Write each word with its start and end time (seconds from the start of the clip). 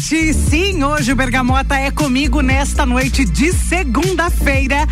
noite. 0.00 0.32
Sim, 0.32 0.82
hoje 0.82 1.12
o 1.12 1.16
Bergamota 1.16 1.74
é 1.76 1.90
comigo 1.90 2.40
nesta 2.40 2.86
noite 2.86 3.24
de 3.24 3.52
segunda-feira. 3.52 4.86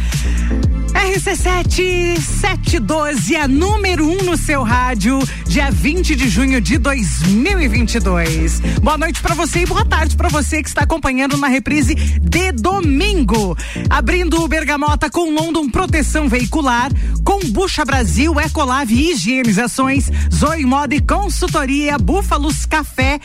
RC7 0.98 2.20
712, 2.20 3.36
a 3.36 3.46
número 3.46 4.04
1 4.04 4.10
um 4.10 4.24
no 4.24 4.36
seu 4.36 4.64
rádio, 4.64 5.20
dia 5.46 5.70
20 5.70 6.16
de 6.16 6.28
junho 6.28 6.60
de 6.60 6.76
2022. 6.76 8.58
Boa 8.82 8.98
noite 8.98 9.22
para 9.22 9.34
você 9.34 9.60
e 9.60 9.66
boa 9.66 9.84
tarde 9.84 10.16
para 10.16 10.28
você 10.28 10.60
que 10.60 10.68
está 10.68 10.82
acompanhando 10.82 11.36
na 11.36 11.46
reprise 11.46 11.94
de 11.94 12.50
domingo. 12.50 13.56
Abrindo 13.88 14.42
o 14.42 14.48
Bergamota 14.48 15.08
com 15.08 15.32
London 15.32 15.70
Proteção 15.70 16.28
Veicular, 16.28 16.90
com 17.24 17.38
Bucha 17.50 17.84
Brasil, 17.84 18.38
Ecolave 18.40 19.10
Higienizações, 19.12 20.10
Zoe 20.34 20.66
Moda 20.66 20.96
e 20.96 21.00
Consultoria, 21.00 21.96
Búfalos 21.96 22.66
Café, 22.66 23.20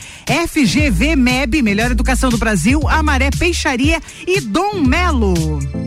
FGV 0.48 1.16
MEB, 1.16 1.60
Melhor 1.60 1.90
Educação 1.90 2.30
do 2.30 2.38
Brasil, 2.38 2.88
Amaré 2.88 3.30
Peixaria 3.30 4.00
e 4.26 4.40
Dom 4.40 4.80
Melo. 4.80 5.83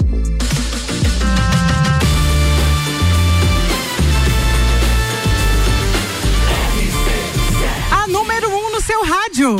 Rádio. 9.07 9.55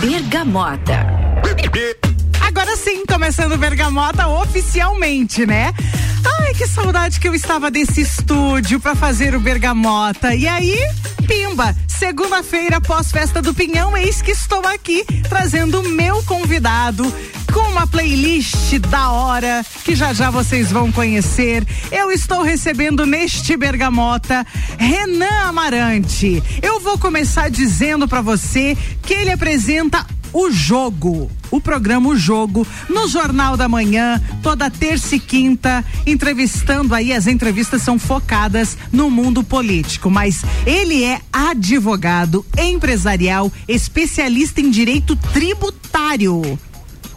Bergamota. 0.00 1.06
Agora 2.60 2.76
sim, 2.76 3.06
começando 3.06 3.56
Bergamota 3.56 4.26
oficialmente, 4.26 5.46
né? 5.46 5.72
Ai, 6.40 6.52
que 6.54 6.66
saudade 6.66 7.20
que 7.20 7.28
eu 7.28 7.32
estava 7.32 7.70
desse 7.70 8.00
estúdio 8.00 8.80
para 8.80 8.96
fazer 8.96 9.32
o 9.36 9.38
Bergamota. 9.38 10.34
E 10.34 10.48
aí, 10.48 10.76
pimba, 11.24 11.72
segunda-feira, 11.86 12.80
pós-festa 12.80 13.40
do 13.40 13.54
Pinhão, 13.54 13.96
eis 13.96 14.20
que 14.20 14.32
estou 14.32 14.66
aqui 14.66 15.04
trazendo 15.28 15.82
o 15.82 15.88
meu 15.88 16.20
convidado 16.24 17.04
com 17.52 17.60
uma 17.60 17.86
playlist 17.86 18.76
da 18.80 19.12
hora 19.12 19.64
que 19.84 19.94
já 19.94 20.12
já 20.12 20.28
vocês 20.28 20.72
vão 20.72 20.90
conhecer. 20.90 21.64
Eu 21.92 22.10
estou 22.10 22.42
recebendo 22.42 23.06
neste 23.06 23.56
Bergamota 23.56 24.44
Renan 24.76 25.46
Amarante. 25.46 26.42
Eu 26.60 26.80
vou 26.80 26.98
começar 26.98 27.50
dizendo 27.50 28.08
para 28.08 28.20
você 28.20 28.76
que 29.02 29.14
ele 29.14 29.30
apresenta 29.30 30.04
o 30.32 30.50
Jogo, 30.50 31.30
o 31.50 31.60
programa 31.60 32.08
O 32.08 32.16
Jogo, 32.16 32.66
no 32.88 33.08
Jornal 33.08 33.56
da 33.56 33.68
Manhã, 33.68 34.20
toda 34.42 34.70
terça 34.70 35.16
e 35.16 35.20
quinta, 35.20 35.84
entrevistando 36.06 36.94
aí, 36.94 37.12
as 37.12 37.26
entrevistas 37.26 37.82
são 37.82 37.98
focadas 37.98 38.76
no 38.92 39.10
mundo 39.10 39.42
político, 39.42 40.10
mas 40.10 40.42
ele 40.66 41.04
é 41.04 41.20
advogado, 41.32 42.44
empresarial, 42.58 43.52
especialista 43.66 44.60
em 44.60 44.70
direito 44.70 45.16
tributário. 45.16 46.58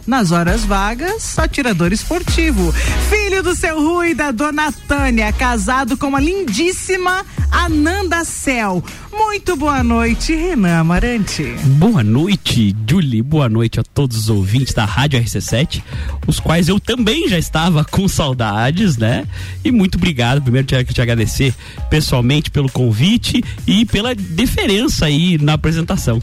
Nas 0.06 0.32
horas 0.32 0.64
vagas, 0.64 1.38
atirador 1.38 1.92
esportivo. 1.92 2.72
Filho 3.08 3.40
do 3.42 3.54
seu 3.54 3.80
Rui 3.80 4.14
da 4.14 4.32
dona 4.32 4.72
Tânia, 4.72 5.32
casado 5.32 5.96
com 5.96 6.16
a 6.16 6.20
lindíssima 6.20 7.24
Ananda 7.52 8.24
Cel. 8.24 8.82
Muito 9.12 9.56
boa 9.56 9.82
noite, 9.84 10.34
Renan 10.34 10.80
Amarante. 10.80 11.44
Boa 11.78 12.02
noite, 12.02 12.74
Julie. 12.88 13.22
Boa 13.22 13.48
noite 13.48 13.78
a 13.78 13.84
todos 13.84 14.16
os 14.16 14.28
ouvintes 14.28 14.74
da 14.74 14.84
Rádio 14.84 15.20
RC7, 15.20 15.82
os 16.26 16.40
quais 16.40 16.68
eu 16.68 16.80
também 16.80 17.28
já 17.28 17.38
estava 17.38 17.84
com 17.84 18.08
saudades, 18.08 18.96
né? 18.96 19.24
E 19.64 19.70
muito 19.70 19.96
obrigado. 19.98 20.42
Primeiro, 20.42 20.66
quero 20.66 20.84
te 20.84 21.00
agradecer 21.00 21.54
pessoalmente 21.88 22.50
pelo 22.50 22.70
convite 22.70 23.40
e 23.66 23.86
pela 23.86 24.16
diferença 24.16 25.06
aí 25.06 25.38
na 25.38 25.52
apresentação. 25.52 26.20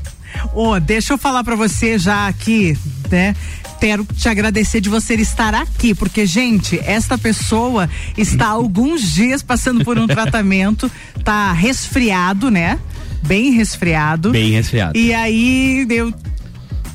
Oh, 0.54 0.80
deixa 0.80 1.14
eu 1.14 1.18
falar 1.18 1.44
para 1.44 1.56
você 1.56 1.98
já 1.98 2.28
aqui, 2.28 2.78
né? 3.10 3.36
quero 3.80 4.06
te 4.06 4.28
agradecer 4.28 4.82
de 4.82 4.90
você 4.90 5.16
estar 5.16 5.56
aqui, 5.56 5.96
porque, 5.96 6.26
gente, 6.26 6.78
esta 6.84 7.18
pessoa 7.18 7.90
está 8.18 8.48
há 8.48 8.50
alguns 8.60 9.14
dias 9.14 9.42
passando 9.42 9.86
por 9.86 9.98
um 9.98 10.06
tratamento, 10.06 10.92
tá 11.24 11.54
resfriado, 11.54 12.52
né? 12.52 12.78
Bem 13.26 13.52
resfriado. 13.52 14.32
Bem 14.32 14.52
resfriado. 14.52 14.98
E 14.98 15.14
aí 15.14 15.88
eu 15.90 16.14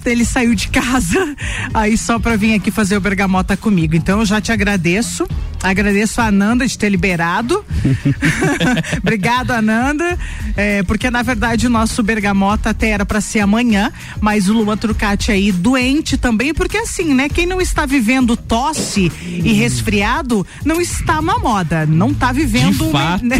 ele 0.04 0.24
saiu 0.24 0.54
de 0.54 0.68
casa 0.70 1.34
aí 1.72 1.96
só 1.96 2.18
para 2.18 2.36
vir 2.36 2.54
aqui 2.54 2.70
fazer 2.70 2.96
o 2.96 3.00
bergamota 3.00 3.56
comigo. 3.56 3.96
Então 3.96 4.20
eu 4.20 4.26
já 4.26 4.38
te 4.38 4.52
agradeço. 4.52 5.26
Agradeço 5.64 6.20
a 6.20 6.26
Ananda 6.26 6.66
de 6.66 6.78
ter 6.78 6.90
liberado. 6.90 7.64
Obrigado, 9.00 9.50
Ananda. 9.50 10.18
É, 10.56 10.82
porque 10.82 11.10
na 11.10 11.22
verdade 11.22 11.66
o 11.66 11.70
nosso 11.70 12.02
bergamota 12.02 12.70
até 12.70 12.90
era 12.90 13.06
para 13.06 13.20
ser 13.20 13.40
amanhã, 13.40 13.90
mas 14.20 14.48
o 14.48 14.52
Luan 14.52 14.76
Trucati 14.76 15.32
aí 15.32 15.50
doente 15.50 16.16
também, 16.16 16.52
porque 16.52 16.76
assim, 16.76 17.14
né? 17.14 17.28
Quem 17.28 17.46
não 17.46 17.60
está 17.60 17.86
vivendo 17.86 18.36
tosse 18.36 19.10
e 19.22 19.52
resfriado 19.54 20.46
não 20.64 20.80
está 20.80 21.18
uma 21.18 21.38
moda, 21.38 21.86
não 21.86 22.10
está 22.10 22.30
vivendo. 22.30 22.84
De 22.84 22.92
fato, 22.92 23.24
né? 23.24 23.36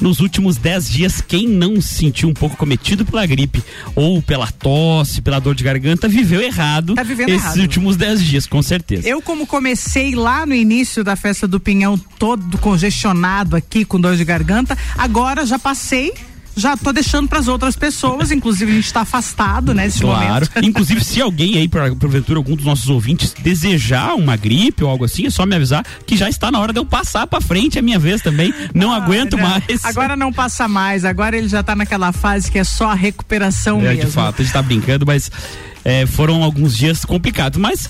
nos 0.00 0.20
últimos 0.20 0.56
dez 0.56 0.90
dias, 0.90 1.20
quem 1.20 1.46
não 1.46 1.80
se 1.80 1.94
sentiu 1.94 2.28
um 2.28 2.34
pouco 2.34 2.56
cometido 2.56 3.04
pela 3.04 3.24
gripe 3.24 3.62
ou 3.94 4.20
pela 4.20 4.50
tosse, 4.50 5.22
pela 5.22 5.38
dor 5.38 5.54
de 5.54 5.62
garganta 5.62 6.08
viveu 6.08 6.40
errado 6.40 6.94
tá 6.94 7.02
vivendo 7.02 7.28
esses 7.28 7.44
errado. 7.44 7.60
últimos 7.60 7.96
dez 7.96 8.22
dias, 8.24 8.46
com 8.46 8.60
certeza. 8.62 9.08
Eu, 9.08 9.22
como 9.22 9.46
comecei 9.46 10.14
lá 10.14 10.44
no 10.44 10.54
início 10.54 11.04
da 11.04 11.14
festa 11.14 11.46
do 11.46 11.59
Pinhão, 11.60 11.98
todo 12.18 12.58
congestionado 12.58 13.54
aqui, 13.54 13.84
com 13.84 14.00
dor 14.00 14.16
de 14.16 14.24
garganta, 14.24 14.76
agora 14.96 15.46
já 15.46 15.58
passei 15.58 16.12
já 16.56 16.76
tô 16.76 16.92
deixando 16.92 17.28
para 17.28 17.38
as 17.38 17.48
outras 17.48 17.76
pessoas, 17.76 18.30
inclusive 18.32 18.70
a 18.70 18.74
gente 18.74 18.86
está 18.86 19.00
afastado, 19.00 19.72
né, 19.74 19.84
nesse 19.84 20.00
claro. 20.00 20.24
momento. 20.24 20.50
inclusive, 20.62 21.02
se 21.04 21.20
alguém 21.20 21.56
aí, 21.56 21.68
por, 21.68 21.96
porventura, 21.96 22.38
algum 22.38 22.54
dos 22.54 22.64
nossos 22.64 22.88
ouvintes 22.88 23.34
desejar 23.40 24.14
uma 24.14 24.36
gripe 24.36 24.84
ou 24.84 24.90
algo 24.90 25.04
assim, 25.04 25.26
é 25.26 25.30
só 25.30 25.46
me 25.46 25.56
avisar 25.56 25.84
que 26.06 26.16
já 26.16 26.28
está 26.28 26.50
na 26.50 26.58
hora 26.60 26.72
de 26.72 26.78
eu 26.78 26.84
passar 26.84 27.26
para 27.26 27.40
frente 27.40 27.78
a 27.78 27.82
minha 27.82 27.98
vez 27.98 28.20
também. 28.20 28.52
Não 28.74 28.92
ah, 28.92 28.96
aguento 28.96 29.38
mais. 29.38 29.84
Agora 29.84 30.16
não 30.16 30.32
passa 30.32 30.68
mais, 30.68 31.04
agora 31.04 31.36
ele 31.36 31.48
já 31.48 31.60
está 31.60 31.74
naquela 31.74 32.12
fase 32.12 32.50
que 32.50 32.58
é 32.58 32.64
só 32.64 32.90
a 32.90 32.94
recuperação 32.94 33.80
é, 33.80 33.94
mesmo. 33.94 34.04
De 34.04 34.10
fato, 34.10 34.42
a 34.42 34.44
gente 34.44 34.52
tá 34.52 34.62
brincando, 34.62 35.06
mas 35.06 35.30
é, 35.84 36.06
foram 36.06 36.42
alguns 36.42 36.76
dias 36.76 37.04
complicados, 37.04 37.58
mas 37.58 37.88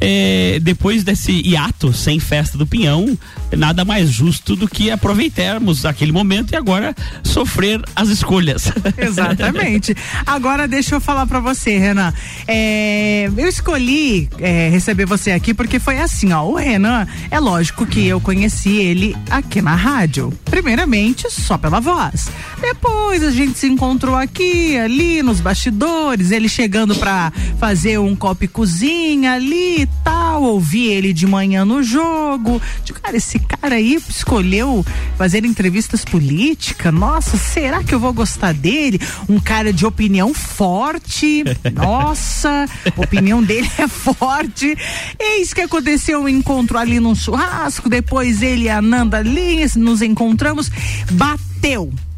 é, 0.00 0.58
depois 0.60 1.04
desse 1.04 1.32
hiato 1.32 1.92
sem 1.92 2.18
festa 2.18 2.56
do 2.56 2.66
Pinhão, 2.66 3.16
nada 3.56 3.84
mais 3.84 4.10
justo 4.10 4.56
do 4.56 4.68
que 4.68 4.90
aproveitarmos 4.90 5.84
aquele 5.84 6.12
momento 6.12 6.52
e 6.52 6.56
agora 6.56 6.94
sofrer 7.22 7.80
as 7.94 8.08
escolhas. 8.08 8.72
Exatamente. 8.96 9.94
Agora 10.26 10.66
deixa 10.66 10.94
eu 10.94 11.00
falar 11.00 11.26
para 11.26 11.40
você, 11.40 11.78
Renan. 11.78 12.12
É, 12.46 13.30
eu 13.36 13.48
escolhi 13.48 14.28
é, 14.38 14.68
receber 14.68 15.06
você 15.06 15.32
aqui 15.32 15.54
porque 15.54 15.78
foi 15.78 15.98
assim, 15.98 16.32
ó. 16.32 16.44
O 16.44 16.54
Renan, 16.54 17.06
é 17.30 17.38
lógico 17.38 17.86
que 17.86 18.06
eu 18.06 18.20
conheci 18.20 18.76
ele 18.76 19.16
aqui 19.30 19.60
na 19.60 19.74
rádio. 19.74 20.32
Primeiramente, 20.44 21.30
só 21.30 21.56
pela 21.56 21.80
voz. 21.80 22.28
Depois 22.60 23.22
a 23.22 23.30
gente 23.30 23.58
se 23.58 23.66
encontrou 23.66 24.14
aqui, 24.14 24.76
ali 24.76 25.22
nos 25.22 25.40
bastidores, 25.40 26.30
ele 26.30 26.48
chegando 26.48 26.94
para 26.94 27.32
fazer 27.58 27.98
um 27.98 28.14
copo 28.14 28.44
e 28.44 28.48
cozinha 28.48 29.32
ali 29.32 29.81
e 29.82 29.88
tal. 30.04 30.42
Ouvi 30.42 30.88
ele 30.88 31.12
de 31.12 31.26
manhã 31.26 31.64
no 31.64 31.82
jogo. 31.82 32.60
De 32.84 32.92
cara, 32.92 33.16
esse 33.16 33.38
cara 33.38 33.76
aí 33.76 33.94
escolheu 34.08 34.84
fazer 35.16 35.44
entrevistas 35.44 36.04
políticas. 36.04 36.92
Nossa, 36.92 37.36
será 37.36 37.82
que 37.82 37.94
eu 37.94 38.00
vou 38.00 38.12
gostar 38.12 38.52
dele? 38.52 39.00
Um 39.28 39.38
cara 39.38 39.72
de 39.72 39.84
opinião 39.84 40.32
forte. 40.34 41.44
Nossa, 41.74 42.66
a 42.96 43.00
opinião 43.00 43.42
dele 43.42 43.70
é 43.78 43.88
forte. 43.88 44.76
Eis 45.18 45.52
que 45.52 45.60
aconteceu 45.60 46.22
um 46.22 46.28
encontro 46.28 46.78
ali 46.78 46.98
num 47.00 47.14
churrasco. 47.14 47.88
Depois 47.88 48.42
ele 48.42 48.64
e 48.64 48.68
a 48.68 48.80
Nanda 48.80 49.20
Lins 49.20 49.76
nos 49.76 50.02
encontramos. 50.02 50.70
Bateu 51.12 51.51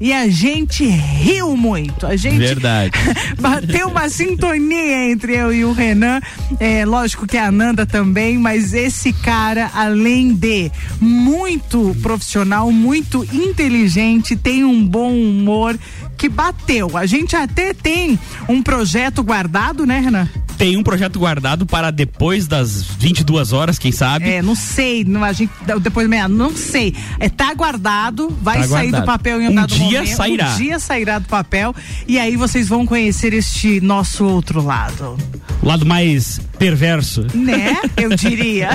e 0.01 0.13
a 0.13 0.29
gente 0.29 0.87
riu 0.87 1.57
muito. 1.57 2.07
A 2.07 2.17
gente 2.17 2.39
Verdade. 2.39 2.93
bateu 3.39 3.89
uma 3.89 4.09
sintonia 4.09 5.11
entre 5.11 5.37
eu 5.37 5.53
e 5.53 5.65
o 5.65 5.73
Renan. 5.73 6.21
É, 6.59 6.85
lógico 6.85 7.27
que 7.27 7.37
a 7.37 7.49
Ananda 7.49 7.85
também, 7.85 8.39
mas 8.39 8.73
esse 8.73 9.13
cara, 9.13 9.71
além 9.75 10.35
de 10.35 10.73
muito 11.01 11.95
profissional, 12.03 12.73
muito 12.73 13.25
inteligente, 13.35 14.35
tem 14.35 14.65
um 14.65 14.85
bom 14.87 15.13
humor 15.13 15.79
que 16.17 16.29
bateu. 16.29 16.97
A 16.97 17.07
gente 17.07 17.37
até 17.37 17.75
tem 17.75 18.19
um 18.49 18.63
projeto 18.63 19.23
guardado, 19.23 19.85
né, 19.85 20.01
Renan? 20.01 20.29
Tem 20.57 20.77
um 20.77 20.83
projeto 20.83 21.19
guardado 21.19 21.67
para 21.67 21.91
depois 21.91 22.47
das 22.47 22.83
22 22.83 23.53
horas, 23.53 23.79
quem 23.79 23.93
sabe? 23.93 24.29
É, 24.29 24.43
não 24.43 24.55
sei, 24.55 25.05
não, 25.05 25.23
a 25.25 25.33
gente, 25.33 25.51
depois 25.81 26.09
meia, 26.09 26.29
não 26.29 26.55
sei. 26.57 26.95
É, 27.19 27.29
tá 27.29 27.53
guardado, 27.55 28.29
vai 28.43 28.59
Tá 28.63 28.69
sair 28.69 28.91
guardado. 28.91 29.03
do 29.03 29.07
papel 29.07 29.43
em 29.43 29.49
um, 29.49 29.51
Um 29.51 29.55
dado 29.55 29.75
dia 29.75 30.01
momento. 30.01 30.17
sairá. 30.17 30.53
Um 30.53 30.57
dia 30.57 30.79
sairá 30.79 31.19
do 31.19 31.29
papel 31.29 31.75
e 32.07 32.19
aí 32.19 32.37
vocês 32.37 32.69
vão 32.69 32.87
conhecer 32.87 33.33
este 33.35 33.81
nosso 33.81 34.25
outro 34.25 34.63
lado. 34.65 35.17
O 35.63 35.67
lado 35.67 35.85
mais 35.87 36.41
perverso. 36.59 37.27
Né? 37.35 37.77
Eu 37.97 38.11
diria. 38.17 38.71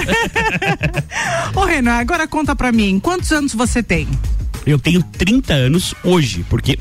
Ô 1.55 1.65
Renan, 1.65 1.93
agora 1.93 2.27
conta 2.27 2.55
pra 2.55 2.71
mim, 2.71 2.99
quantos 2.99 3.31
anos 3.31 3.53
você 3.53 3.81
tem? 3.83 4.07
Eu 4.65 4.77
tenho 4.77 5.01
30 5.03 5.53
anos 5.53 5.95
hoje, 6.03 6.45
porque 6.49 6.77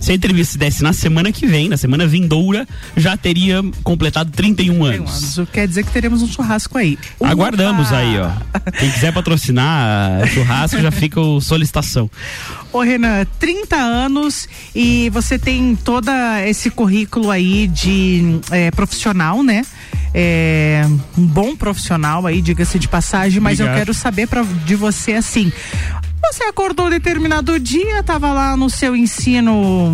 se 0.00 0.12
a 0.12 0.14
entrevista 0.14 0.52
se 0.52 0.58
desse 0.58 0.82
na 0.82 0.92
semana 0.92 1.32
que 1.32 1.46
vem, 1.46 1.68
na 1.68 1.76
semana 1.76 2.06
vindoura, 2.06 2.66
já 2.96 3.16
teria 3.16 3.62
completado 3.82 4.30
31 4.30 4.84
anos. 4.84 5.38
Anos. 5.38 5.50
Quer 5.52 5.66
dizer 5.66 5.84
que 5.84 5.90
teremos 5.90 6.22
um 6.22 6.28
churrasco 6.28 6.78
aí. 6.78 6.98
Aguardamos 7.20 7.92
aí, 7.92 8.18
ó. 8.18 8.30
Quem 8.78 8.90
quiser 8.90 9.12
patrocinar 9.12 10.26
churrasco, 10.28 10.80
já 10.80 10.90
fica 10.90 11.20
o 11.20 11.40
solicitação. 11.40 12.10
Ô 12.72 12.80
Renan, 12.80 13.26
30 13.38 13.76
anos 13.76 14.48
e 14.74 15.10
você 15.10 15.38
tem 15.38 15.76
todo 15.76 16.10
esse 16.46 16.70
currículo 16.70 17.30
aí 17.30 17.66
de 17.66 18.40
é, 18.50 18.70
profissional, 18.70 19.42
né? 19.42 19.62
É, 20.14 20.86
um 21.16 21.26
bom 21.26 21.54
profissional 21.54 22.26
aí, 22.26 22.40
diga-se 22.40 22.78
de 22.78 22.88
passagem, 22.88 23.40
mas 23.40 23.60
eu 23.60 23.66
Obrigado. 23.66 23.84
quero 23.84 23.94
saber 23.94 24.26
pra, 24.26 24.42
de 24.42 24.74
você 24.74 25.12
assim. 25.12 25.52
Você 26.22 26.44
acordou 26.44 26.90
determinado 26.90 27.58
dia, 27.58 28.02
tava 28.02 28.32
lá 28.32 28.56
no 28.56 28.68
seu 28.68 28.94
ensino, 28.94 29.92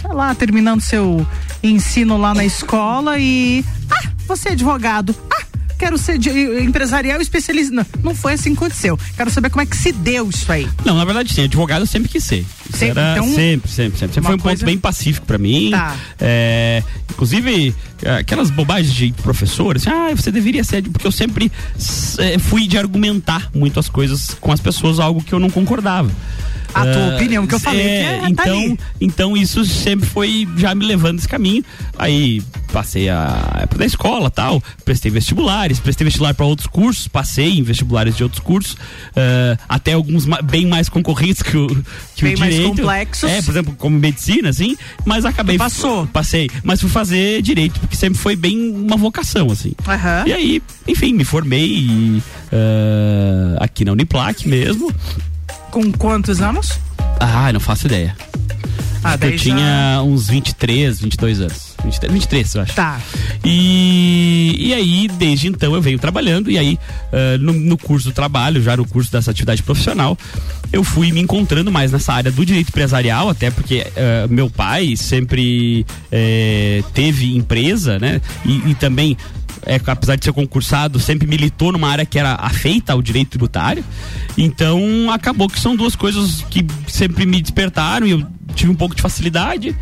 sei 0.00 0.12
lá, 0.12 0.34
terminando 0.34 0.80
seu 0.80 1.26
ensino 1.62 2.16
lá 2.16 2.34
na 2.34 2.44
escola 2.44 3.18
e. 3.18 3.64
Ah, 3.90 4.08
você 4.26 4.50
é 4.50 4.52
advogado. 4.52 5.14
Ah, 5.30 5.44
quero 5.78 5.98
ser 5.98 6.18
empresarial 6.62 7.20
especialista. 7.20 7.74
Não, 7.74 7.86
não 8.02 8.14
foi 8.14 8.34
assim 8.34 8.52
que 8.54 8.58
aconteceu. 8.58 8.98
Quero 9.16 9.30
saber 9.30 9.50
como 9.50 9.62
é 9.62 9.66
que 9.66 9.76
se 9.76 9.92
deu 9.92 10.30
isso 10.30 10.50
aí. 10.50 10.68
Não, 10.84 10.96
na 10.96 11.04
verdade, 11.04 11.32
sim, 11.32 11.44
advogado 11.44 11.82
eu 11.82 11.86
sempre 11.86 12.08
quis 12.08 12.24
ser. 12.24 12.46
Sempre, 12.78 13.00
era 13.00 13.12
então, 13.12 13.34
sempre, 13.34 13.70
sempre, 13.70 13.98
sempre. 13.98 14.20
Foi 14.22 14.34
um 14.34 14.38
coisa- 14.38 14.56
ponto 14.58 14.66
bem 14.66 14.78
pacífico 14.78 15.26
pra 15.26 15.38
mim. 15.38 15.70
Tá. 15.70 15.96
É, 16.20 16.82
inclusive, 17.10 17.74
é, 18.02 18.10
aquelas 18.16 18.50
bobagens 18.50 18.92
de 18.94 19.12
professor, 19.22 19.76
assim, 19.76 19.90
ah, 19.90 20.10
você 20.14 20.30
deveria 20.30 20.64
ser, 20.64 20.82
porque 20.82 21.06
eu 21.06 21.12
sempre 21.12 21.50
é, 22.18 22.38
fui 22.38 22.66
de 22.66 22.76
argumentar 22.78 23.50
muito 23.54 23.78
as 23.80 23.88
coisas 23.88 24.34
com 24.40 24.52
as 24.52 24.60
pessoas, 24.60 24.98
algo 25.00 25.22
que 25.22 25.32
eu 25.32 25.38
não 25.38 25.50
concordava. 25.50 26.10
A 26.72 26.82
tua 26.82 27.12
Ah, 27.12 27.14
opinião 27.14 27.46
que 27.46 27.54
eu 27.54 27.60
falei 27.60 27.80
é, 27.86 28.02
que 28.02 28.04
é, 28.08 28.20
tá 28.20 28.30
então, 28.30 28.58
ali. 28.58 28.78
então 29.00 29.36
isso 29.36 29.64
sempre 29.64 30.08
foi 30.08 30.48
já 30.56 30.74
me 30.74 30.84
levando 30.84 31.20
esse 31.20 31.28
caminho. 31.28 31.64
Aí 31.96 32.42
passei 32.72 33.08
a 33.08 33.58
época 33.60 33.78
da 33.78 33.86
escola 33.86 34.28
tal, 34.28 34.60
prestei 34.84 35.08
vestibulares, 35.08 35.78
prestei 35.78 36.04
vestibular 36.04 36.34
para 36.34 36.44
outros 36.44 36.66
cursos, 36.66 37.06
passei 37.06 37.58
em 37.58 37.62
vestibulares 37.62 38.16
de 38.16 38.24
outros 38.24 38.40
cursos, 38.42 38.76
ah, 39.14 39.56
até 39.68 39.92
alguns 39.92 40.26
bem 40.42 40.66
mais 40.66 40.88
concorridos 40.88 41.42
que 41.42 41.56
o, 41.56 41.68
que 42.16 42.24
Bem 42.24 42.34
o 42.34 42.38
mais 42.40 42.56
complexos. 42.68 43.30
É, 43.30 43.42
por 43.42 43.50
exemplo, 43.50 43.74
como 43.78 43.98
medicina, 43.98 44.48
assim, 44.48 44.76
mas 45.04 45.24
acabei. 45.24 45.56
Passou. 45.58 46.06
Passei, 46.06 46.48
mas 46.62 46.80
fui 46.80 46.90
fazer 46.90 47.42
direito, 47.42 47.78
porque 47.80 47.96
sempre 47.96 48.18
foi 48.18 48.36
bem 48.36 48.70
uma 48.70 48.96
vocação, 48.96 49.50
assim. 49.50 49.72
Aham. 49.86 50.24
E 50.26 50.32
aí, 50.32 50.62
enfim, 50.86 51.12
me 51.12 51.24
formei 51.24 52.22
ah, 52.52 53.64
aqui 53.64 53.84
na 53.84 53.92
Uniplac 53.92 54.48
mesmo. 54.48 54.92
Com 55.70 55.90
quantos 55.92 56.40
anos? 56.40 56.78
Ah, 57.18 57.52
não 57.52 57.60
faço 57.60 57.86
ideia. 57.86 58.16
Ah, 59.02 59.18
eu 59.20 59.30
já- 59.32 59.36
tinha 59.38 60.02
uns 60.04 60.28
23, 60.28 61.00
22 61.00 61.40
anos. 61.40 61.73
23, 61.84 62.12
23 62.12 62.54
eu 62.54 62.62
acho. 62.62 62.74
Tá. 62.74 63.00
E, 63.44 64.56
e 64.58 64.74
aí, 64.74 65.08
desde 65.08 65.48
então, 65.48 65.74
eu 65.74 65.82
venho 65.82 65.98
trabalhando. 65.98 66.50
E 66.50 66.58
aí, 66.58 66.78
ah, 67.12 67.38
no, 67.38 67.52
no 67.52 67.78
curso 67.78 68.08
do 68.08 68.14
trabalho, 68.14 68.62
já 68.62 68.76
no 68.76 68.86
curso 68.86 69.12
dessa 69.12 69.30
atividade 69.30 69.62
profissional, 69.62 70.16
eu 70.72 70.82
fui 70.82 71.12
me 71.12 71.20
encontrando 71.20 71.70
mais 71.70 71.92
nessa 71.92 72.12
área 72.12 72.30
do 72.30 72.44
direito 72.44 72.68
empresarial, 72.68 73.28
até 73.28 73.50
porque 73.50 73.86
ah, 73.96 74.26
meu 74.28 74.50
pai 74.50 74.96
sempre 74.96 75.86
eh, 76.10 76.82
teve 76.92 77.36
empresa, 77.36 77.98
né? 77.98 78.20
E, 78.44 78.70
e 78.70 78.74
também. 78.74 79.16
É, 79.66 79.80
apesar 79.86 80.16
de 80.16 80.26
ser 80.26 80.32
concursado, 80.34 81.00
sempre 81.00 81.26
militou 81.26 81.72
numa 81.72 81.88
área 81.88 82.04
que 82.04 82.18
era 82.18 82.34
afeita 82.34 82.92
ao 82.92 83.00
direito 83.00 83.30
tributário. 83.30 83.82
Então, 84.36 85.10
acabou 85.10 85.48
que 85.48 85.58
são 85.58 85.74
duas 85.74 85.96
coisas 85.96 86.44
que 86.50 86.66
sempre 86.86 87.24
me 87.24 87.40
despertaram 87.40 88.06
e 88.06 88.10
eu 88.10 88.26
tive 88.54 88.70
um 88.70 88.74
pouco 88.74 88.94
de 88.94 89.00
facilidade. 89.00 89.74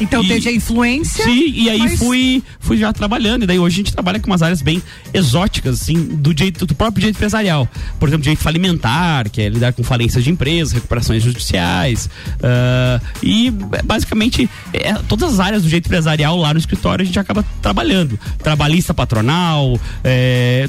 Então 0.00 0.22
E- 0.24 0.28
teve 0.28 0.48
a 0.48 0.52
influência. 0.52 1.24
Sim, 1.24 1.52
e 1.54 1.68
aí 1.70 1.78
mas- 1.78 1.98
fui, 1.98 2.42
fui 2.58 2.76
já 2.78 2.92
trabalhando. 2.92 3.42
E 3.44 3.46
daí 3.46 3.58
hoje 3.58 3.74
a 3.74 3.78
gente 3.78 3.92
trabalha 3.92 4.18
com 4.18 4.26
umas 4.30 4.42
áreas 4.42 4.62
bem 4.62 4.82
exóticas, 5.12 5.82
assim, 5.82 5.94
do 6.02 6.32
direito, 6.34 6.64
do 6.66 6.74
próprio 6.74 7.00
direito 7.00 7.16
empresarial. 7.16 7.68
Por 7.98 8.08
exemplo, 8.08 8.22
direito 8.22 8.40
falimentar, 8.42 9.28
que 9.30 9.42
é 9.42 9.48
lidar 9.48 9.72
com 9.72 9.82
falências 9.82 10.24
de 10.24 10.30
empresas, 10.30 10.72
recuperações 10.72 11.22
judiciais. 11.22 12.08
ah, 12.42 13.00
e 13.22 13.50
basicamente 13.84 14.48
é, 14.72 14.94
todas 15.08 15.34
as 15.34 15.40
áreas 15.40 15.62
do 15.62 15.66
direito 15.68 15.86
empresarial 15.86 16.36
lá 16.38 16.52
no 16.54 16.58
escritório 16.58 17.02
a 17.02 17.06
gente 17.06 17.18
acaba 17.18 17.44
trabalhando. 17.60 18.18
Trabalhista 18.42 18.94
patronal, 18.94 19.78
é, 20.02 20.68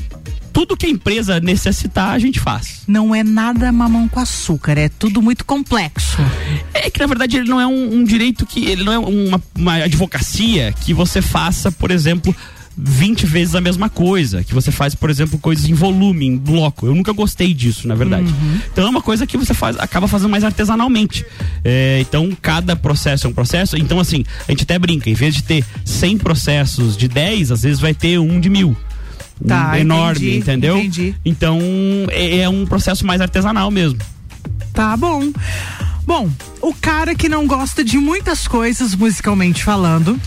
tudo 0.51 0.77
que 0.77 0.85
a 0.85 0.89
empresa 0.89 1.39
necessitar, 1.39 2.11
a 2.11 2.19
gente 2.19 2.39
faz. 2.39 2.83
Não 2.87 3.13
é 3.13 3.23
nada 3.23 3.71
mamão 3.71 4.07
com 4.07 4.19
açúcar, 4.19 4.77
é 4.77 4.89
tudo 4.89 5.21
muito 5.21 5.45
complexo. 5.45 6.17
É 6.73 6.89
que 6.89 6.99
na 6.99 7.07
verdade 7.07 7.37
ele 7.37 7.49
não 7.49 7.59
é 7.59 7.67
um, 7.67 7.95
um 7.95 8.03
direito 8.03 8.45
que. 8.45 8.65
Ele 8.65 8.83
não 8.83 8.93
é 8.93 8.99
uma, 8.99 9.41
uma 9.55 9.75
advocacia 9.75 10.73
que 10.81 10.93
você 10.93 11.21
faça, 11.21 11.71
por 11.71 11.91
exemplo. 11.91 12.35
20 12.77 13.25
vezes 13.25 13.53
a 13.53 13.61
mesma 13.61 13.89
coisa, 13.89 14.43
que 14.45 14.53
você 14.53 14.71
faz, 14.71 14.95
por 14.95 15.09
exemplo, 15.09 15.37
coisas 15.37 15.65
em 15.65 15.73
volume, 15.73 16.25
em 16.25 16.37
bloco. 16.37 16.87
Eu 16.87 16.95
nunca 16.95 17.11
gostei 17.11 17.53
disso, 17.53 17.87
na 17.87 17.95
verdade. 17.95 18.33
Então 18.71 18.85
é 18.85 18.89
uma 18.89 19.01
coisa 19.01 19.27
que 19.27 19.37
você 19.37 19.53
faz, 19.53 19.77
acaba 19.77 20.07
fazendo 20.07 20.31
mais 20.31 20.43
artesanalmente. 20.43 21.25
É, 21.65 21.99
então, 21.99 22.35
cada 22.41 22.75
processo 22.75 23.27
é 23.27 23.29
um 23.29 23.33
processo. 23.33 23.77
Então, 23.77 23.99
assim, 23.99 24.23
a 24.47 24.51
gente 24.51 24.63
até 24.63 24.79
brinca, 24.79 25.09
em 25.09 25.13
vez 25.13 25.35
de 25.35 25.43
ter 25.43 25.65
100 25.83 26.17
processos 26.19 26.95
de 26.95 27.09
10, 27.09 27.51
às 27.51 27.63
vezes 27.63 27.79
vai 27.79 27.93
ter 27.93 28.17
um 28.17 28.39
de 28.39 28.49
mil. 28.49 28.75
Tá, 29.47 29.79
enorme, 29.79 30.19
entendi, 30.27 30.37
entendeu? 30.37 30.77
entendi. 30.77 31.15
Então, 31.25 31.59
é, 32.09 32.39
é 32.41 32.49
um 32.49 32.65
processo 32.65 33.05
mais 33.05 33.21
artesanal 33.21 33.71
mesmo. 33.71 33.99
Tá 34.73 34.95
bom. 34.95 35.31
Bom, 36.05 36.29
o 36.61 36.73
cara 36.73 37.15
que 37.15 37.27
não 37.29 37.45
gosta 37.47 37.83
de 37.83 37.97
muitas 37.97 38.47
coisas 38.47 38.95
musicalmente 38.95 39.63
falando, 39.63 40.19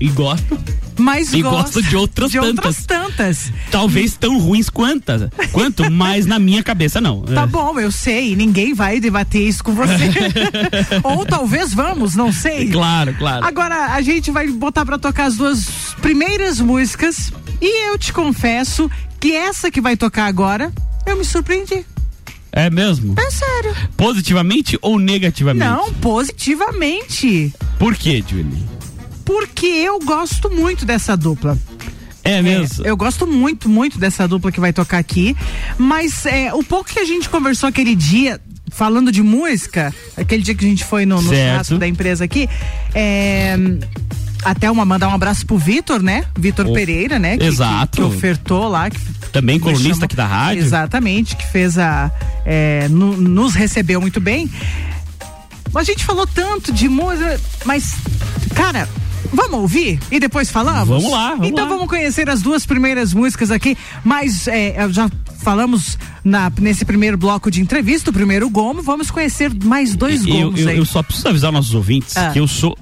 E 0.00 0.08
gosto. 0.08 0.58
mas 0.98 1.32
E 1.32 1.42
gosta 1.42 1.80
gosta 1.80 1.82
de 1.82 1.96
outras 1.96 2.30
de 2.30 2.38
outras 2.38 2.84
tantas. 2.84 3.46
tantas. 3.46 3.52
Talvez 3.70 4.16
tão 4.16 4.38
ruins 4.38 4.68
quantas, 4.70 5.28
quanto, 5.52 5.88
mas 5.90 6.24
na 6.26 6.38
minha 6.38 6.62
cabeça 6.62 7.00
não. 7.00 7.22
Tá 7.22 7.42
É. 7.42 7.46
bom, 7.46 7.78
eu 7.80 7.90
sei, 7.92 8.34
ninguém 8.36 8.74
vai 8.74 8.98
debater 9.00 9.42
isso 9.46 9.62
com 9.64 9.74
você. 9.74 10.10
Ou 11.02 11.24
talvez 11.26 11.72
vamos, 11.74 12.14
não 12.14 12.32
sei. 12.32 12.68
Claro, 12.70 13.14
claro. 13.18 13.44
Agora 13.44 13.92
a 13.94 14.00
gente 14.02 14.30
vai 14.30 14.48
botar 14.48 14.84
pra 14.86 14.98
tocar 14.98 15.26
as 15.26 15.36
duas 15.36 15.66
primeiras 16.00 16.60
músicas 16.60 17.32
e 17.60 17.88
eu 17.88 17.98
te 17.98 18.12
confesso 18.12 18.90
que 19.20 19.32
essa 19.32 19.70
que 19.70 19.80
vai 19.80 19.96
tocar 19.96 20.26
agora, 20.26 20.72
eu 21.06 21.16
me 21.16 21.24
surpreendi. 21.24 21.84
É 22.52 22.70
mesmo? 22.70 23.14
É 23.18 23.30
sério. 23.30 23.76
Positivamente 23.96 24.78
ou 24.80 24.98
negativamente? 24.98 25.68
Não, 25.68 25.92
positivamente. 25.94 27.52
Por 27.78 27.94
quê, 27.94 28.22
Julie? 28.26 28.64
Porque 29.24 29.66
eu 29.66 29.98
gosto 30.00 30.50
muito 30.50 30.84
dessa 30.84 31.16
dupla. 31.16 31.58
É 32.24 32.42
mesmo? 32.42 32.84
Eu 32.84 32.96
gosto 32.96 33.26
muito, 33.26 33.68
muito 33.68 33.98
dessa 33.98 34.26
dupla 34.26 34.50
que 34.52 34.60
vai 34.60 34.72
tocar 34.72 34.98
aqui. 34.98 35.36
Mas 35.76 36.26
é, 36.26 36.52
o 36.52 36.62
pouco 36.62 36.90
que 36.90 36.98
a 36.98 37.04
gente 37.04 37.28
conversou 37.28 37.68
aquele 37.68 37.94
dia, 37.94 38.40
falando 38.70 39.12
de 39.12 39.22
música, 39.22 39.94
aquele 40.16 40.42
dia 40.42 40.54
que 40.54 40.64
a 40.64 40.68
gente 40.68 40.84
foi 40.84 41.06
no, 41.06 41.22
no 41.22 41.34
churrasco 41.34 41.78
da 41.78 41.86
empresa 41.86 42.24
aqui, 42.24 42.48
é, 42.94 43.56
até 44.44 44.70
uma 44.70 44.84
mandar 44.84 45.08
um 45.08 45.14
abraço 45.14 45.44
pro 45.46 45.58
Vitor, 45.58 46.02
né? 46.02 46.24
Vitor 46.38 46.66
O- 46.66 46.72
Pereira, 46.72 47.18
né? 47.18 47.36
Que, 47.36 47.44
Exato. 47.44 48.02
Que, 48.02 48.08
que 48.08 48.16
ofertou 48.16 48.68
lá. 48.68 48.88
Que, 48.90 48.98
Também 49.32 49.58
colunista 49.58 49.90
chamou- 49.90 50.04
aqui 50.04 50.16
da 50.16 50.26
rádio. 50.26 50.62
Exatamente, 50.62 51.36
que 51.36 51.46
fez 51.46 51.78
a. 51.78 52.10
é, 52.44 52.88
no- 52.88 53.16
nos 53.16 53.54
recebeu 53.54 54.00
muito 54.00 54.20
bem. 54.20 54.50
A 55.74 55.82
gente 55.84 56.04
falou 56.04 56.26
tanto 56.26 56.72
de 56.72 56.88
música, 56.88 57.38
mas, 57.64 57.94
cara. 58.54 58.88
Vamos 59.30 59.60
ouvir 59.60 59.98
e 60.10 60.18
depois 60.18 60.48
falamos? 60.48 60.88
Vamos 60.88 61.10
lá, 61.10 61.30
vamos 61.32 61.48
então 61.48 61.64
lá. 61.64 61.70
vamos 61.70 61.86
conhecer 61.88 62.30
as 62.30 62.40
duas 62.40 62.64
primeiras 62.64 63.12
músicas 63.12 63.50
aqui, 63.50 63.76
mas 64.02 64.48
é, 64.48 64.74
já 64.90 65.10
falamos 65.42 65.98
na, 66.24 66.50
nesse 66.58 66.82
primeiro 66.82 67.18
bloco 67.18 67.50
de 67.50 67.60
entrevista, 67.60 68.08
o 68.08 68.12
primeiro 68.12 68.48
gomo, 68.48 68.80
vamos 68.80 69.10
conhecer 69.10 69.52
mais 69.64 69.94
dois 69.94 70.24
eu, 70.24 70.32
gomos 70.32 70.60
eu, 70.60 70.68
aí. 70.70 70.78
eu 70.78 70.84
só 70.86 71.02
preciso 71.02 71.28
avisar 71.28 71.52
nossos 71.52 71.74
ouvintes 71.74 72.16
Ah. 72.16 72.30
que 72.30 72.38
eu 72.40 72.46
sou 72.48 72.74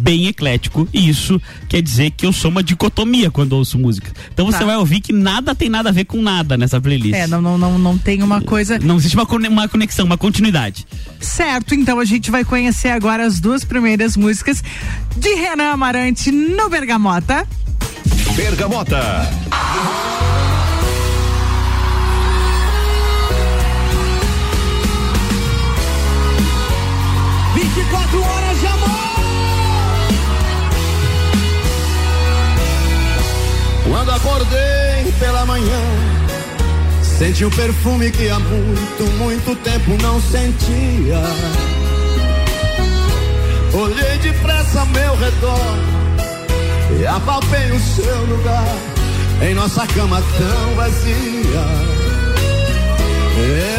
bem 0.00 0.26
eclético 0.26 0.88
e 0.92 1.08
isso 1.08 1.40
quer 1.68 1.82
dizer 1.82 2.10
que 2.10 2.24
eu 2.26 2.32
sou 2.32 2.50
uma 2.50 2.62
dicotomia 2.62 3.30
quando 3.30 3.52
ouço 3.52 3.78
música. 3.78 4.10
Então 4.32 4.46
você 4.46 4.58
Tá. 4.58 4.64
vai 4.64 4.76
ouvir 4.76 5.00
que 5.00 5.12
nada 5.12 5.54
tem 5.54 5.68
nada 5.68 5.88
a 5.90 5.92
ver 5.92 6.04
com 6.04 6.20
nada 6.22 6.56
nessa 6.56 6.80
playlist. 6.80 7.14
É, 7.14 7.26
não, 7.26 7.40
não, 7.42 7.56
não, 7.58 7.78
não 7.78 7.98
tem 7.98 8.22
uma 8.22 8.40
coisa 8.40 8.78
Não 8.78 8.96
existe 8.96 9.14
uma, 9.16 9.26
cone- 9.26 9.48
uma 9.48 9.68
conexão, 9.68 10.04
uma 10.06 10.16
continuidade. 10.18 10.86
certo, 11.20 11.74
então 11.74 11.98
a 12.00 12.04
gente 12.04 12.30
vai 12.30 12.44
conhecer 12.44 12.88
agora 12.88 13.26
as 13.26 13.40
duas 13.40 13.64
primeiras 13.64 14.16
músicas 14.16 14.62
de 15.16 15.34
Renan 15.34 15.70
Amarante 15.72 16.30
no 16.30 16.68
Bergamota. 16.68 17.46
Bergamota. 18.36 19.28
Vinte 27.54 27.76
e 27.80 27.84
quatro 27.90 28.20
horas 28.22 28.60
de 28.60 28.66
amor. 28.66 28.97
Quando 33.98 34.12
acordei 34.12 35.12
pela 35.18 35.44
manhã, 35.44 35.82
senti 37.02 37.44
o 37.44 37.50
perfume 37.50 38.12
que 38.12 38.28
há 38.28 38.38
muito, 38.38 39.02
muito 39.18 39.56
tempo 39.56 40.00
não 40.00 40.20
sentia. 40.20 41.20
Olhei 43.72 44.18
depressa 44.18 44.78
ao 44.78 44.86
meu 44.86 45.16
redor 45.16 45.78
e 46.96 47.06
apalpei 47.08 47.72
o 47.72 47.80
seu 47.80 48.24
lugar 48.26 48.72
em 49.42 49.52
nossa 49.54 49.84
cama 49.88 50.22
tão 50.38 50.74
vazia. 50.76 51.64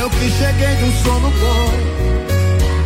Eu 0.02 0.10
que 0.10 0.32
cheguei 0.32 0.76
de 0.76 0.84
um 0.84 1.02
sono 1.02 1.32
bom, 1.32 1.72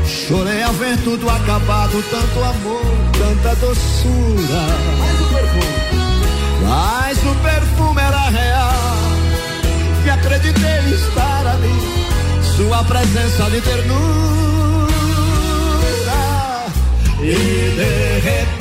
chorei 0.05 0.61
a 0.61 0.71
ver 0.71 0.97
tudo 0.99 1.27
acabado, 1.27 2.03
tanto 2.11 2.43
amor, 2.43 2.85
tanta 3.17 3.55
doçura. 3.55 4.67
Mas 4.99 5.19
o 5.19 5.33
perfume, 5.33 5.83
mas 7.23 7.31
o 7.31 7.35
perfume 7.39 8.01
era 8.01 8.29
real, 8.29 8.73
que 10.03 10.09
acreditei 10.09 10.93
estar 10.93 11.47
ali, 11.47 11.79
sua 12.55 12.83
presença 12.83 13.49
de 13.49 13.61
ternura. 13.61 14.93
E 17.21 17.33
de 17.33 18.19
repente 18.19 18.52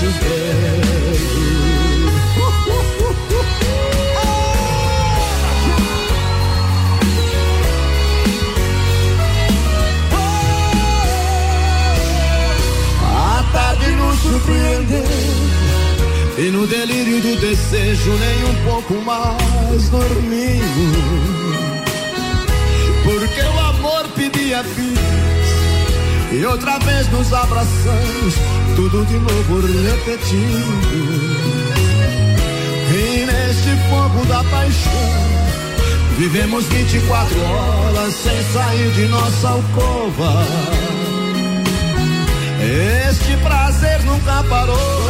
desses 0.00 0.16
beijos. 0.16 1.20
A 13.04 13.44
tarde 13.52 13.90
nos 13.92 14.18
surpreendeu 14.20 15.04
e 16.38 16.50
no 16.50 16.66
delírio 16.66 17.20
do 17.20 17.36
desejo 17.36 18.12
nem 18.12 18.44
um 18.44 18.64
pouco 18.64 18.94
mais 19.04 19.88
dormimos. 19.90 20.60
Porque 23.04 23.40
o 23.40 23.58
amor 23.58 24.08
pedia 24.14 24.62
vida 24.62 25.49
e 26.32 26.44
outra 26.46 26.78
vez 26.78 27.08
nos 27.10 27.32
abraçamos, 27.32 28.34
tudo 28.76 29.04
de 29.06 29.18
novo 29.18 29.60
repetindo. 29.60 31.30
E 32.92 33.26
neste 33.26 33.88
fogo 33.88 34.24
da 34.26 34.42
paixão, 34.44 34.92
vivemos 36.18 36.64
24 36.66 37.40
horas 37.40 38.14
sem 38.14 38.42
sair 38.52 38.90
de 38.92 39.06
nossa 39.06 39.48
alcova. 39.48 40.46
Este 43.08 43.36
prazer 43.38 44.02
nunca 44.04 44.44
parou, 44.48 45.02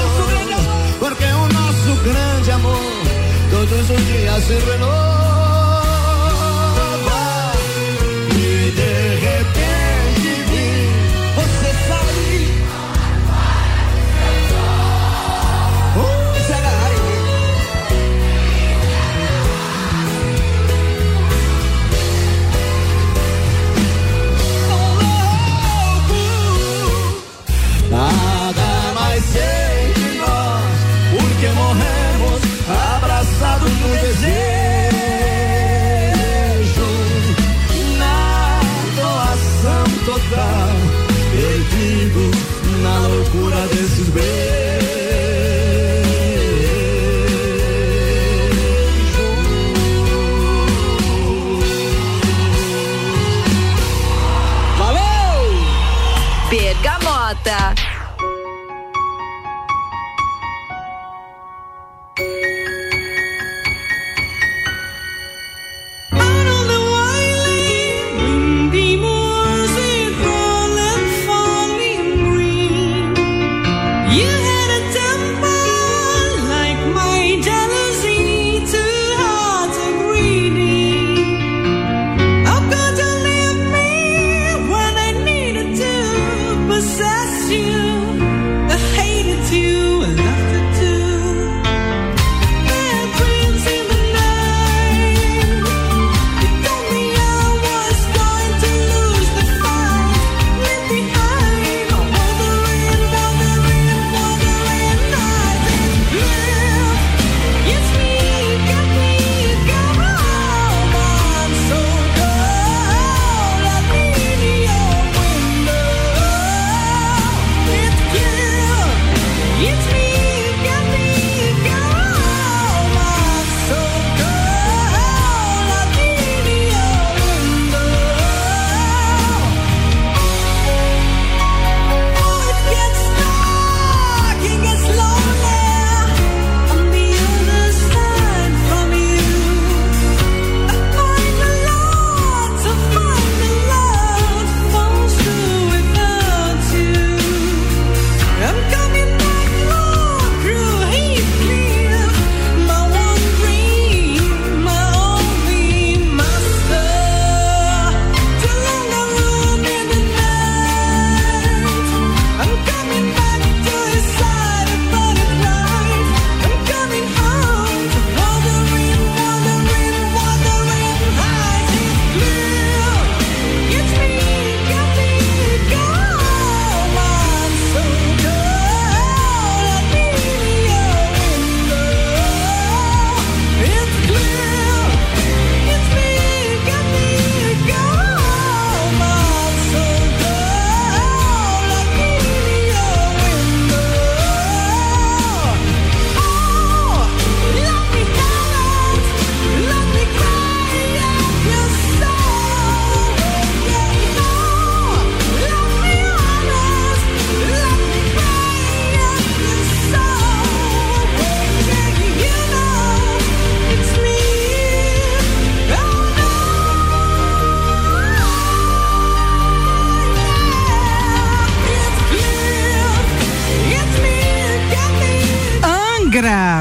porque 0.99 1.25
o 1.25 1.49
nosso 1.53 2.03
grande 2.03 2.51
amor 2.51 3.01
todos 3.51 3.91
os 3.91 4.07
dias 4.07 4.45
se 4.45 4.55
renova. 4.55 5.30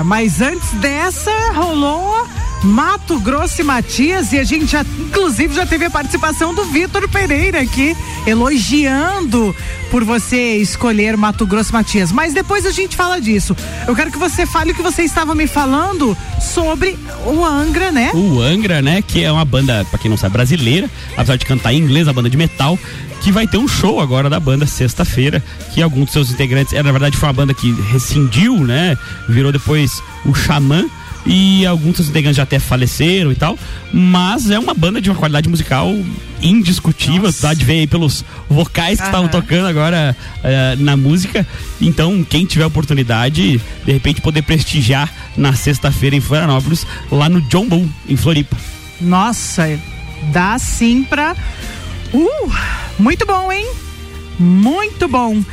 Mas 0.03 0.41
antes 0.41 0.71
dessa, 0.73 1.31
rolou 1.53 2.18
Mato 2.63 3.19
Grosso 3.19 3.61
e 3.61 3.63
Matias 3.63 4.33
e 4.33 4.39
a 4.39 4.43
gente 4.43 4.65
já, 4.67 4.85
inclusive, 4.99 5.53
já 5.53 5.65
teve 5.65 5.85
a 5.85 5.89
participação 5.89 6.53
do 6.53 6.65
Vitor 6.65 7.07
Pereira 7.07 7.61
aqui, 7.61 7.95
elogiando 8.27 9.55
por 9.89 10.03
você 10.03 10.57
escolher 10.57 11.15
Mato 11.15 11.45
Grosso 11.45 11.71
e 11.71 11.73
Matias. 11.73 12.11
Mas 12.11 12.33
depois 12.33 12.65
a 12.65 12.71
gente 12.71 12.97
fala 12.97 13.19
disso. 13.21 13.55
Eu 13.87 13.95
quero 13.95 14.11
que 14.11 14.17
você 14.17 14.45
fale 14.45 14.71
o 14.71 14.75
que 14.75 14.81
você 14.81 15.03
estava 15.03 15.33
me 15.33 15.47
falando 15.47 16.15
sobre 16.41 16.97
o 17.25 17.45
Angra, 17.45 17.91
né? 17.91 18.11
O 18.13 18.41
Angra, 18.41 18.81
né? 18.81 19.01
Que 19.01 19.23
é 19.23 19.31
uma 19.31 19.45
banda, 19.45 19.85
pra 19.85 19.97
quem 19.97 20.09
não 20.11 20.17
sabe, 20.17 20.33
brasileira, 20.33 20.89
apesar 21.13 21.37
de 21.37 21.45
cantar 21.45 21.73
em 21.73 21.77
inglês, 21.77 22.07
a 22.07 22.13
banda 22.13 22.29
de 22.29 22.37
metal 22.37 22.77
que 23.21 23.31
vai 23.31 23.45
ter 23.45 23.57
um 23.57 23.67
show 23.67 23.99
agora 23.99 24.29
da 24.29 24.39
banda 24.39 24.65
sexta-feira, 24.65 25.43
que 25.73 25.81
alguns 25.81 26.05
dos 26.05 26.13
seus 26.13 26.31
integrantes, 26.31 26.73
é, 26.73 26.81
na 26.81 26.91
verdade 26.91 27.17
foi 27.17 27.27
uma 27.27 27.33
banda 27.33 27.53
que 27.53 27.71
rescindiu, 27.91 28.55
né? 28.59 28.97
Virou 29.27 29.51
depois 29.51 30.01
o 30.25 30.33
Xamã 30.33 30.85
e 31.25 31.65
alguns 31.65 31.97
dos 31.97 32.09
integrantes 32.09 32.37
já 32.37 32.43
até 32.43 32.59
faleceram 32.59 33.31
e 33.31 33.35
tal, 33.35 33.57
mas 33.91 34.49
é 34.49 34.57
uma 34.57 34.73
banda 34.73 35.01
de 35.01 35.09
uma 35.09 35.17
qualidade 35.17 35.49
musical 35.49 35.93
indiscutível, 36.41 37.23
Nossa. 37.23 37.47
dá 37.47 37.53
de 37.53 37.65
ver 37.65 37.79
aí 37.79 37.87
pelos 37.87 38.23
vocais 38.49 38.99
que 38.99 39.05
estavam 39.05 39.27
tocando 39.27 39.67
agora 39.67 40.15
uh, 40.37 40.81
na 40.81 40.95
música. 40.95 41.45
Então, 41.81 42.23
quem 42.23 42.45
tiver 42.45 42.65
oportunidade, 42.65 43.59
de 43.85 43.91
repente 43.91 44.21
poder 44.21 44.41
prestigiar 44.43 45.11
na 45.35 45.53
sexta-feira 45.53 46.15
em 46.15 46.21
Florianópolis, 46.21 46.85
lá 47.11 47.27
no 47.27 47.41
John 47.41 47.67
Bull, 47.67 47.89
em 48.07 48.15
Floripa. 48.15 48.55
Nossa, 49.01 49.79
dá 50.31 50.57
sim 50.57 51.03
pra. 51.03 51.35
Uh, 52.13 52.51
muito 52.97 53.25
bom, 53.25 53.51
hein? 53.51 53.67
Muito 54.39 55.07
bom. 55.07 55.43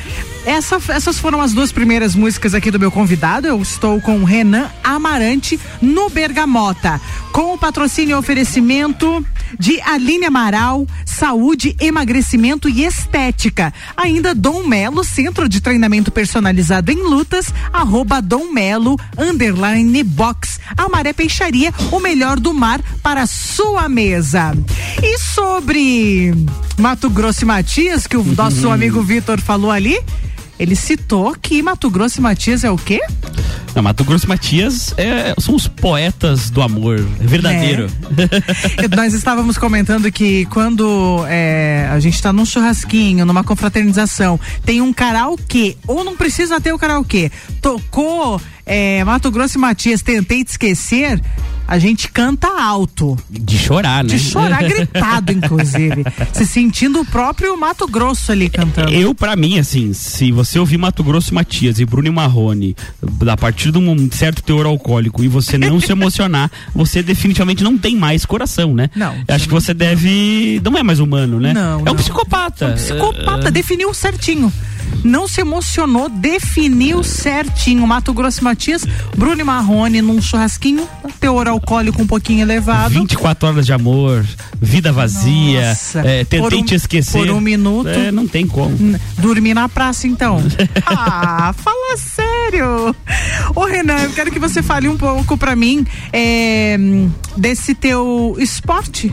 Essa, 0.47 0.81
essas 0.90 1.19
foram 1.19 1.40
as 1.40 1.52
duas 1.52 1.73
primeiras 1.73 2.14
músicas 2.14 2.55
aqui 2.55 2.71
do 2.71 2.78
meu 2.78 2.90
convidado. 2.90 3.49
Eu 3.49 3.61
estou 3.61 4.00
com 4.00 4.21
o 4.21 4.25
Renan 4.25 4.71
Amarante 4.85 5.59
no 5.83 6.09
Bergamota, 6.09 7.00
com 7.33 7.55
o 7.55 7.59
patrocínio 7.59 8.14
e 8.14 8.19
oferecimento 8.19 9.26
de 9.59 9.81
Aline 9.81 10.26
Amaral, 10.26 10.87
saúde, 11.05 11.75
emagrecimento 11.81 12.69
e 12.69 12.85
estética. 12.85 13.75
Ainda 13.97 14.37
Dom 14.37 14.64
Melo, 14.64 15.02
centro 15.02 15.49
de 15.49 15.61
treinamento 15.61 16.12
personalizado 16.12 16.93
em 16.93 17.02
lutas, 17.02 17.52
arroba 17.73 18.23
Dom 18.23 18.52
Melo, 18.52 18.97
underline 19.19 20.04
box. 20.04 20.61
Amaré 20.76 21.13
Peixaria, 21.13 21.75
o 21.91 21.99
melhor 21.99 22.39
do 22.39 22.54
mar 22.54 22.80
para 23.02 23.26
sua 23.26 23.89
mesa. 23.89 24.52
E 25.02 25.19
sobre 25.19 26.32
Mato 26.78 27.08
Grosso 27.08 27.43
e 27.43 27.47
Matias, 27.47 28.06
que 28.06 28.17
o 28.17 28.25
nosso 28.25 28.71
amigo 28.71 29.02
Vitor 29.02 29.41
falou 29.41 29.71
ali, 29.71 29.99
ele 30.58 30.76
citou 30.76 31.34
que 31.41 31.62
Mato 31.62 31.91
Grosso 31.91 32.19
e 32.19 32.23
Matias 32.23 32.65
é 32.65 32.71
o 32.71 32.76
quê? 32.76 33.00
Não, 33.75 33.82
Mato 33.82 34.04
Grosso 34.04 34.25
e 34.25 34.28
Matias 34.28 34.95
é, 34.97 35.34
são 35.39 35.54
os 35.54 35.69
poetas 35.69 36.49
do 36.49 36.62
amor 36.62 36.99
verdadeiro. 37.21 37.89
É. 38.78 38.89
Nós 38.97 39.12
estávamos 39.12 39.58
comentando 39.58 40.10
que 40.10 40.47
quando 40.47 41.25
é, 41.28 41.89
a 41.91 42.00
gente 42.00 42.15
está 42.15 42.32
num 42.32 42.47
churrasquinho, 42.47 43.26
numa 43.26 43.45
confraternização, 43.45 44.41
tem 44.65 44.80
um 44.80 44.93
karaokê, 44.93 45.76
ou 45.86 46.02
não 46.04 46.17
precisa 46.17 46.58
ter 46.60 46.73
o 46.73 46.78
karaokê, 46.78 47.30
tocou 47.60 48.41
é, 48.67 49.05
Mato 49.05 49.31
Grosso 49.31 49.57
e 49.57 49.61
Matias, 49.61 50.02
tentei 50.02 50.43
te 50.43 50.49
esquecer, 50.49 51.23
a 51.69 51.79
gente 51.79 52.09
canta 52.09 52.49
alto. 52.49 53.17
De 53.31 53.57
chorar, 53.57 54.02
né? 54.02 54.11
De 54.11 54.19
chorar 54.19 54.63
gritado, 54.69 55.31
inclusive. 55.31 56.05
se 56.33 56.45
sentindo 56.45 57.00
o 57.00 57.05
próprio 57.05 57.57
Mato 57.57 57.87
Grosso 57.87 58.33
ali 58.33 58.50
cantando. 58.50 58.91
Eu, 58.91 59.15
para 59.15 59.37
mim, 59.37 59.61
assim, 59.61 59.93
se 59.93 60.33
você 60.33 60.59
ouvir 60.59 60.79
Mato 60.79 61.05
Grosso 61.05 61.31
e 61.31 61.35
Matias 61.35 61.79
e 61.79 61.85
Bruno 61.85 62.09
e 62.09 62.11
Marrone, 62.11 62.76
a 63.31 63.37
partir 63.37 63.71
de 63.71 63.79
um 63.79 64.11
certo 64.11 64.43
teor 64.43 64.67
alcoólico 64.67 65.23
e 65.23 65.29
você 65.29 65.57
não 65.57 65.81
se 65.81 65.93
emocionar, 65.93 66.50
você 66.75 67.05
definitivamente 67.05 67.63
não 67.63 67.79
tem 67.79 67.95
mais 67.95 68.26
coração, 68.26 68.75
né? 68.75 68.91
Não. 68.97 69.15
Acho 69.29 69.47
que 69.47 69.55
você 69.55 69.73
deve. 69.73 70.61
Não 70.65 70.76
é 70.76 70.83
mais 70.83 70.99
humano, 70.99 71.39
né? 71.39 71.55
Não. 71.55 71.79
É 71.79 71.83
um 71.83 71.85
não. 71.85 71.95
psicopata. 71.95 72.65
É 72.65 72.69
um 72.71 72.75
psicopata, 72.75 73.49
uh... 73.49 73.52
definiu 73.52 73.95
certinho 73.95 74.52
não 75.05 75.29
se 75.29 75.41
emocionou, 75.41 76.09
definiu 76.09 77.03
certinho. 77.03 77.87
Mato 77.87 78.13
Grosso 78.13 78.41
e 78.41 78.45
Matias, 78.45 78.85
Bruno 79.17 79.41
e 79.41 79.45
Marrone 79.45 80.03
num 80.03 80.21
churrasquinho, 80.21 80.89
teor 81.21 81.49
alcoólico 81.49 82.03
um 82.03 82.07
pouquinho 82.07 82.43
elevado. 82.43 82.95
24 82.95 83.49
horas 83.49 83.67
de 83.67 83.73
amor, 83.73 84.27
vida 84.61 84.93
vazia, 84.93 85.77
é, 86.05 86.25
tentei 86.25 86.59
um, 86.59 86.65
te 86.65 86.75
esquecer. 86.75 87.19
Por 87.19 87.31
um 87.31 87.41
minuto. 87.41 87.89
É, 87.89 88.11
não 88.11 88.27
tem 88.27 88.47
como. 88.47 88.77
Dormir 89.19 89.55
na 89.55 89.69
praça 89.69 90.07
então. 90.07 90.43
ah, 90.87 91.55
fala 91.57 91.97
sério. 91.97 92.95
Ô 93.55 93.65
Renan, 93.65 93.99
eu 93.99 94.11
quero 94.11 94.31
que 94.31 94.39
você 94.39 94.63
fale 94.63 94.89
um 94.89 94.97
pouco 94.97 95.37
para 95.37 95.55
mim 95.55 95.87
é, 96.13 96.77
desse 97.37 97.75
teu 97.75 98.37
esporte 98.39 99.13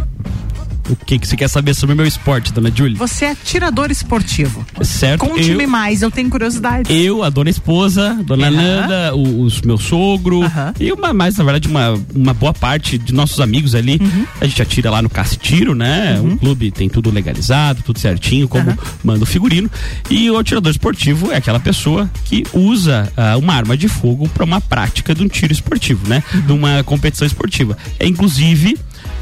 o 0.89 0.95
que, 0.95 1.17
que 1.19 1.27
você 1.27 1.37
quer 1.37 1.47
saber 1.47 1.73
sobre 1.73 1.93
o 1.93 1.97
meu 1.97 2.05
esporte, 2.05 2.51
dona 2.51 2.71
Julie? 2.73 2.97
Você 2.97 3.25
é 3.25 3.35
tirador 3.35 3.91
esportivo. 3.91 4.65
Certo. 4.81 5.19
Conte-me 5.19 5.65
mais, 5.65 6.01
eu 6.01 6.11
tenho 6.11 6.29
curiosidade. 6.29 6.93
Eu, 6.93 7.23
a 7.23 7.29
dona 7.29 7.49
esposa, 7.49 8.19
dona 8.25 8.49
uhum. 8.49 8.55
Nanda, 8.55 9.15
o, 9.15 9.41
os 9.41 9.61
meu 9.61 9.77
sogro 9.77 10.39
uhum. 10.41 10.73
e 10.79 10.91
uma, 10.91 11.13
mais, 11.13 11.37
na 11.37 11.43
verdade, 11.43 11.67
uma, 11.67 11.99
uma 12.13 12.33
boa 12.33 12.53
parte 12.53 12.97
de 12.97 13.13
nossos 13.13 13.39
amigos 13.39 13.75
ali. 13.75 13.99
Uhum. 14.01 14.25
A 14.41 14.45
gente 14.45 14.61
atira 14.61 14.89
lá 14.91 15.01
no 15.01 15.09
Castiro, 15.09 15.73
né? 15.73 16.19
O 16.19 16.23
uhum. 16.23 16.37
clube 16.37 16.71
tem 16.71 16.89
tudo 16.89 17.09
legalizado, 17.09 17.81
tudo 17.83 17.99
certinho, 17.99 18.47
como 18.47 18.77
manda 19.03 19.23
o 19.23 19.27
figurino. 19.27 19.69
E 20.09 20.29
o 20.29 20.37
atirador 20.37 20.71
esportivo 20.71 21.31
é 21.31 21.37
aquela 21.37 21.59
pessoa 21.59 22.09
que 22.25 22.43
usa 22.53 23.11
uh, 23.17 23.39
uma 23.39 23.53
arma 23.53 23.77
de 23.77 23.87
fogo 23.87 24.27
para 24.29 24.43
uma 24.43 24.59
prática 24.59 25.15
de 25.15 25.23
um 25.23 25.27
tiro 25.27 25.53
esportivo, 25.53 26.07
né? 26.07 26.23
Uhum. 26.33 26.41
De 26.41 26.51
uma 26.51 26.83
competição 26.83 27.25
esportiva. 27.25 27.77
É 27.99 28.05
inclusive 28.05 28.77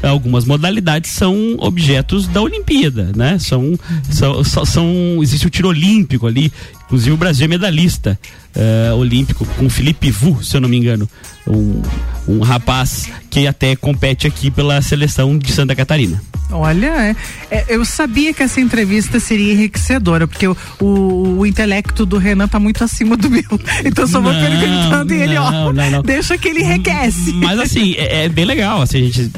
algumas 0.08 0.44
modalidades 0.44 1.10
são 1.10 1.56
objetos 1.58 2.26
da 2.26 2.42
Olimpíada, 2.42 3.12
né? 3.14 3.38
São, 3.38 3.78
são, 4.10 4.64
são 4.64 5.18
existe 5.22 5.46
o 5.46 5.50
tiro 5.50 5.68
olímpico 5.68 6.26
ali, 6.26 6.52
inclusive 6.84 7.12
o 7.12 7.16
Brasil 7.16 7.44
é 7.44 7.48
medalhista 7.48 8.18
uh, 8.56 8.96
olímpico 8.96 9.44
com 9.44 9.68
Felipe 9.68 10.10
Vu, 10.10 10.42
se 10.42 10.56
eu 10.56 10.60
não 10.60 10.68
me 10.68 10.76
engano, 10.76 11.08
um, 11.46 11.82
um 12.28 12.40
rapaz 12.40 13.08
que 13.30 13.46
até 13.46 13.74
compete 13.76 14.26
aqui 14.26 14.50
pela 14.50 14.80
seleção 14.82 15.38
de 15.38 15.52
Santa 15.52 15.74
Catarina. 15.74 16.22
Olha, 16.50 16.86
é, 16.86 17.16
é, 17.50 17.64
eu 17.68 17.82
sabia 17.84 18.34
que 18.34 18.42
essa 18.42 18.60
entrevista 18.60 19.18
seria 19.18 19.54
enriquecedora, 19.54 20.28
porque 20.28 20.46
o, 20.46 20.56
o, 20.78 21.38
o, 21.38 21.46
intelecto 21.46 22.04
do 22.04 22.18
Renan 22.18 22.46
tá 22.46 22.58
muito 22.58 22.84
acima 22.84 23.16
do 23.16 23.30
meu. 23.30 23.42
Então 23.84 24.06
só 24.06 24.20
vou 24.20 24.32
não, 24.32 24.40
perguntando 24.40 25.14
e 25.14 25.22
ele, 25.22 25.36
ó, 25.36 25.72
não, 25.72 25.90
não. 25.90 26.02
deixa 26.02 26.36
que 26.36 26.48
ele 26.48 26.60
enriquece. 26.60 27.32
Mas 27.32 27.58
assim, 27.58 27.94
é, 27.94 28.24
é 28.24 28.28
bem 28.28 28.44
legal, 28.44 28.82
assim, 28.82 28.98
a 28.98 29.04
gente 29.04 29.30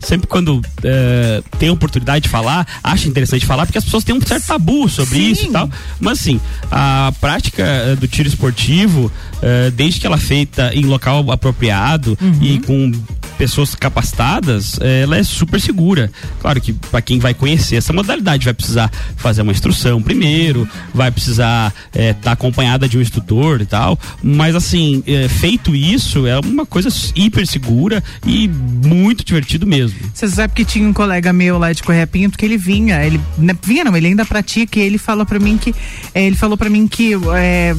sempre 0.00 0.26
quando 0.26 0.58
uh, 0.58 1.58
tem 1.58 1.70
oportunidade 1.70 2.24
de 2.24 2.28
falar, 2.28 2.66
acha 2.82 3.08
interessante 3.08 3.46
falar, 3.46 3.66
porque 3.66 3.78
as 3.78 3.84
pessoas 3.84 4.04
têm 4.04 4.14
um 4.14 4.20
certo 4.20 4.46
tabu 4.46 4.88
sobre 4.88 5.18
Sim. 5.18 5.30
isso 5.30 5.46
e 5.46 5.50
tal. 5.50 5.70
Mas 5.98 6.20
assim, 6.20 6.40
a 6.70 7.12
prática 7.20 7.64
uh, 7.64 7.96
do 7.96 8.08
tiro 8.08 8.28
esportivo, 8.28 9.06
uh, 9.06 9.70
desde 9.72 10.00
que 10.00 10.06
ela 10.06 10.16
é 10.16 10.20
feita 10.20 10.74
em 10.74 10.84
local 10.84 11.30
apropriado 11.30 12.16
uhum. 12.20 12.38
e 12.40 12.58
com 12.60 12.92
pessoas 13.40 13.74
capacitadas, 13.74 14.78
ela 14.80 15.16
é 15.16 15.22
super 15.22 15.58
segura. 15.58 16.12
Claro 16.42 16.60
que 16.60 16.74
para 16.74 17.00
quem 17.00 17.18
vai 17.18 17.32
conhecer 17.32 17.76
essa 17.76 17.90
modalidade 17.90 18.44
vai 18.44 18.52
precisar 18.52 18.92
fazer 19.16 19.40
uma 19.40 19.50
instrução 19.50 20.02
primeiro, 20.02 20.68
vai 20.92 21.10
precisar 21.10 21.72
estar 21.94 22.14
tá 22.20 22.32
acompanhada 22.32 22.86
de 22.86 22.98
um 22.98 23.00
instrutor 23.00 23.62
e 23.62 23.64
tal. 23.64 23.98
Mas 24.22 24.54
assim, 24.54 25.02
feito 25.40 25.74
isso, 25.74 26.26
é 26.26 26.38
uma 26.38 26.66
coisa 26.66 26.90
hiper 27.14 27.46
segura 27.46 28.04
e 28.26 28.46
muito 28.46 29.24
divertido 29.24 29.66
mesmo. 29.66 29.98
Você 30.12 30.28
sabe 30.28 30.52
que 30.52 30.62
tinha 30.62 30.86
um 30.86 30.92
colega 30.92 31.32
meu 31.32 31.56
lá 31.56 31.72
de 31.72 31.82
Correia 31.82 32.06
Pinto 32.06 32.36
que 32.36 32.44
ele 32.44 32.58
vinha, 32.58 33.02
ele 33.02 33.18
né, 33.38 33.56
vinha 33.62 33.84
não, 33.84 33.96
ele 33.96 34.08
ainda 34.08 34.26
pratica 34.26 34.78
e 34.78 34.82
ele 34.82 34.98
fala 34.98 35.24
para 35.24 35.38
mim 35.38 35.56
que 35.56 35.74
é, 36.14 36.26
ele 36.26 36.36
falou 36.36 36.58
para 36.58 36.68
mim 36.68 36.86
que 36.86 37.14
é, 37.34 37.74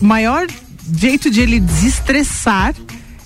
maior 0.00 0.46
jeito 0.96 1.28
de 1.28 1.40
ele 1.40 1.58
desestressar 1.58 2.72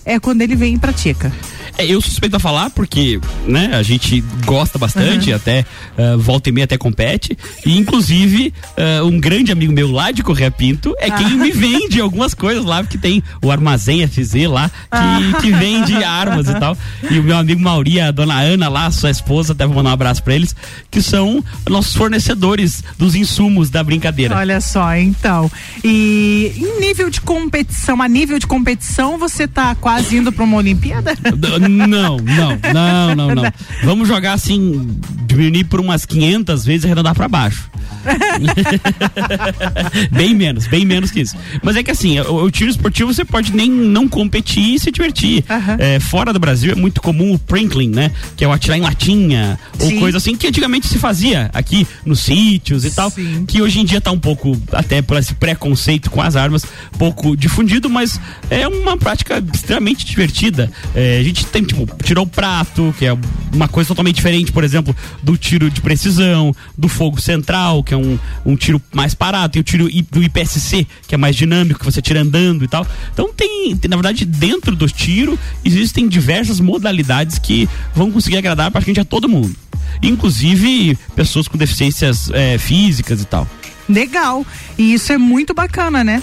é 0.04 0.18
quando 0.18 0.42
ele 0.42 0.56
vem 0.56 0.74
e 0.74 0.78
pratica. 0.78 1.32
É, 1.80 1.86
eu 1.86 1.98
suspeito 1.98 2.36
a 2.36 2.38
falar 2.38 2.68
porque, 2.68 3.18
né, 3.46 3.70
a 3.72 3.82
gente 3.82 4.22
gosta 4.44 4.78
bastante, 4.78 5.30
uhum. 5.30 5.36
até 5.36 5.64
uh, 5.96 6.18
volta 6.18 6.50
e 6.50 6.52
meia 6.52 6.66
até 6.66 6.76
compete. 6.76 7.38
E 7.64 7.78
inclusive, 7.78 8.52
uh, 8.76 9.06
um 9.06 9.18
grande 9.18 9.50
amigo 9.50 9.72
meu 9.72 9.90
lá 9.90 10.10
de 10.10 10.22
Correia 10.22 10.50
Pinto 10.50 10.94
é 10.98 11.10
quem 11.10 11.30
me 11.38 11.50
vende 11.50 11.98
algumas 11.98 12.34
coisas 12.34 12.66
lá, 12.66 12.82
porque 12.82 12.98
tem 12.98 13.22
o 13.42 13.50
armazém 13.50 14.06
FZ 14.06 14.34
lá, 14.46 14.68
que, 14.68 14.74
ah. 14.90 15.38
que 15.40 15.50
vende 15.52 16.04
armas 16.04 16.50
e 16.50 16.54
tal. 16.60 16.76
E 17.10 17.18
o 17.18 17.22
meu 17.22 17.38
amigo 17.38 17.62
Mauri, 17.62 17.98
a 17.98 18.10
dona 18.10 18.38
Ana 18.38 18.68
lá, 18.68 18.90
sua 18.90 19.10
esposa, 19.10 19.54
até 19.54 19.64
vou 19.64 19.74
mandar 19.74 19.88
um 19.88 19.94
abraço 19.94 20.22
pra 20.22 20.34
eles, 20.34 20.54
que 20.90 21.00
são 21.00 21.42
nossos 21.66 21.96
fornecedores 21.96 22.84
dos 22.98 23.14
insumos 23.14 23.70
da 23.70 23.82
brincadeira. 23.82 24.36
Olha 24.36 24.60
só, 24.60 24.94
então. 24.96 25.50
E 25.82 26.52
em 26.58 26.80
nível 26.80 27.08
de 27.08 27.22
competição, 27.22 28.02
a 28.02 28.08
nível 28.08 28.38
de 28.38 28.46
competição, 28.46 29.16
você 29.16 29.48
tá 29.48 29.74
quase 29.74 30.18
indo 30.18 30.30
pra 30.30 30.44
uma 30.44 30.58
Olimpíada? 30.58 31.16
Não, 31.70 32.16
não, 32.16 32.58
não, 32.72 33.14
não, 33.14 33.34
não. 33.34 33.52
Vamos 33.84 34.08
jogar 34.08 34.34
assim, 34.34 34.98
diminuir 35.26 35.64
por 35.64 35.80
umas 35.80 36.04
500 36.04 36.64
vezes 36.64 36.84
e 36.84 36.86
arredondar 36.86 37.14
pra 37.14 37.28
baixo. 37.28 37.70
bem 40.10 40.34
menos, 40.34 40.66
bem 40.66 40.84
menos 40.84 41.10
que 41.10 41.20
isso. 41.20 41.36
Mas 41.62 41.76
é 41.76 41.82
que 41.82 41.90
assim, 41.90 42.18
o, 42.20 42.44
o 42.44 42.50
tiro 42.50 42.70
esportivo 42.70 43.12
você 43.12 43.24
pode 43.24 43.54
nem 43.54 43.70
não 43.70 44.08
competir 44.08 44.74
e 44.74 44.78
se 44.78 44.90
divertir. 44.90 45.44
Uhum. 45.48 45.76
É, 45.78 46.00
fora 46.00 46.32
do 46.32 46.38
Brasil 46.38 46.72
é 46.72 46.74
muito 46.74 47.00
comum 47.00 47.34
o 47.34 47.38
prinkling, 47.38 47.90
né? 47.90 48.10
Que 48.36 48.44
é 48.44 48.48
o 48.48 48.52
atirar 48.52 48.78
em 48.78 48.80
latinha 48.80 49.58
Sim. 49.78 49.94
ou 49.94 50.00
coisa 50.00 50.18
assim 50.18 50.36
que 50.36 50.46
antigamente 50.46 50.88
se 50.88 50.98
fazia 50.98 51.50
aqui 51.52 51.86
nos 52.04 52.20
sítios 52.20 52.84
e 52.84 52.90
tal. 52.90 53.10
Sim. 53.10 53.44
Que 53.46 53.62
hoje 53.62 53.80
em 53.80 53.84
dia 53.84 54.00
tá 54.00 54.10
um 54.10 54.18
pouco, 54.18 54.60
até 54.72 55.02
por 55.02 55.16
esse 55.16 55.34
preconceito 55.34 56.10
com 56.10 56.22
as 56.22 56.36
armas, 56.36 56.64
pouco 56.98 57.36
difundido, 57.36 57.88
mas 57.88 58.20
é 58.48 58.66
uma 58.66 58.96
prática 58.96 59.42
extremamente 59.52 60.06
divertida. 60.06 60.70
É, 60.94 61.18
a 61.18 61.22
gente 61.22 61.46
tem, 61.46 61.59
tipo, 61.68 61.88
tirou 62.02 62.24
o 62.24 62.28
prato, 62.28 62.94
que 62.98 63.06
é 63.06 63.16
uma 63.52 63.68
coisa 63.68 63.88
totalmente 63.88 64.16
diferente, 64.16 64.52
por 64.52 64.64
exemplo, 64.64 64.94
do 65.22 65.36
tiro 65.36 65.70
de 65.70 65.80
precisão, 65.80 66.54
do 66.76 66.88
fogo 66.88 67.20
central, 67.20 67.82
que 67.82 67.94
é 67.94 67.96
um, 67.96 68.18
um 68.44 68.56
tiro 68.56 68.80
mais 68.92 69.14
parado, 69.14 69.52
tem 69.52 69.60
o 69.60 69.64
tiro 69.64 69.88
do 70.10 70.22
IPSC, 70.22 70.86
que 71.06 71.14
é 71.14 71.18
mais 71.18 71.36
dinâmico, 71.36 71.80
que 71.80 71.84
você 71.84 72.00
tira 72.00 72.20
andando 72.20 72.64
e 72.64 72.68
tal. 72.68 72.86
Então 73.12 73.32
tem, 73.32 73.76
tem 73.76 73.88
na 73.88 73.96
verdade, 73.96 74.24
dentro 74.24 74.74
do 74.76 74.86
tiro, 74.88 75.38
existem 75.64 76.08
diversas 76.08 76.60
modalidades 76.60 77.38
que 77.38 77.68
vão 77.94 78.10
conseguir 78.10 78.36
agradar 78.36 78.70
praticamente 78.70 79.00
a 79.00 79.04
todo 79.04 79.28
mundo. 79.28 79.54
Inclusive 80.02 80.96
pessoas 81.14 81.48
com 81.48 81.58
deficiências 81.58 82.30
é, 82.30 82.58
físicas 82.58 83.20
e 83.20 83.24
tal. 83.24 83.46
Legal. 83.88 84.46
E 84.78 84.94
isso 84.94 85.12
é 85.12 85.18
muito 85.18 85.52
bacana, 85.52 86.04
né? 86.04 86.22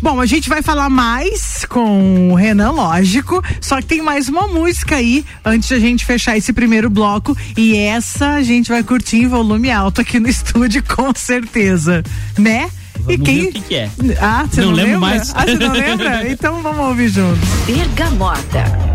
Bom, 0.00 0.20
a 0.20 0.26
gente 0.26 0.48
vai 0.48 0.62
falar 0.62 0.88
mais 0.88 1.64
com 1.68 2.30
o 2.30 2.34
Renan, 2.34 2.70
lógico. 2.70 3.42
Só 3.60 3.80
que 3.80 3.86
tem 3.86 4.00
mais 4.00 4.28
uma 4.28 4.46
música 4.46 4.96
aí 4.96 5.24
antes 5.44 5.68
de 5.68 5.74
a 5.74 5.80
gente 5.80 6.04
fechar 6.04 6.36
esse 6.36 6.52
primeiro 6.52 6.88
bloco. 6.88 7.36
E 7.56 7.76
essa 7.76 8.34
a 8.34 8.42
gente 8.42 8.68
vai 8.68 8.82
curtir 8.82 9.18
em 9.18 9.28
volume 9.28 9.70
alto 9.70 10.00
aqui 10.00 10.20
no 10.20 10.28
estúdio, 10.30 10.82
com 10.84 11.12
certeza. 11.14 12.02
Né? 12.38 12.70
Vamos 13.00 13.14
e 13.14 13.18
quem... 13.18 13.44
o 13.46 13.52
que, 13.52 13.60
que, 13.60 13.74
é. 13.74 13.90
Ah, 14.20 14.46
você 14.48 14.60
não, 14.60 14.68
não 14.68 14.74
lembro 14.76 14.92
lembra? 14.92 15.08
mais. 15.08 15.32
Ah, 15.34 15.44
você 15.44 15.54
não 15.54 15.72
lembra? 15.72 16.28
Então 16.30 16.62
vamos 16.62 16.86
ouvir 16.86 17.08
junto. 17.08 17.40
Bergamota. 17.66 18.87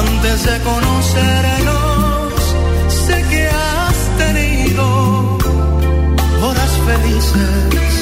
Antes 0.00 0.46
de 0.46 0.58
conocernos. 0.62 2.32
Sé 2.88 3.24
que 3.30 3.46
has 3.46 3.98
tenido 4.18 5.38
horas 6.42 6.72
felices, 6.88 7.94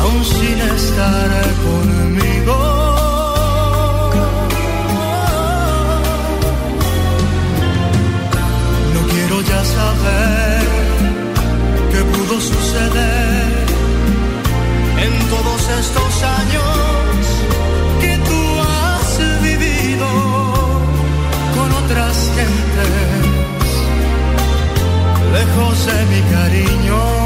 aún 0.00 0.24
sin 0.24 0.58
estar 0.76 1.30
conmigo. 1.66 2.56
No 8.94 9.00
quiero 9.12 9.40
ya 9.42 9.64
saber 9.64 10.62
qué 11.90 12.00
pudo 12.12 12.40
suceder 12.40 13.66
en 15.04 15.12
todos 15.30 15.60
estos 15.80 16.22
años 16.22 16.71
lejos 25.52 25.86
de 25.86 26.06
mi 26.06 26.20
cariño. 26.30 27.21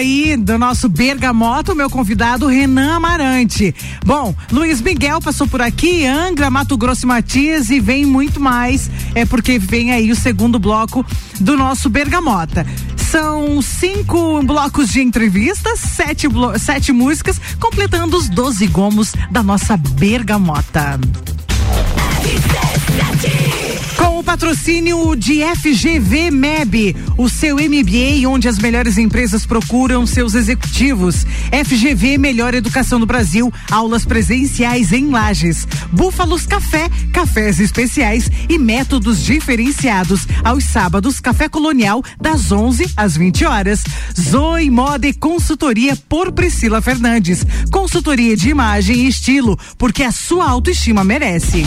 Aí 0.00 0.34
do 0.36 0.58
nosso 0.58 0.88
Bergamota, 0.88 1.72
o 1.72 1.76
meu 1.76 1.90
convidado 1.90 2.46
Renan 2.46 2.96
Amarante. 2.96 3.74
Bom, 4.04 4.34
Luiz 4.50 4.80
Miguel 4.80 5.20
passou 5.20 5.46
por 5.46 5.60
aqui, 5.60 6.06
Angra, 6.06 6.50
Mato 6.50 6.76
Grosso 6.76 7.04
e 7.04 7.06
Matias 7.06 7.68
e 7.68 7.78
vem 7.78 8.06
muito 8.06 8.40
mais, 8.40 8.90
é 9.14 9.26
porque 9.26 9.58
vem 9.58 9.92
aí 9.92 10.10
o 10.10 10.16
segundo 10.16 10.58
bloco 10.58 11.04
do 11.38 11.56
nosso 11.56 11.90
Bergamota. 11.90 12.66
São 12.96 13.60
cinco 13.60 14.42
blocos 14.42 14.88
de 14.88 15.02
entrevistas, 15.02 15.78
sete, 15.80 16.26
blo 16.28 16.58
sete 16.58 16.92
músicas, 16.92 17.40
completando 17.60 18.16
os 18.16 18.28
12 18.28 18.66
gomos 18.68 19.12
da 19.30 19.42
nossa 19.42 19.76
bergamota. 19.76 20.98
Patrocínio 24.30 25.16
de 25.16 25.42
FGV 25.42 26.30
MEB, 26.30 26.94
o 27.18 27.28
seu 27.28 27.56
MBA, 27.56 28.28
onde 28.28 28.46
as 28.46 28.60
melhores 28.60 28.96
empresas 28.96 29.44
procuram 29.44 30.06
seus 30.06 30.36
executivos. 30.36 31.26
FGV 31.64 32.16
Melhor 32.16 32.54
Educação 32.54 33.00
do 33.00 33.06
Brasil, 33.06 33.52
aulas 33.68 34.04
presenciais 34.04 34.92
em 34.92 35.10
Lages. 35.10 35.66
Búfalos 35.90 36.46
Café, 36.46 36.88
cafés 37.12 37.58
especiais 37.58 38.30
e 38.48 38.56
métodos 38.56 39.24
diferenciados. 39.24 40.28
Aos 40.44 40.62
sábados, 40.62 41.18
Café 41.18 41.48
Colonial, 41.48 42.00
das 42.20 42.52
11 42.52 42.88
às 42.96 43.16
20 43.16 43.44
horas. 43.44 43.82
Zoe 44.16 44.70
Moda 44.70 45.08
e 45.08 45.12
Consultoria 45.12 45.98
por 46.08 46.30
Priscila 46.30 46.80
Fernandes. 46.80 47.44
Consultoria 47.72 48.36
de 48.36 48.48
imagem 48.48 48.94
e 48.94 49.08
estilo, 49.08 49.58
porque 49.76 50.04
a 50.04 50.12
sua 50.12 50.48
autoestima 50.48 51.02
merece. 51.02 51.66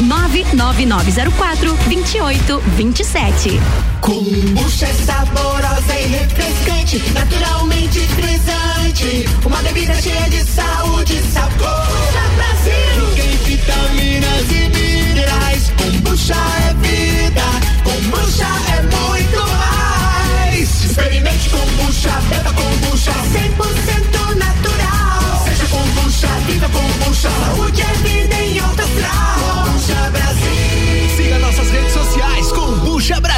99904 0.01 1.77
2827. 1.87 3.59
Kombucha 4.01 4.87
é 4.87 4.93
saborosa 4.93 5.93
e 5.99 6.07
refrescante, 6.07 7.03
naturalmente 7.13 7.99
frisante. 7.99 9.25
Uma 9.45 9.57
bebida 9.61 9.93
cheia 10.01 10.29
de 10.29 10.43
saúde 10.43 11.17
e 11.17 11.31
sabor. 11.31 11.87
Brasil. 12.35 13.05
Rica 13.15 13.23
em 13.23 13.37
vitaminas 13.45 14.51
e 14.51 14.69
minerais. 14.69 15.71
Kombucha 15.77 16.35
é 16.35 16.73
vida. 16.75 17.43
Kombucha 17.83 18.47
é 18.77 18.81
muito 18.81 19.39
mais. 19.57 20.83
Experimente 20.83 21.49
kombucha, 21.49 22.11
beba 22.29 22.51
kombucha. 22.53 23.11
100% 23.11 24.35
natural. 24.35 25.45
Seja 25.45 25.65
kombucha, 25.67 26.27
viva 26.47 26.69
kombucha. 26.69 27.29
Saúde 27.29 27.81
é 27.81 27.93
vida 28.03 28.20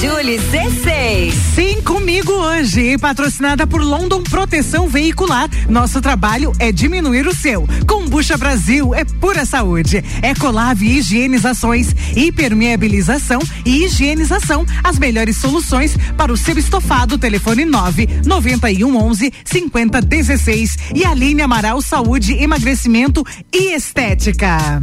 Julie 0.00 0.38
C6. 0.38 1.30
Sim, 1.54 1.82
comigo 1.82 2.32
hoje, 2.32 2.96
patrocinada 2.96 3.66
por 3.66 3.82
London 3.82 4.22
Proteção 4.22 4.88
Veicular. 4.88 5.46
Nosso 5.68 6.00
trabalho 6.00 6.52
é 6.58 6.72
diminuir 6.72 7.26
o 7.26 7.34
seu. 7.34 7.68
Combucha 7.86 8.38
Brasil 8.38 8.94
é 8.94 9.04
pura 9.04 9.44
saúde. 9.44 10.02
Ecolave 10.22 10.86
Higienizações, 10.86 11.94
hipermeabilização 12.16 13.40
e 13.66 13.84
higienização. 13.84 14.64
As 14.82 14.98
melhores 14.98 15.36
soluções 15.36 15.94
para 16.16 16.32
o 16.32 16.36
seu 16.36 16.56
estofado. 16.56 17.18
Telefone 17.18 17.66
9 17.66 18.08
91 18.24 18.96
11 18.96 19.32
50 19.44 20.00
16 20.00 20.78
e 20.94 21.04
Aline 21.04 21.42
Amaral 21.42 21.82
Saúde, 21.82 22.32
Emagrecimento 22.42 23.22
e 23.52 23.74
Estética. 23.74 24.80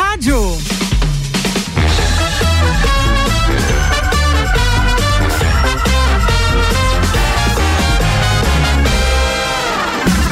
Rádio. 0.00 0.56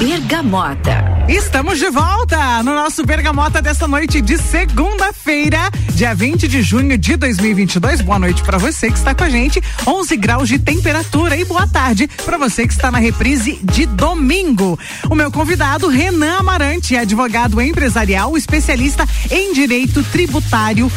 Bergamota. 0.01 1.18
Estamos 1.29 1.79
de 1.79 1.91
volta 1.91 2.63
no 2.63 2.75
nosso 2.75 3.05
Bergamota 3.05 3.63
desta 3.63 3.87
noite 3.87 4.21
de 4.21 4.39
segunda-feira, 4.39 5.71
dia 5.95 6.15
20 6.15 6.49
de 6.49 6.63
junho 6.63 6.97
de 6.97 7.17
2022. 7.17 8.01
Boa 8.01 8.19
noite 8.19 8.43
para 8.43 8.59
você 8.59 8.91
que 8.91 8.97
está 8.97 9.15
com 9.15 9.25
a 9.25 9.31
gente. 9.31 9.63
11 9.87 10.17
graus 10.17 10.49
de 10.49 10.59
temperatura 10.59 11.37
e 11.37 11.45
boa 11.45 11.67
tarde 11.69 12.09
para 12.25 12.39
você 12.39 12.67
que 12.67 12.73
está 12.73 12.91
na 12.91 12.99
reprise 12.99 13.61
de 13.63 13.87
domingo. 13.87 14.79
O 15.09 15.15
meu 15.15 15.31
convidado, 15.31 15.89
Renan 15.89 16.39
Amarante 16.39 16.89
Duarte, 16.89 16.97
advogado 16.97 17.61
empresarial, 17.61 18.37
especialista 18.37 19.07
em 19.31 19.53
direito 19.53 20.03
tributário 20.05 20.91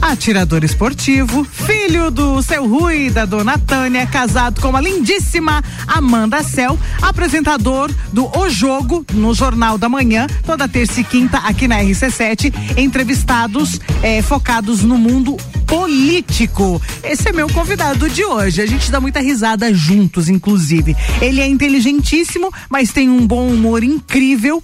atirador 0.00 0.64
esportivo, 0.64 1.44
filho 1.44 2.10
do 2.10 2.42
seu 2.42 2.66
Rui 2.66 3.06
e 3.06 3.10
da 3.10 3.24
dona 3.24 3.58
Tânia, 3.58 4.06
casado 4.06 4.60
com 4.60 4.76
a 4.76 4.80
lindíssima 4.80 5.62
Amanda 5.86 6.42
Cel, 6.42 6.78
apresentador 7.02 7.90
do 8.12 8.26
O 8.38 8.48
Jogo 8.48 9.04
no 9.12 9.34
Jornal 9.34 9.76
da 9.76 9.88
Manhã, 9.88 10.26
toda 10.44 10.68
terça 10.68 11.00
e 11.00 11.04
quinta 11.04 11.38
aqui 11.38 11.66
na 11.66 11.80
RC7, 11.80 12.78
entrevistados 12.78 13.80
eh, 14.02 14.22
focados 14.22 14.82
no 14.82 14.96
mundo 14.96 15.36
político. 15.66 16.80
Esse 17.02 17.28
é 17.28 17.32
meu 17.32 17.48
convidado 17.48 18.08
de 18.08 18.24
hoje. 18.24 18.62
A 18.62 18.66
gente 18.66 18.90
dá 18.90 19.00
muita 19.00 19.20
risada 19.20 19.72
juntos, 19.74 20.28
inclusive. 20.28 20.96
Ele 21.20 21.40
é 21.40 21.46
inteligentíssimo, 21.46 22.52
mas 22.70 22.92
tem 22.92 23.08
um 23.08 23.26
bom 23.26 23.48
humor 23.48 23.82
incrível 23.82 24.62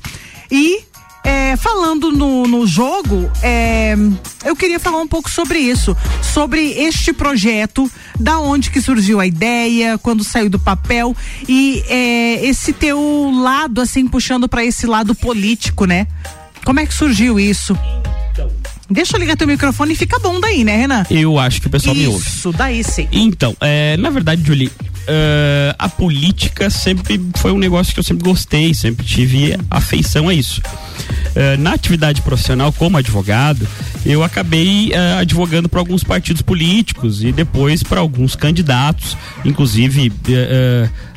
e 0.50 0.84
é, 1.24 1.56
falando 1.56 2.12
no, 2.12 2.46
no 2.46 2.66
jogo, 2.66 3.30
é, 3.42 3.96
eu 4.44 4.54
queria 4.54 4.78
falar 4.78 5.00
um 5.00 5.08
pouco 5.08 5.30
sobre 5.30 5.58
isso, 5.58 5.96
sobre 6.22 6.72
este 6.72 7.12
projeto, 7.12 7.90
da 8.20 8.38
onde 8.38 8.70
que 8.70 8.80
surgiu 8.80 9.18
a 9.18 9.26
ideia, 9.26 9.96
quando 9.98 10.22
saiu 10.22 10.50
do 10.50 10.58
papel 10.58 11.16
e 11.48 11.82
é, 11.88 12.46
esse 12.46 12.74
teu 12.74 13.32
lado, 13.34 13.80
assim, 13.80 14.06
puxando 14.06 14.48
para 14.48 14.62
esse 14.64 14.86
lado 14.86 15.14
político, 15.14 15.86
né? 15.86 16.06
Como 16.64 16.78
é 16.78 16.86
que 16.86 16.94
surgiu 16.94 17.40
isso? 17.40 17.76
Deixa 18.90 19.16
eu 19.16 19.20
ligar 19.20 19.36
teu 19.36 19.46
microfone 19.46 19.94
e 19.94 19.96
fica 19.96 20.18
bom 20.18 20.38
daí, 20.38 20.62
né, 20.62 20.76
Renan? 20.76 21.06
Eu 21.10 21.38
acho 21.38 21.60
que 21.60 21.68
o 21.68 21.70
pessoal 21.70 21.94
me 21.94 22.06
ouve. 22.06 22.26
Isso, 22.26 22.52
daí 22.52 22.84
sim. 22.84 23.08
Então, 23.10 23.56
é, 23.60 23.96
na 23.96 24.10
verdade, 24.10 24.42
Julie, 24.44 24.70
uh, 25.08 25.74
a 25.78 25.88
política 25.88 26.70
sempre 26.70 27.20
foi 27.36 27.52
um 27.52 27.58
negócio 27.58 27.92
que 27.92 28.00
eu 28.00 28.04
sempre 28.04 28.24
gostei, 28.24 28.74
sempre 28.74 29.04
tive 29.04 29.56
afeição 29.70 30.28
a 30.28 30.34
isso. 30.34 30.60
Uh, 30.60 31.58
na 31.58 31.72
atividade 31.72 32.22
profissional 32.22 32.72
como 32.72 32.96
advogado, 32.96 33.66
eu 34.04 34.22
acabei 34.22 34.90
uh, 34.90 35.20
advogando 35.20 35.68
para 35.68 35.80
alguns 35.80 36.04
partidos 36.04 36.42
políticos 36.42 37.22
e 37.22 37.32
depois 37.32 37.82
para 37.82 38.00
alguns 38.00 38.36
candidatos, 38.36 39.16
inclusive 39.44 40.12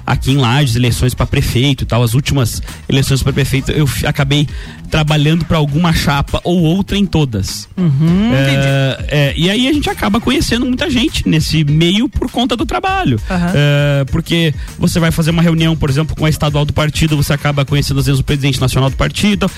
aqui 0.08 0.32
em 0.32 0.38
Lages, 0.38 0.78
eleições 0.78 1.14
para 1.14 1.26
prefeito 1.26 1.84
e 1.84 1.86
tal, 1.86 2.02
as 2.02 2.14
últimas 2.14 2.62
eleições 2.88 3.22
para 3.22 3.34
prefeito, 3.34 3.74
eu 3.74 3.86
acabei 4.06 4.48
trabalhando 4.90 5.44
para 5.44 5.58
alguma 5.58 5.94
chapa 5.94 6.40
ou 6.46 6.62
outra 6.62 6.98
em 6.98 7.06
todas. 7.06 7.68
Uhum, 7.76 8.32
é, 8.34 9.06
é, 9.10 9.34
e 9.36 9.50
aí 9.50 9.68
a 9.68 9.74
gente 9.74 9.90
acaba 9.90 10.22
conhecendo 10.22 10.66
muita 10.66 10.90
gente 10.90 11.28
nesse 11.28 11.66
meio 11.66 12.08
por 12.08 12.32
conta 12.32 12.56
do 12.56 12.66
trabalho. 12.66 13.20
Uhum. 13.30 13.52
É, 13.78 14.06
porque 14.06 14.54
você 14.80 15.00
vai 15.00 15.12
fazer 15.12 15.30
uma 15.30 15.42
reunião, 15.42 15.78
por 15.78 15.90
exemplo, 15.90 16.16
com 16.16 16.26
a 16.26 16.30
estadual 16.30 16.66
do 16.66 16.74
partido, 16.74 17.16
você 17.16 17.32
acaba 17.32 17.64
conhecendo 17.64 18.00
às 18.00 18.08
vezes 18.08 18.20
o 18.20 18.24
presidente 18.24 18.60
nacional 18.60 18.90
do 18.90 18.96
partido. 18.96 19.50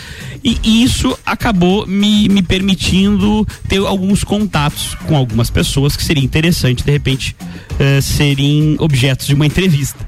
E, 0.43 0.57
e 0.61 0.83
isso 0.83 1.17
acabou 1.25 1.87
me, 1.87 2.27
me 2.27 2.41
permitindo 2.41 3.47
ter 3.67 3.77
alguns 3.77 4.23
contatos 4.23 4.95
com 5.05 5.15
algumas 5.15 5.49
pessoas 5.49 5.95
que 5.95 6.03
seria 6.03 6.23
interessante, 6.23 6.83
de 6.83 6.91
repente, 6.91 7.35
uh, 7.73 8.01
serem 8.01 8.75
objetos 8.79 9.25
de 9.27 9.33
uma 9.33 9.45
entrevista. 9.45 9.99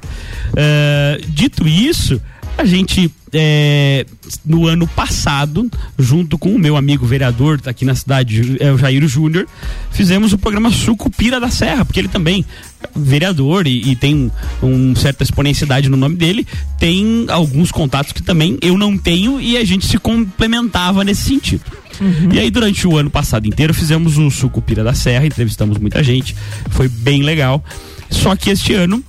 Uh, 0.50 1.24
dito 1.28 1.66
isso, 1.66 2.20
a 2.56 2.64
gente 2.64 3.12
é, 3.32 4.04
no 4.44 4.66
ano 4.66 4.86
passado, 4.86 5.70
junto 5.98 6.36
com 6.36 6.54
o 6.54 6.58
meu 6.58 6.76
amigo 6.76 7.06
vereador 7.06 7.60
aqui 7.64 7.84
na 7.84 7.94
cidade, 7.94 8.56
é, 8.60 8.70
o 8.70 8.78
Jair 8.78 9.06
Júnior, 9.08 9.46
fizemos 9.90 10.32
o 10.32 10.38
programa 10.38 10.70
Sucupira 10.70 11.40
da 11.40 11.50
Serra, 11.50 11.84
porque 11.84 11.98
ele 11.98 12.08
também 12.08 12.44
é 12.82 12.88
vereador 12.94 13.66
e, 13.66 13.90
e 13.90 13.96
tem 13.96 14.30
um, 14.62 14.66
um, 14.66 14.94
certa 14.94 15.22
exponencialidade 15.22 15.88
no 15.88 15.96
nome 15.96 16.16
dele, 16.16 16.46
tem 16.78 17.26
alguns 17.28 17.72
contatos 17.72 18.12
que 18.12 18.22
também 18.22 18.58
eu 18.60 18.76
não 18.76 18.98
tenho 18.98 19.40
e 19.40 19.56
a 19.56 19.64
gente 19.64 19.86
se 19.86 19.98
complementava 19.98 21.02
nesse 21.02 21.22
sentido. 21.22 21.64
Uhum. 22.00 22.32
E 22.32 22.38
aí, 22.38 22.50
durante 22.50 22.86
o 22.86 22.96
ano 22.96 23.10
passado 23.10 23.46
inteiro, 23.46 23.72
fizemos 23.72 24.18
o 24.18 24.30
Sucupira 24.30 24.82
da 24.82 24.94
Serra, 24.94 25.26
entrevistamos 25.26 25.78
muita 25.78 26.02
gente, 26.02 26.34
foi 26.70 26.88
bem 26.88 27.22
legal. 27.22 27.64
Só 28.10 28.36
que 28.36 28.50
este 28.50 28.74
ano 28.74 29.02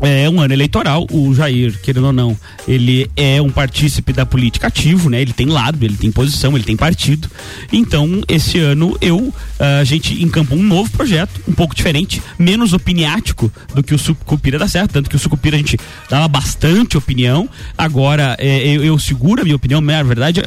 é 0.00 0.28
um 0.28 0.40
ano 0.40 0.54
eleitoral, 0.54 1.06
o 1.10 1.34
Jair, 1.34 1.78
querendo 1.82 2.06
ou 2.06 2.12
não, 2.12 2.36
ele 2.66 3.10
é 3.16 3.40
um 3.40 3.50
partícipe 3.50 4.12
da 4.12 4.24
política 4.24 4.68
ativo, 4.68 5.10
né? 5.10 5.20
Ele 5.20 5.32
tem 5.32 5.46
lado, 5.46 5.84
ele 5.84 5.96
tem 5.96 6.10
posição, 6.10 6.54
ele 6.56 6.64
tem 6.64 6.76
partido. 6.76 7.30
Então, 7.72 8.22
esse 8.28 8.58
ano 8.58 8.96
eu 9.00 9.32
a 9.60 9.84
gente 9.84 10.22
encampou 10.22 10.56
um 10.56 10.62
novo 10.62 10.90
projeto, 10.90 11.38
um 11.46 11.52
pouco 11.52 11.74
diferente, 11.74 12.22
menos 12.38 12.72
opiniático 12.72 13.52
do 13.74 13.82
que 13.82 13.94
o 13.94 13.98
Sucupira 13.98 14.58
da 14.58 14.66
Serra, 14.66 14.88
tanto 14.88 15.10
que 15.10 15.16
o 15.16 15.18
Sucupira 15.18 15.54
a 15.56 15.58
gente 15.58 15.78
dava 16.08 16.26
bastante 16.26 16.96
opinião. 16.96 17.48
Agora 17.76 18.36
é, 18.38 18.66
eu, 18.66 18.82
eu, 18.82 18.98
seguro 18.98 19.42
a 19.42 19.44
minha 19.44 19.56
opinião, 19.56 19.82
na 19.82 20.02
verdade, 20.02 20.40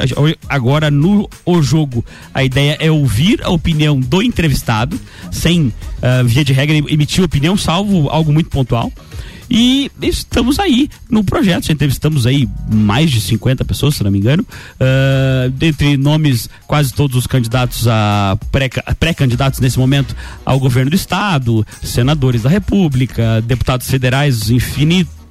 agora 0.50 0.90
no 0.90 1.30
o 1.46 1.62
jogo 1.62 2.04
a 2.34 2.44
ideia 2.44 2.76
é 2.80 2.90
ouvir 2.90 3.40
a 3.44 3.50
opinião 3.50 4.00
do 4.00 4.22
entrevistado, 4.22 5.00
sem 5.32 5.68
uh, 5.68 6.26
via 6.26 6.44
de 6.44 6.54
regra 6.54 6.76
emitir 6.76 7.24
opinião, 7.24 7.56
salvo 7.56 8.10
algo 8.10 8.34
muito 8.34 8.50
pontual. 8.50 8.92
E 9.56 9.92
estamos 10.02 10.58
aí 10.58 10.90
no 11.08 11.24
projeto, 11.24 11.68
já 11.68 11.74
entrevistamos 11.74 12.26
aí 12.26 12.50
mais 12.74 13.12
de 13.12 13.22
50 13.22 13.64
pessoas, 13.64 13.94
se 13.94 14.04
não 14.04 14.10
me 14.10 14.18
engano, 14.18 14.44
uh, 14.44 15.48
dentre 15.52 15.96
nomes 15.96 16.50
quase 16.66 16.92
todos 16.92 17.16
os 17.16 17.28
candidatos 17.28 17.88
a 17.88 18.36
pré-candidatos 19.00 19.60
pré 19.60 19.66
nesse 19.66 19.78
momento 19.78 20.16
ao 20.44 20.60
governo 20.60 20.90
do 20.90 20.96
estado, 20.96 21.64
senadores 21.84 22.42
da 22.42 22.50
república, 22.50 23.42
deputados 23.42 23.88
federais 23.88 24.50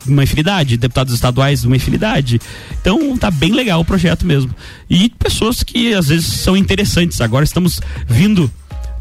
uma 0.07 0.23
infinidade, 0.23 0.77
deputados 0.77 1.13
estaduais 1.13 1.65
uma 1.65 1.75
infinidade. 1.75 2.41
Então 2.81 3.19
tá 3.19 3.29
bem 3.29 3.53
legal 3.53 3.81
o 3.81 3.85
projeto 3.85 4.25
mesmo. 4.25 4.55
E 4.89 5.09
pessoas 5.11 5.65
que 5.65 5.95
às 5.95 6.09
vezes 6.09 6.27
são 6.27 6.57
interessantes. 6.57 7.21
Agora 7.21 7.45
estamos 7.45 7.81
vindo 8.07 8.49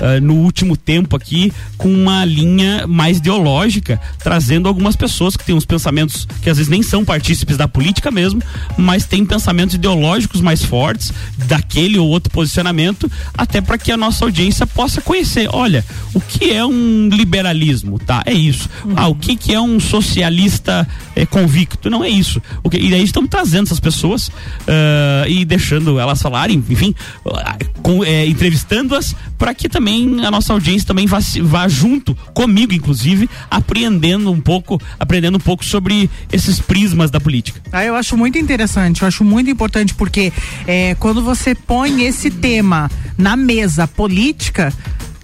uh, 0.01 0.19
no 0.21 0.35
último 0.35 0.75
tempo 0.75 1.15
aqui 1.15 1.53
com 1.77 1.91
uma 1.91 2.25
linha 2.25 2.85
mais 2.87 3.17
ideológica, 3.17 4.01
trazendo 4.23 4.67
algumas 4.67 4.95
pessoas 4.95 5.37
que 5.37 5.45
têm 5.45 5.55
uns 5.55 5.65
pensamentos 5.65 6.27
que 6.41 6.49
às 6.49 6.57
vezes 6.57 6.69
nem 6.69 6.81
são 6.81 7.05
partícipes 7.05 7.55
da 7.55 7.67
política 7.67 8.11
mesmo, 8.11 8.41
mas 8.77 9.05
têm 9.05 9.25
pensamentos 9.25 9.75
ideológicos 9.75 10.41
mais 10.41 10.63
fortes 10.63 11.13
daquele 11.47 11.97
ou 11.97 12.07
outro 12.07 12.31
posicionamento, 12.31 13.09
até 13.37 13.61
para 13.61 13.77
que 13.77 13.91
a 13.91 13.97
nossa 13.97 14.25
audiência 14.25 14.65
possa 14.65 15.01
conhecer. 15.01 15.47
Olha, 15.51 15.85
o 16.13 16.19
que 16.19 16.51
é 16.51 16.65
um 16.65 17.09
liberalismo, 17.09 17.99
tá? 17.99 18.23
É 18.25 18.33
isso. 18.33 18.69
Uhum. 18.83 18.93
Ah, 18.95 19.07
o 19.07 19.15
que, 19.15 19.35
que 19.35 19.53
é 19.53 19.61
um 19.61 19.79
socialista 19.79 20.87
é, 21.15 21.25
convicto? 21.25 21.89
Não 21.89 22.03
é 22.03 22.09
isso. 22.09 22.41
O 22.63 22.69
que, 22.69 22.77
e 22.77 22.89
daí 22.89 23.03
estamos 23.03 23.29
trazendo 23.29 23.67
essas 23.67 23.79
pessoas 23.79 24.27
uh, 24.27 25.27
e 25.27 25.45
deixando 25.45 25.99
elas 25.99 26.21
falarem, 26.21 26.63
enfim, 26.69 26.95
uh, 27.25 28.03
é, 28.05 28.25
entrevistando-as 28.25 29.15
para 29.37 29.53
que 29.53 29.67
também 29.67 29.90
também 29.91 30.25
a 30.25 30.31
nossa 30.31 30.53
audiência 30.53 30.87
também 30.87 31.05
vá, 31.05 31.19
vá 31.43 31.67
junto 31.67 32.15
comigo, 32.33 32.73
inclusive, 32.73 33.29
aprendendo 33.49 34.31
um 34.31 34.39
pouco, 34.39 34.79
aprendendo 34.99 35.37
um 35.37 35.41
pouco 35.41 35.65
sobre 35.65 36.09
esses 36.31 36.59
prismas 36.59 37.11
da 37.11 37.19
política. 37.19 37.61
Ah, 37.71 37.83
eu 37.83 37.95
acho 37.95 38.15
muito 38.15 38.37
interessante, 38.37 39.01
eu 39.01 39.07
acho 39.07 39.23
muito 39.23 39.49
importante 39.49 39.93
porque 39.93 40.31
é, 40.65 40.95
quando 40.95 41.21
você 41.21 41.53
põe 41.53 42.03
esse 42.03 42.31
tema 42.31 42.89
na 43.17 43.35
mesa 43.35 43.87
política, 43.87 44.73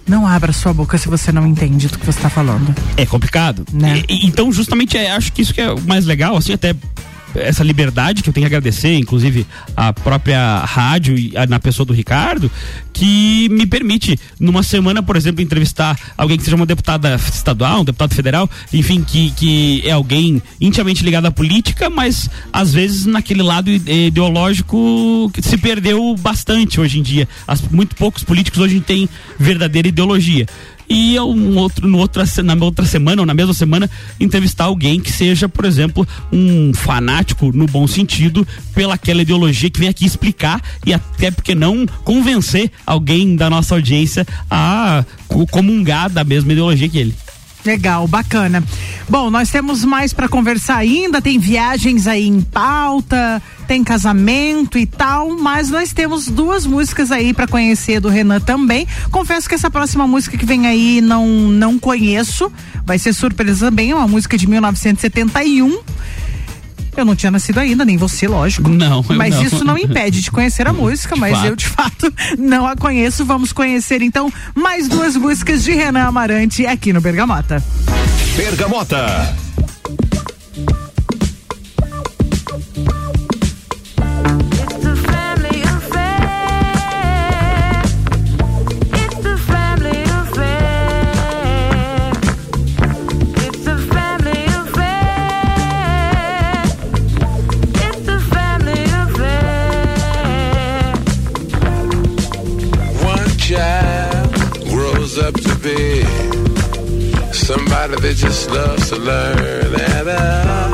não 0.06 0.26
abra 0.26 0.52
sua 0.52 0.72
boca 0.72 0.96
se 0.96 1.08
você 1.08 1.30
não 1.32 1.46
entende 1.46 1.88
do 1.88 1.98
que 1.98 2.06
você 2.06 2.18
está 2.18 2.30
falando. 2.30 2.74
É 2.96 3.06
complicado. 3.06 3.64
Né? 3.72 4.02
E, 4.08 4.26
então, 4.26 4.50
justamente, 4.52 4.96
é, 4.96 5.10
acho 5.12 5.32
que 5.32 5.42
isso 5.42 5.52
que 5.52 5.60
é 5.60 5.70
o 5.70 5.80
mais 5.82 6.04
legal, 6.06 6.36
assim, 6.36 6.52
até 6.52 6.74
essa 7.34 7.62
liberdade 7.62 8.22
que 8.22 8.28
eu 8.28 8.32
tenho 8.32 8.48
que 8.48 8.54
agradecer, 8.54 8.94
inclusive 8.96 9.46
a 9.76 9.92
própria 9.92 10.64
rádio 10.64 11.16
na 11.48 11.60
pessoa 11.60 11.84
do 11.84 11.92
Ricardo, 11.92 12.50
que 12.92 13.48
me 13.50 13.66
permite, 13.66 14.18
numa 14.40 14.62
semana, 14.62 15.02
por 15.02 15.16
exemplo, 15.16 15.42
entrevistar 15.42 15.98
alguém 16.16 16.36
que 16.36 16.44
seja 16.44 16.56
uma 16.56 16.66
deputada 16.66 17.14
estadual, 17.14 17.80
um 17.80 17.84
deputado 17.84 18.14
federal, 18.14 18.48
enfim, 18.72 19.02
que, 19.02 19.30
que 19.32 19.82
é 19.84 19.92
alguém 19.92 20.42
intimamente 20.60 21.04
ligado 21.04 21.26
à 21.26 21.30
política, 21.30 21.88
mas 21.88 22.28
às 22.52 22.72
vezes 22.72 23.06
naquele 23.06 23.42
lado 23.42 23.70
ideológico 23.70 25.30
que 25.32 25.42
se 25.42 25.56
perdeu 25.56 26.14
bastante 26.18 26.80
hoje 26.80 26.98
em 26.98 27.02
dia. 27.02 27.28
As, 27.46 27.62
muito 27.62 27.94
poucos 27.94 28.24
políticos 28.24 28.60
hoje 28.60 28.80
têm 28.80 29.08
verdadeira 29.38 29.88
ideologia 29.88 30.46
e 30.88 31.18
um 31.20 31.56
outro, 31.56 31.86
no 31.86 31.98
outra, 31.98 32.24
na 32.42 32.54
outra 32.64 32.84
semana 32.84 33.22
ou 33.22 33.26
na 33.26 33.34
mesma 33.34 33.52
semana 33.52 33.90
entrevistar 34.18 34.64
alguém 34.64 35.00
que 35.00 35.12
seja, 35.12 35.48
por 35.48 35.64
exemplo, 35.64 36.06
um 36.32 36.72
fanático 36.72 37.52
no 37.52 37.66
bom 37.66 37.86
sentido 37.86 38.46
pela 38.74 38.94
aquela 38.94 39.22
ideologia 39.22 39.70
que 39.70 39.78
vem 39.78 39.88
aqui 39.88 40.06
explicar 40.06 40.62
e 40.86 40.92
até 40.92 41.30
porque 41.30 41.54
não 41.54 41.86
convencer 42.04 42.70
alguém 42.86 43.36
da 43.36 43.50
nossa 43.50 43.74
audiência 43.74 44.26
a 44.50 45.04
comungar 45.50 46.08
da 46.10 46.24
mesma 46.24 46.52
ideologia 46.52 46.88
que 46.88 46.98
ele. 46.98 47.14
Legal, 47.68 48.08
bacana. 48.08 48.64
Bom, 49.10 49.28
nós 49.28 49.50
temos 49.50 49.84
mais 49.84 50.14
para 50.14 50.26
conversar 50.26 50.78
ainda, 50.78 51.20
tem 51.20 51.38
viagens 51.38 52.06
aí 52.06 52.26
em 52.26 52.40
pauta, 52.40 53.42
tem 53.66 53.84
casamento 53.84 54.78
e 54.78 54.86
tal, 54.86 55.36
mas 55.38 55.68
nós 55.68 55.92
temos 55.92 56.28
duas 56.28 56.64
músicas 56.64 57.12
aí 57.12 57.34
para 57.34 57.46
conhecer 57.46 58.00
do 58.00 58.08
Renan 58.08 58.40
também. 58.40 58.88
Confesso 59.10 59.46
que 59.46 59.54
essa 59.54 59.70
próxima 59.70 60.06
música 60.06 60.38
que 60.38 60.46
vem 60.46 60.66
aí 60.66 61.02
não 61.02 61.28
não 61.28 61.78
conheço, 61.78 62.50
vai 62.86 62.98
ser 62.98 63.12
surpresa 63.12 63.66
também, 63.66 63.90
é 63.90 63.94
uma 63.94 64.08
música 64.08 64.38
de 64.38 64.46
1971. 64.48 65.78
Eu 67.00 67.04
não 67.04 67.14
tinha 67.14 67.30
nascido 67.30 67.58
ainda, 67.58 67.84
nem 67.84 67.96
você, 67.96 68.26
lógico. 68.26 68.68
Não, 68.68 69.04
eu 69.08 69.16
Mas 69.16 69.36
não. 69.36 69.42
isso 69.44 69.64
não 69.64 69.78
impede 69.78 70.20
de 70.20 70.30
conhecer 70.30 70.66
a 70.66 70.72
música, 70.74 71.14
mas 71.14 71.36
fato. 71.36 71.46
eu 71.46 71.56
de 71.56 71.66
fato 71.66 72.12
não 72.38 72.66
a 72.66 72.74
conheço. 72.76 73.24
Vamos 73.24 73.52
conhecer 73.52 74.02
então 74.02 74.32
mais 74.54 74.88
duas 74.88 75.16
músicas 75.16 75.62
de 75.62 75.72
Renan 75.72 76.04
Amarante 76.04 76.66
aqui 76.66 76.92
no 76.92 77.00
Bergamota. 77.00 77.62
Bergamota. 78.36 79.34
Just 108.38 108.50
loves 108.52 108.90
to 108.90 108.96
learn, 108.96 109.74
and 109.74 110.08
uh, 110.08 110.72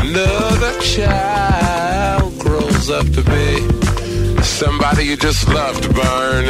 another 0.00 0.80
child 0.80 2.38
grows 2.38 2.88
up 2.88 3.04
to 3.12 3.22
be 3.22 4.42
somebody 4.42 5.04
you 5.04 5.14
just 5.14 5.46
love 5.48 5.78
to 5.82 5.92
burn. 5.92 6.46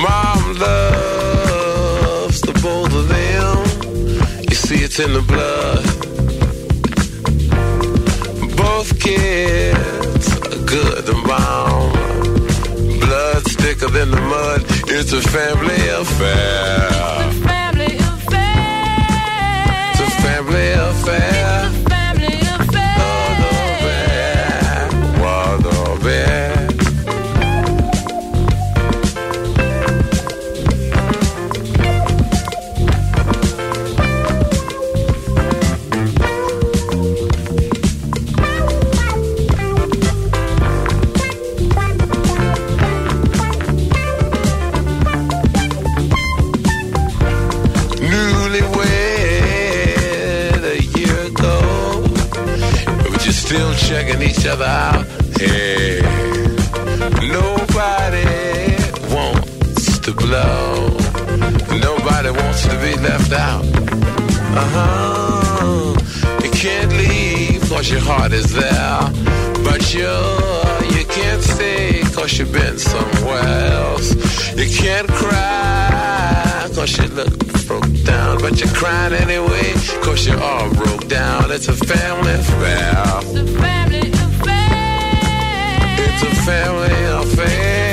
Mom 0.00 0.40
loves 0.60 2.40
the 2.42 2.52
both 2.62 2.94
of 2.94 3.08
them. 3.08 3.56
You 4.48 4.54
see, 4.54 4.84
it's 4.84 5.00
in 5.00 5.12
the 5.14 5.22
blood. 5.22 5.84
Both 8.56 9.00
kids 9.00 10.26
are 10.46 10.64
good 10.66 11.08
and 11.08 11.24
bomb. 11.26 11.92
Blood's 13.00 13.56
thicker 13.56 13.88
than 13.88 14.12
the 14.12 14.20
mud. 14.20 14.62
It's 14.86 15.12
a 15.12 15.20
family 15.20 15.88
affair. 15.88 17.41
Family 21.04 21.31
still 53.52 53.74
checking 53.74 54.22
each 54.22 54.46
other 54.46 54.64
out. 54.64 55.04
Hey, 55.38 56.00
nobody 57.36 58.24
wants 59.14 59.98
to 59.98 60.12
blow. 60.14 60.88
Nobody 61.88 62.30
wants 62.30 62.62
to 62.68 62.74
be 62.80 62.94
left 63.08 63.32
out. 63.32 63.64
Uh 64.56 64.68
huh. 64.74 65.94
You 66.42 66.50
can't 66.50 66.92
leave 66.92 67.60
cause 67.68 67.90
your 67.90 68.00
heart 68.00 68.32
is 68.32 68.50
there. 68.54 69.00
But 69.66 69.82
you, 69.92 70.12
you 70.96 71.04
can't 71.04 71.42
stay 71.42 72.00
cause 72.14 72.38
you've 72.38 72.52
been 72.52 72.78
somewhere 72.78 73.48
else. 73.80 74.14
You 74.56 74.66
can't 74.82 75.08
cry 75.08 76.70
cause 76.74 76.96
you 76.96 77.06
look 77.08 77.41
broke 77.66 77.92
down. 78.04 78.38
But 78.40 78.60
you're 78.60 78.72
crying 78.74 79.12
anyway 79.14 79.72
cause 80.02 80.26
you're 80.26 80.40
all 80.40 80.72
broke 80.74 81.08
down. 81.08 81.50
It's 81.50 81.68
a 81.68 81.72
family 81.72 82.34
affair. 82.34 83.20
It's 85.98 86.22
a 86.22 86.34
family 86.44 87.04
affair. 87.04 87.88
Oh, 87.88 87.91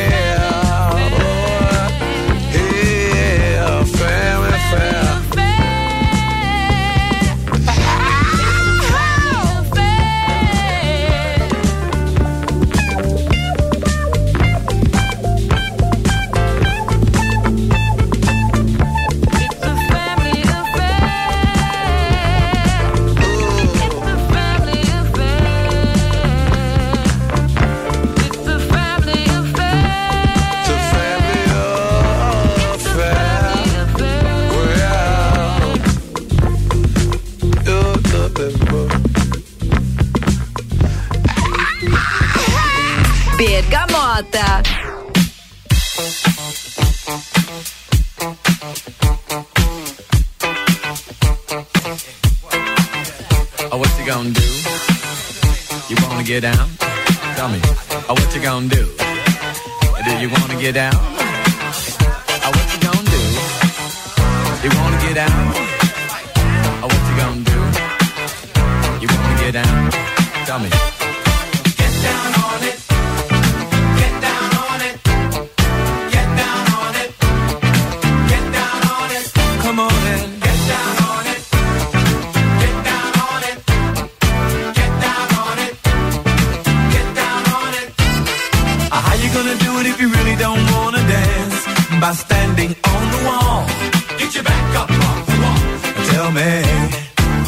Bergamota. 44.21 44.63
Oh, 53.71 53.77
what 53.77 53.89
you 53.97 54.05
gonna 54.05 54.31
do? 54.31 54.41
You 55.89 55.95
wanna 56.03 56.23
get 56.23 56.41
down? 56.41 56.69
Tell 57.35 57.49
me. 57.49 57.59
Oh, 58.09 58.13
what 58.13 58.35
you 58.35 58.41
gonna 58.41 58.67
do? 58.67 58.85
Do 60.05 60.11
you 60.17 60.29
wanna 60.29 60.59
get 60.59 60.73
down? 60.73 61.18
If 89.89 89.99
you 90.01 90.09
really 90.09 90.35
don't 90.35 90.63
wanna 90.73 91.01
dance? 91.17 91.57
By 92.03 92.11
standing 92.13 92.71
on 92.93 93.03
the 93.15 93.21
wall. 93.27 93.65
Get 94.19 94.29
your 94.35 94.43
back 94.43 94.69
up 94.81 94.91
off 95.07 95.19
the 95.29 95.37
wall. 95.43 95.61
Tell 96.11 96.29
me. 96.39 96.51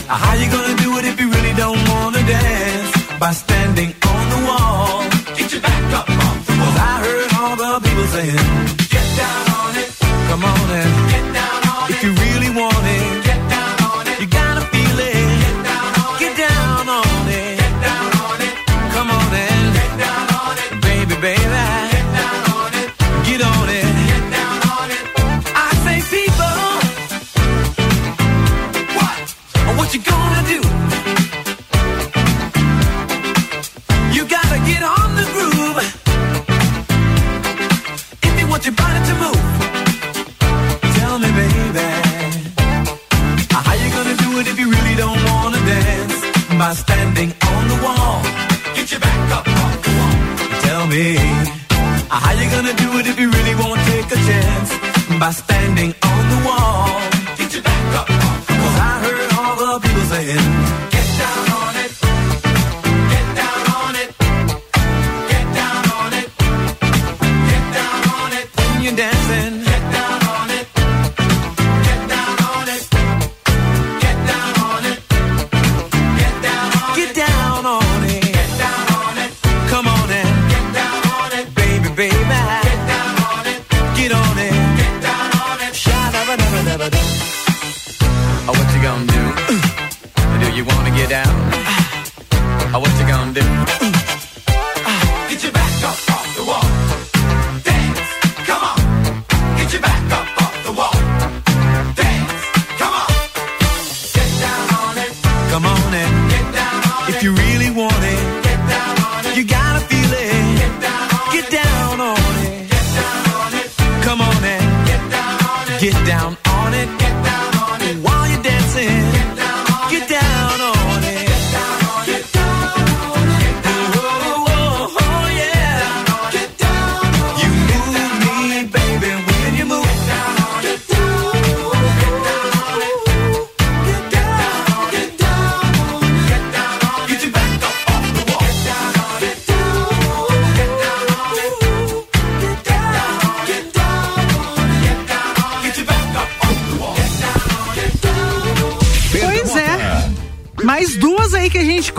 How 0.08 0.34
you 0.42 0.48
gonna 0.56 0.76
do 0.86 0.90
it 1.00 1.06
if 1.12 1.20
you 1.22 1.28
really 1.36 1.54
don't 1.64 1.82
wanna 1.92 2.24
dance? 2.38 2.92
By 3.20 3.32
standing 3.44 3.92
on 4.14 4.24
the 4.34 4.40
wall. 4.48 5.04
Get 5.38 5.48
your 5.54 5.62
back 5.62 5.86
up 6.00 6.10
off 6.26 6.38
the 6.48 6.54
wall. 6.60 6.72
'Cause 6.72 6.80
I 6.92 6.94
heard 7.06 7.30
all 7.40 7.56
the 7.64 7.72
people 7.86 8.08
saying, 8.16 8.46
Get 8.96 9.08
down 9.22 9.44
on 9.62 9.72
it. 9.84 9.90
Come 10.30 10.44
on 10.54 10.66
and 10.80 10.92
get 11.14 11.26
down 11.40 11.60
on 11.74 11.84
it. 11.90 11.94
If 11.94 12.00
you 12.06 12.12
really 12.26 12.52
want 12.62 12.84
it, 12.88 12.91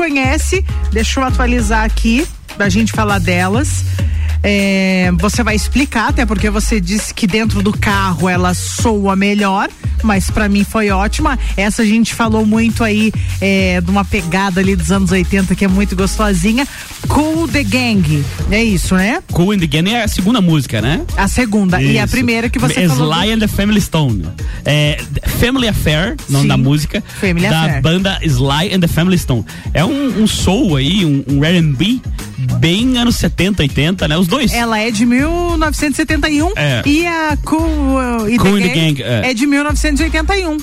conhece. 0.02 0.64
Deixa 0.92 1.20
eu 1.20 1.24
atualizar 1.24 1.84
aqui 1.84 2.26
pra 2.56 2.68
gente 2.68 2.90
falar 2.90 3.20
delas. 3.20 3.84
É, 4.42 5.12
você 5.20 5.44
vai 5.44 5.54
explicar, 5.54 6.08
até 6.08 6.26
porque 6.26 6.50
você 6.50 6.80
disse 6.80 7.14
que 7.14 7.24
dentro 7.24 7.62
do 7.62 7.72
carro 7.72 8.28
ela 8.28 8.52
soa 8.52 9.14
melhor, 9.14 9.68
mas 10.02 10.30
para 10.30 10.48
mim 10.48 10.64
foi 10.64 10.90
ótima. 10.90 11.38
Essa 11.56 11.82
a 11.82 11.86
gente 11.86 12.14
falou 12.14 12.44
muito 12.46 12.82
aí 12.84 13.12
é, 13.40 13.80
de 13.80 13.90
uma 13.90 14.04
pegada 14.04 14.60
ali 14.60 14.74
dos 14.76 14.90
anos 14.90 15.10
80 15.10 15.54
que 15.54 15.64
é 15.64 15.68
muito 15.68 15.94
gostosinha. 15.96 16.66
Cool 17.08 17.48
the 17.48 17.64
Gang, 17.64 18.24
é 18.50 18.62
isso, 18.62 18.94
né? 18.94 19.22
Cool 19.32 19.52
and 19.52 19.58
the 19.58 19.66
Gang 19.66 19.90
é 19.90 20.04
a 20.04 20.08
segunda 20.08 20.40
música, 20.40 20.80
né? 20.80 21.02
A 21.16 21.26
segunda 21.28 21.80
e 21.82 21.98
a 21.98 22.04
Isso. 22.04 22.12
primeira 22.12 22.48
que 22.48 22.58
você 22.58 22.80
Sly 22.84 22.88
falou. 22.88 23.12
do- 23.12 23.30
and 23.32 23.38
the 23.40 23.48
Family 23.48 23.80
Stone. 23.80 24.24
É, 24.64 24.98
Family 25.40 25.68
Affair, 25.68 26.16
nome 26.28 26.42
Sim. 26.42 26.48
da 26.48 26.56
música. 26.56 27.02
Family 27.20 27.48
da 27.48 27.62
Affair. 27.62 27.82
banda 27.82 28.18
Sly 28.22 28.74
and 28.74 28.80
the 28.80 28.88
Family 28.88 29.18
Stone. 29.18 29.44
É 29.74 29.84
um, 29.84 30.22
um 30.22 30.26
soul 30.26 30.76
aí, 30.76 31.04
um, 31.04 31.24
um 31.28 31.44
R&B 31.44 32.00
bem 32.58 32.98
anos 32.98 33.16
70, 33.16 33.62
80, 33.62 34.08
né? 34.08 34.16
Os 34.16 34.26
dois. 34.26 34.52
Ela 34.52 34.78
é 34.78 34.90
de 34.90 35.04
1971 35.06 36.52
É. 36.56 36.82
e 36.86 37.06
a 37.06 37.36
Cool, 37.44 37.60
uh, 37.62 38.28
e 38.28 38.36
Cool 38.38 38.58
the 38.60 38.68
Gang, 38.68 38.92
Gang, 38.94 39.02
é. 39.02 39.30
é 39.30 39.34
de 39.34 39.46
1981. 39.46 40.56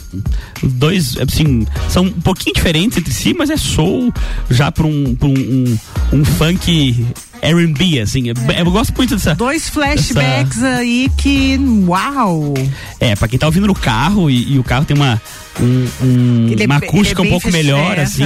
Os 0.64 0.74
dois, 0.74 1.18
assim, 1.18 1.66
são 1.90 2.04
um 2.04 2.12
pouquinho 2.12 2.54
diferentes 2.56 2.98
entre 2.98 3.14
si, 3.14 3.34
mas 3.34 3.50
é 3.50 3.58
soul 3.58 4.14
já 4.50 4.72
pra 4.72 4.86
um, 4.86 5.16
pra 5.16 5.28
um, 5.28 5.34
um, 5.34 5.78
um 6.20 6.26
funk 6.26 7.06
R&B, 7.42 8.00
assim. 8.02 8.30
É- 8.30 8.62
Eu 8.62 8.72
gosto 8.72 8.94
muito 8.96 9.16
dessa... 9.16 9.34
Dois 9.36 9.70
flashbacks 9.70 10.62
aí 10.64 11.10
que. 11.18 11.58
Uau! 11.88 12.54
É, 13.00 13.16
pra 13.16 13.28
quem 13.28 13.40
tá 13.40 13.46
ouvindo 13.46 13.68
no 13.68 13.76
carro 13.76 14.30
e, 14.30 14.54
e 14.54 14.60
o 14.60 14.64
carro 14.64 14.84
tem 14.86 14.96
uma, 14.98 15.22
um, 15.60 15.88
um- 16.04 16.56
é 16.60 16.66
uma 16.66 16.80
bem- 16.80 16.90
acústica 16.90 17.22
é 17.22 17.26
um 17.26 17.30
pouco 17.30 17.52
melhor, 17.52 18.00
assim, 18.00 18.24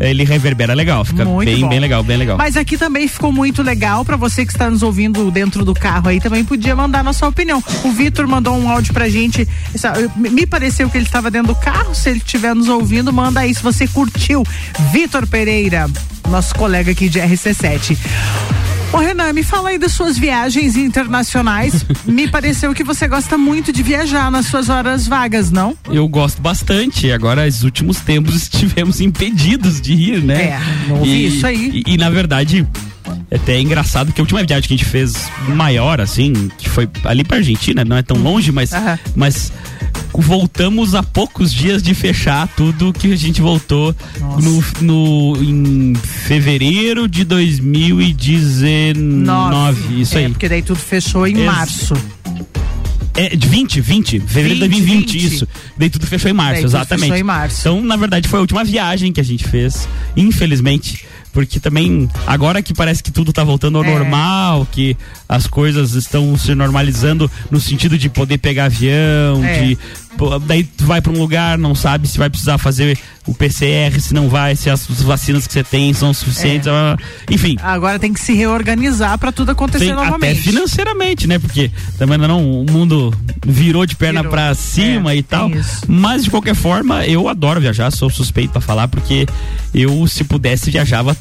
ele 0.00 0.24
reverbera 0.24 0.74
legal, 0.74 1.04
fica 1.04 1.24
Muito 1.24 1.50
bem, 1.50 1.60
bom. 1.60 1.68
bem 1.68 1.78
legal, 1.80 2.02
bem 2.02 2.16
legal. 2.16 2.36
Mas 2.36 2.56
aqui 2.56 2.76
também 2.76 3.08
ficou 3.08 3.32
muito 3.32 3.62
legal 3.62 4.04
pra 4.04 4.16
você 4.16 4.44
que 4.46 4.52
está 4.52 4.68
nos 4.70 4.82
ouvindo 4.82 5.30
dentro 5.30 5.64
do 5.64 5.74
carro 5.74 6.08
aí 6.08 6.20
também 6.20 6.44
podia 6.44 6.74
mandar 6.76 7.02
na 7.02 7.12
sua 7.12 7.28
opinião. 7.28 7.62
O 7.84 7.90
Vitor 7.92 8.26
mandou 8.28 8.56
um 8.56 8.68
áudio 8.70 8.92
pra 8.92 9.08
gente. 9.08 9.46
Me 10.16 10.46
pareceu 10.46 10.88
que 10.88 10.96
ele 10.98 11.06
estava 11.06 11.30
dentro 11.30 11.48
do 11.48 11.54
carro. 11.54 11.94
Se 11.94 12.10
ele 12.10 12.18
estiver 12.18 12.54
nos 12.54 12.68
ouvindo, 12.68 13.12
manda 13.12 13.40
aí 13.40 13.54
se 13.54 13.62
você 13.62 13.86
curtiu. 13.86 14.44
Vitor 14.92 15.26
Pereira, 15.26 15.88
nosso 16.28 16.54
colega 16.54 16.92
aqui 16.92 17.08
de 17.08 17.18
RC7. 17.20 17.96
Ô 18.90 18.96
Renan, 18.96 19.34
me 19.34 19.42
fala 19.42 19.68
aí 19.68 19.78
das 19.78 19.92
suas 19.92 20.16
viagens 20.16 20.76
internacionais. 20.76 21.84
me 22.06 22.26
pareceu 22.26 22.72
que 22.72 22.82
você 22.82 23.06
gosta 23.06 23.36
muito 23.36 23.70
de 23.70 23.82
viajar 23.82 24.30
nas 24.30 24.46
suas 24.46 24.70
horas 24.70 25.06
vagas, 25.06 25.50
não? 25.50 25.76
Eu 25.90 26.08
gosto 26.08 26.40
bastante. 26.40 27.12
Agora, 27.12 27.44
nos 27.44 27.62
últimos 27.62 28.00
tempos, 28.00 28.34
estivemos 28.42 29.00
impedidos 29.00 29.80
de 29.80 29.92
ir, 29.92 30.22
né? 30.22 30.42
É, 30.42 30.60
não 30.88 30.98
ouvi 31.00 31.26
isso 31.26 31.46
aí. 31.46 31.82
E, 31.86 31.94
e, 31.94 31.96
na 31.98 32.08
verdade, 32.08 32.66
é 33.30 33.36
até 33.36 33.60
engraçado 33.60 34.10
que 34.10 34.20
a 34.20 34.22
última 34.22 34.42
viagem 34.42 34.66
que 34.66 34.74
a 34.74 34.76
gente 34.76 34.88
fez 34.88 35.30
maior, 35.48 36.00
assim, 36.00 36.50
que 36.56 36.68
foi 36.68 36.88
ali 37.04 37.24
pra 37.24 37.36
Argentina, 37.36 37.84
não 37.84 37.96
é 37.96 38.02
tão 38.02 38.16
longe, 38.16 38.50
mas, 38.50 38.70
mas 39.14 39.52
voltamos 40.12 40.94
a 40.94 41.02
poucos 41.02 41.52
dias 41.52 41.82
de 41.82 41.94
fechar 41.94 42.46
tudo 42.48 42.92
que 42.92 43.12
a 43.12 43.16
gente 43.16 43.40
voltou 43.40 43.94
no, 44.42 44.62
no, 44.80 45.36
em 45.42 45.94
fevereiro 45.94 47.08
de 47.08 47.24
2019. 47.24 50.00
Isso 50.02 50.16
é, 50.16 50.20
aí. 50.24 50.28
porque 50.30 50.48
daí 50.48 50.62
tudo 50.62 50.78
fechou 50.78 51.26
em 51.26 51.36
Ex- 51.36 51.46
março. 51.46 51.94
É, 53.14 53.34
de 53.34 53.48
20, 53.48 53.80
20, 53.80 54.20
fevereiro 54.20 54.68
de 54.68 54.68
20, 54.68 54.86
2020, 54.86 55.12
20. 55.12 55.34
isso. 55.34 55.48
Daí 55.76 55.90
tudo 55.90 56.06
fechou 56.06 56.30
em 56.30 56.34
março, 56.34 56.54
Daí 56.54 56.64
exatamente. 56.64 57.06
fechou 57.06 57.16
em 57.16 57.22
março. 57.24 57.60
Então, 57.62 57.82
na 57.82 57.96
verdade, 57.96 58.28
foi 58.28 58.38
a 58.38 58.42
última 58.42 58.62
viagem 58.62 59.12
que 59.12 59.20
a 59.20 59.24
gente 59.24 59.42
fez, 59.44 59.88
infelizmente. 60.16 61.04
Porque 61.38 61.60
também, 61.60 62.10
agora 62.26 62.60
que 62.60 62.74
parece 62.74 63.00
que 63.00 63.12
tudo 63.12 63.32
tá 63.32 63.44
voltando 63.44 63.78
ao 63.78 63.84
É. 63.84 63.88
normal, 63.94 64.66
que 64.72 64.96
as 65.28 65.46
coisas 65.46 65.92
estão 65.94 66.36
se 66.36 66.52
normalizando 66.52 67.30
no 67.48 67.60
sentido 67.60 67.96
de 67.96 68.08
poder 68.08 68.38
pegar 68.38 68.64
avião, 68.64 69.44
É. 69.44 69.62
de. 69.62 69.78
Daí 70.46 70.64
tu 70.64 70.84
vai 70.84 71.00
pra 71.00 71.12
um 71.12 71.18
lugar, 71.18 71.56
não 71.58 71.74
sabe 71.74 72.08
se 72.08 72.18
vai 72.18 72.28
precisar 72.30 72.58
fazer 72.58 72.98
o 73.26 73.34
PCR, 73.34 74.00
se 74.00 74.14
não 74.14 74.28
vai, 74.28 74.56
se 74.56 74.70
as 74.70 74.86
vacinas 74.86 75.46
que 75.46 75.52
você 75.52 75.62
tem 75.62 75.92
são 75.92 76.12
suficientes. 76.14 76.66
É. 76.66 76.70
ah, 76.70 76.96
Enfim, 77.30 77.56
Agora 77.62 77.98
tem 77.98 78.12
que 78.12 78.20
se 78.20 78.32
reorganizar 78.32 79.18
pra 79.18 79.30
tudo 79.30 79.50
acontecer 79.50 79.84
tem 79.86 79.92
até 79.92 80.04
novamente. 80.04 80.40
financeiramente, 80.42 81.26
né? 81.26 81.38
Porque 81.38 81.70
também 81.98 82.16
não, 82.18 82.62
o 82.62 82.64
mundo 82.70 83.14
virou 83.46 83.84
de 83.86 83.94
perna 83.96 84.20
Virou. 84.22 84.32
pra 84.32 84.54
cima 84.54 85.12
É, 85.12 85.16
e 85.16 85.22
tal. 85.22 85.50
Mas 85.86 86.24
de 86.24 86.30
qualquer 86.30 86.54
forma, 86.54 87.04
eu 87.06 87.28
adoro 87.28 87.60
viajar, 87.60 87.90
sou 87.90 88.08
suspeito 88.10 88.52
pra 88.52 88.60
falar, 88.60 88.88
porque 88.88 89.26
eu, 89.74 90.06
se 90.06 90.24
pudesse, 90.24 90.70
viajava, 90.70 91.16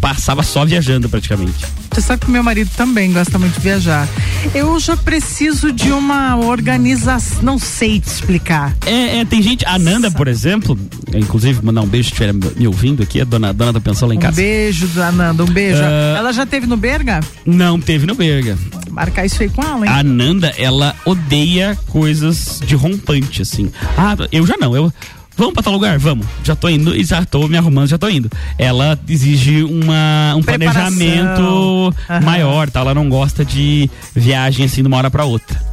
passava 0.00 0.42
só 0.42 0.64
viajando 0.64 1.08
praticamente. 1.08 1.64
Você 1.92 2.00
sabe 2.00 2.24
que 2.24 2.30
meu 2.30 2.42
marido 2.42 2.70
também 2.76 3.12
gosta 3.12 3.38
muito 3.38 3.54
de 3.54 3.60
viajar. 3.60 4.08
Eu 4.54 4.80
já 4.80 4.96
preciso 4.96 5.70
de 5.72 5.92
uma 5.92 6.36
organização, 6.36 7.42
não 7.42 7.58
sei 7.58 8.00
te 8.00 8.21
explicar. 8.22 8.74
É, 8.86 9.18
é, 9.18 9.24
tem 9.24 9.42
gente, 9.42 9.64
a 9.66 9.78
Nanda, 9.78 10.10
por 10.10 10.28
exemplo, 10.28 10.78
inclusive, 11.14 11.60
mandar 11.64 11.82
um 11.82 11.86
beijo 11.86 12.08
se 12.08 12.14
estiver 12.14 12.32
me 12.56 12.66
ouvindo 12.66 13.02
aqui, 13.02 13.20
a 13.20 13.24
dona, 13.24 13.52
dona 13.52 13.72
da 13.72 13.80
pensão 13.80 14.08
lá 14.08 14.14
em 14.14 14.18
Um 14.18 14.20
casa. 14.20 14.36
beijo, 14.36 14.88
Ananda, 15.00 15.42
um 15.42 15.46
beijo. 15.46 15.82
Ah. 15.82 16.14
Ela 16.18 16.32
já 16.32 16.46
teve 16.46 16.66
no 16.66 16.76
Berga? 16.76 17.20
Não 17.44 17.80
teve 17.80 18.06
no 18.06 18.14
Berga. 18.14 18.56
Marcar 18.90 19.26
isso 19.26 19.42
aí 19.42 19.48
com 19.48 19.62
ela, 19.62 19.86
hein? 19.86 19.92
A 19.92 20.02
Nanda, 20.02 20.52
ela 20.56 20.94
odeia 21.04 21.76
coisas 21.88 22.60
de 22.64 22.74
rompante, 22.76 23.42
assim. 23.42 23.70
Ah, 23.96 24.16
eu 24.30 24.46
já 24.46 24.56
não, 24.56 24.74
eu. 24.76 24.92
Vamos 25.34 25.54
pra 25.54 25.62
tal 25.62 25.72
lugar? 25.72 25.98
Vamos. 25.98 26.26
Já 26.44 26.54
tô 26.54 26.68
indo 26.68 26.94
e 26.94 27.02
já 27.02 27.24
tô 27.24 27.48
me 27.48 27.56
arrumando, 27.56 27.88
já 27.88 27.96
tô 27.96 28.06
indo. 28.08 28.30
Ela 28.58 28.98
exige 29.08 29.62
uma, 29.62 30.34
um 30.36 30.42
Preparação. 30.42 30.82
planejamento 30.94 31.94
Aham. 32.08 32.20
maior, 32.20 32.70
tá? 32.70 32.80
Ela 32.80 32.94
não 32.94 33.08
gosta 33.08 33.42
de 33.42 33.88
viagem 34.14 34.66
assim 34.66 34.82
de 34.82 34.88
uma 34.88 34.98
hora 34.98 35.10
pra 35.10 35.24
outra. 35.24 35.71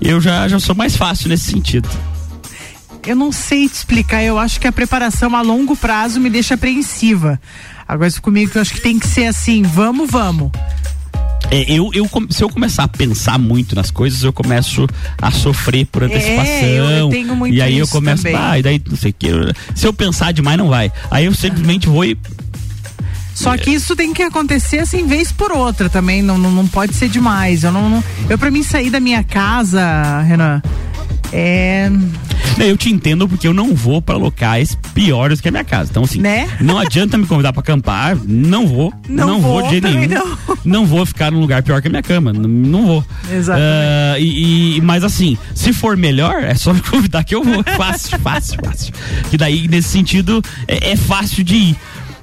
Eu 0.00 0.20
já, 0.20 0.46
já 0.48 0.58
sou 0.60 0.74
mais 0.74 0.96
fácil 0.96 1.28
nesse 1.28 1.50
sentido. 1.50 1.88
Eu 3.06 3.16
não 3.16 3.30
sei 3.30 3.68
te 3.68 3.74
explicar, 3.74 4.22
eu 4.22 4.38
acho 4.38 4.58
que 4.60 4.66
a 4.66 4.72
preparação 4.72 5.34
a 5.36 5.42
longo 5.42 5.76
prazo 5.76 6.18
me 6.20 6.30
deixa 6.30 6.54
apreensiva. 6.54 7.40
Agora 7.86 8.08
isso 8.08 8.22
comigo 8.22 8.50
que 8.50 8.56
eu 8.58 8.62
acho 8.62 8.72
que 8.72 8.80
tem 8.80 8.98
que 8.98 9.06
ser 9.06 9.26
assim, 9.26 9.62
vamos, 9.62 10.10
vamos. 10.10 10.50
É, 11.50 11.70
eu, 11.70 11.90
eu, 11.92 12.08
se 12.30 12.42
eu 12.42 12.48
começar 12.48 12.84
a 12.84 12.88
pensar 12.88 13.38
muito 13.38 13.74
nas 13.74 13.90
coisas, 13.90 14.22
eu 14.22 14.32
começo 14.32 14.86
a 15.20 15.30
sofrer 15.30 15.84
por 15.86 16.02
antecipação. 16.02 16.44
É, 16.88 17.00
eu- 17.02 17.10
tenho 17.10 17.36
muito 17.36 17.54
e 17.54 17.60
aí 17.60 17.76
eu 17.76 17.86
começo, 17.86 18.22
também. 18.22 18.38
ah, 18.40 18.58
e 18.58 18.62
daí 18.62 18.82
não 18.88 18.96
sei 18.96 19.10
o 19.10 19.14
que. 19.18 19.28
Se 19.74 19.86
eu 19.86 19.92
pensar 19.92 20.32
demais, 20.32 20.56
não 20.56 20.68
vai. 20.68 20.90
Aí 21.10 21.26
eu 21.26 21.34
simplesmente 21.34 21.86
vou 21.86 22.02
e 22.06 22.16
Só 23.34 23.56
que 23.56 23.70
isso 23.70 23.96
tem 23.96 24.12
que 24.14 24.22
acontecer 24.22 24.78
assim, 24.78 25.06
vez 25.06 25.32
por 25.32 25.50
outra 25.52 25.88
também, 25.88 26.22
não, 26.22 26.38
não, 26.38 26.50
não 26.50 26.66
pode 26.66 26.94
ser 26.94 27.08
demais. 27.08 27.64
Eu 27.64 27.72
não, 27.72 27.88
não- 27.90 28.04
eu 28.30 28.38
para 28.38 28.50
mim 28.50 28.62
sair 28.62 28.90
da 28.90 29.00
minha 29.00 29.22
casa, 29.24 30.20
Renan, 30.22 30.62
é 31.32 31.90
Não, 32.56 32.64
Eu 32.66 32.76
te 32.76 32.88
entendo 32.92 33.28
porque 33.28 33.48
eu 33.48 33.52
não 33.52 33.74
vou 33.74 34.00
pra 34.00 34.16
locais 34.16 34.78
piores 34.94 35.40
que 35.40 35.48
a 35.48 35.50
minha 35.50 35.64
casa. 35.64 35.90
Então, 35.90 36.04
assim, 36.04 36.20
Né? 36.20 36.48
não 36.60 36.78
adianta 36.78 37.18
me 37.18 37.26
convidar 37.26 37.52
pra 37.52 37.60
acampar, 37.60 38.16
não 38.24 38.66
vou. 38.68 38.94
Não 39.08 39.26
Não, 39.26 39.40
vou, 39.40 39.60
vou, 39.60 39.68
de 39.70 39.80
nenhum. 39.80 40.08
Não. 40.64 40.86
vou 40.86 41.04
ficar 41.04 41.32
num 41.32 41.40
lugar 41.40 41.62
pior 41.64 41.82
que 41.82 41.88
a 41.88 41.90
minha 41.90 42.02
cama. 42.02 42.32
Não, 42.32 42.48
não 42.48 42.86
vou. 42.86 43.04
Exatamente. 43.30 43.68
Ah, 44.14 44.18
e, 44.20 44.76
e- 44.76 44.80
mas 44.80 45.02
assim, 45.02 45.36
se 45.54 45.72
for 45.72 45.96
melhor, 45.96 46.44
é 46.44 46.54
só 46.54 46.72
me 46.72 46.80
convidar 46.80 47.24
que 47.24 47.34
eu 47.34 47.42
vou. 47.42 47.64
Fácil, 47.76 48.18
fácil, 48.20 48.58
fácil. 48.64 48.94
Que 49.30 49.36
daí, 49.36 49.66
nesse 49.66 49.88
sentido, 49.88 50.40
é, 50.68 50.92
é 50.92 50.96
fácil 50.96 51.42
de 51.42 51.56
ir. 51.56 51.76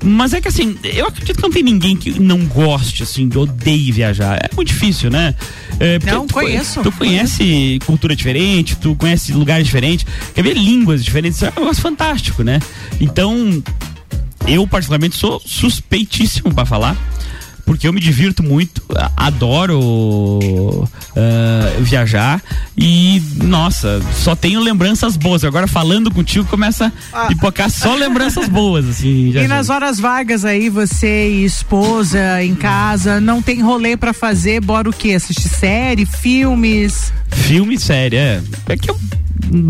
Mas 0.04 0.34
é 0.34 0.42
que 0.42 0.48
assim, 0.48 0.78
eu 0.84 1.08
acredito 1.08 1.38
que 1.38 1.44
não 1.44 1.52
tem 1.52 1.62
ninguém 1.62 1.96
que 1.96 2.20
não 2.20 2.46
goste, 2.46 3.04
assim, 3.04 3.30
que 3.30 3.38
odeie 3.38 3.92
viajar. 3.92 4.38
É 4.38 4.50
muito 4.56 4.70
difícil, 4.70 5.10
né? 5.10 5.36
É, 5.80 6.00
Não, 6.06 6.26
tu, 6.26 6.34
conheço. 6.34 6.82
Tu 6.82 6.92
conhece 6.92 7.80
cultura 7.86 8.16
diferente, 8.16 8.76
tu 8.76 8.96
conhece 8.96 9.32
lugares 9.32 9.66
diferentes, 9.66 10.06
quer 10.34 10.42
ver 10.44 10.56
línguas 10.56 11.04
diferentes, 11.04 11.42
é 11.44 11.52
um 11.56 11.62
negócio 11.62 11.82
fantástico, 11.82 12.44
né? 12.44 12.60
Então, 13.00 13.64
eu 14.48 14.66
particularmente 14.68 15.16
sou 15.16 15.40
suspeitíssimo 15.46 16.54
pra 16.54 16.66
falar. 16.66 16.98
Porque 17.72 17.88
eu 17.88 17.94
me 17.94 18.02
divirto 18.02 18.44
muito, 18.44 18.82
adoro 19.16 20.88
ah, 21.16 21.74
viajar 21.80 22.42
e, 22.78 23.22
nossa, 23.42 24.02
só 24.14 24.36
tenho 24.36 24.60
lembranças 24.60 25.16
boas. 25.16 25.46
Agora 25.46 25.68
falando 25.68 26.12
contigo 26.12 26.46
começa 26.50 26.92
a 27.14 27.28
pipocar 27.28 27.70
só 27.70 27.96
lembranças 27.96 28.50
boas, 28.50 28.90
assim. 28.90 29.32
já- 29.34 29.42
E 29.44 29.48
nas 29.48 29.70
horas 29.70 30.02
vagas 30.02 30.44
aí, 30.44 30.68
você 30.68 31.30
e 31.30 31.46
esposa 31.46 32.44
em 32.44 32.56
casa, 32.56 33.22
não 33.22 33.42
tem 33.42 33.62
rolê 33.62 33.96
pra 33.96 34.12
fazer, 34.12 34.60
bora 34.60 34.90
o 34.90 34.94
quê? 34.94 35.14
Assistir 35.14 35.48
série, 35.48 36.06
filmes? 36.06 37.14
Filme 37.32 37.76
e 37.76 37.80
série, 37.80 38.18
é. 38.18 38.42
É 38.68 38.76
que 38.76 38.92
um 38.92 38.98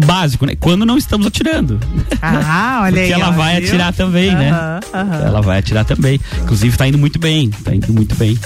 básico, 0.05 0.45
né? 0.45 0.55
Quando 0.59 0.85
não 0.85 0.97
estamos 0.97 1.27
atirando. 1.27 1.79
Ah, 2.21 2.81
olha 2.83 2.91
Porque 2.93 3.05
aí. 3.05 3.11
ela 3.11 3.29
ó, 3.29 3.31
vai 3.31 3.59
viu? 3.59 3.67
atirar 3.69 3.93
também, 3.93 4.31
né? 4.35 4.51
Ela 5.25 5.41
vai 5.41 5.59
atirar 5.59 5.85
também. 5.85 6.19
Inclusive 6.43 6.77
tá 6.77 6.87
indo 6.87 6.97
muito 6.97 7.19
bem, 7.19 7.49
tá 7.49 7.73
indo 7.73 7.93
muito 7.93 8.15
bem. 8.15 8.37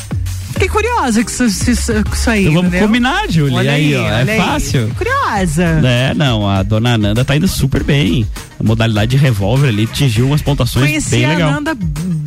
Fiquei 0.53 0.69
curiosa 0.69 1.21
com 1.21 1.29
isso, 1.29 1.43
isso, 1.43 1.69
isso 2.13 2.29
aí. 2.29 2.43
Então 2.43 2.53
vamos 2.53 2.69
entendeu? 2.69 2.87
combinar, 2.87 3.29
Júlia. 3.29 3.57
Olha 3.57 3.71
Aí, 3.73 3.93
ó, 3.93 4.07
é 4.07 4.21
olha 4.21 4.33
aí. 4.33 4.39
fácil. 4.39 4.89
Curiosa. 4.95 5.63
É, 5.83 6.13
não, 6.13 6.47
a 6.49 6.63
dona 6.63 6.93
Ananda 6.93 7.25
tá 7.25 7.35
indo 7.35 7.47
super 7.47 7.83
bem. 7.83 8.25
A 8.57 8.63
modalidade 8.63 9.11
de 9.11 9.17
revólver 9.17 9.67
ali 9.67 9.83
atingiu 9.83 10.27
umas 10.27 10.41
pontuações 10.41 10.85
Conheci 10.87 11.09
bem 11.11 11.25
a 11.25 11.29
legal. 11.29 11.51
Nanda 11.51 11.75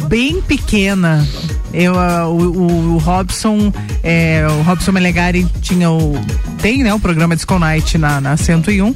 bem 0.09 0.43
pequena. 0.43 1.27
Eu, 1.73 1.99
ah, 1.99 2.27
o, 2.29 2.41
o- 2.41 2.95
o 2.95 2.99
Robson, 2.99 3.73
é, 4.03 4.47
o 4.49 4.63
Robson 4.63 4.93
Melegari 4.93 5.47
tinha 5.61 5.91
o. 5.91 6.15
Tem, 6.63 6.83
né, 6.83 6.93
o 6.95 6.99
programa 6.99 7.37
Disco 7.37 7.59
Night 7.59 7.99
na, 7.99 8.21
na 8.21 8.37
101. 8.37 8.95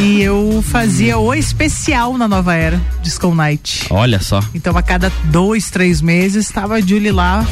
E 0.00 0.20
eu 0.22 0.64
fazia 0.66 1.18
o 1.18 1.34
especial 1.34 2.16
na 2.16 2.26
nova 2.26 2.54
era, 2.54 2.80
Disco 3.02 3.34
Night. 3.34 3.86
Olha 3.90 4.18
só. 4.20 4.42
Então 4.54 4.76
a 4.76 4.82
cada 4.82 5.12
dois, 5.24 5.70
três 5.70 6.00
meses 6.00 6.46
estava 6.46 6.74
a 6.76 6.80
Julie 6.80 7.10
lá 7.12 7.46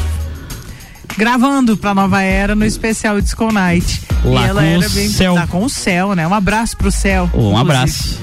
gravando 1.17 1.75
pra 1.75 1.93
nova 1.93 2.21
era 2.21 2.55
no 2.55 2.65
especial 2.65 3.19
Disco 3.19 3.51
Night. 3.51 4.01
Lá 4.23 4.41
e 4.45 4.49
ela 4.49 4.61
com 4.61 4.67
era 4.67 4.87
o 4.87 4.89
bem. 4.91 5.09
Céu. 5.09 5.33
Lá 5.35 5.47
com 5.47 5.63
o 5.63 5.69
céu, 5.69 6.15
né? 6.15 6.27
Um 6.27 6.33
abraço 6.33 6.77
pro 6.77 6.91
céu. 6.91 7.29
Um 7.33 7.57
abraço. 7.57 8.19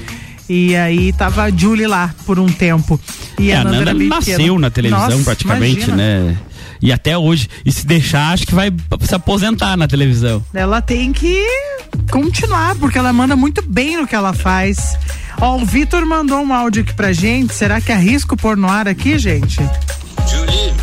E 0.49 0.75
aí 0.75 1.11
tava 1.13 1.43
a 1.43 1.51
Julie 1.51 1.87
lá 1.87 2.13
por 2.25 2.39
um 2.39 2.47
tempo. 2.47 2.99
E 3.39 3.51
É, 3.51 3.55
a 3.55 3.63
Nanda 3.63 3.77
Nanda 3.77 3.89
era 3.91 3.97
bem 3.99 4.07
nasceu 4.07 4.37
pequena. 4.37 4.59
na 4.59 4.69
televisão 4.69 5.09
Nossa, 5.09 5.23
praticamente, 5.23 5.75
imagina. 5.89 5.95
né? 5.97 6.37
E 6.81 6.91
até 6.93 7.17
hoje. 7.17 7.49
E 7.65 7.71
se 7.71 7.85
deixar, 7.85 8.31
acho 8.33 8.45
que 8.47 8.53
vai 8.55 8.71
se 9.01 9.13
aposentar 9.15 9.75
na 9.75 9.87
televisão. 9.87 10.43
Ela 10.53 10.79
tem 10.81 11.11
que 11.11 11.43
continuar, 12.11 12.75
porque 12.75 12.97
ela 12.97 13.11
manda 13.11 13.35
muito 13.35 13.61
bem 13.67 13.97
no 13.97 14.07
que 14.07 14.15
ela 14.15 14.31
faz. 14.33 14.95
Ó, 15.41 15.57
o 15.57 15.65
Vitor 15.65 16.05
mandou 16.05 16.39
um 16.41 16.53
áudio 16.53 16.83
aqui 16.83 16.93
pra 16.93 17.11
gente. 17.13 17.53
Será 17.53 17.81
que 17.81 17.91
arrisco 17.91 18.37
pôr 18.37 18.55
no 18.55 18.69
ar 18.69 18.87
aqui, 18.87 19.17
gente? 19.17 19.57
Julie, 20.29 20.73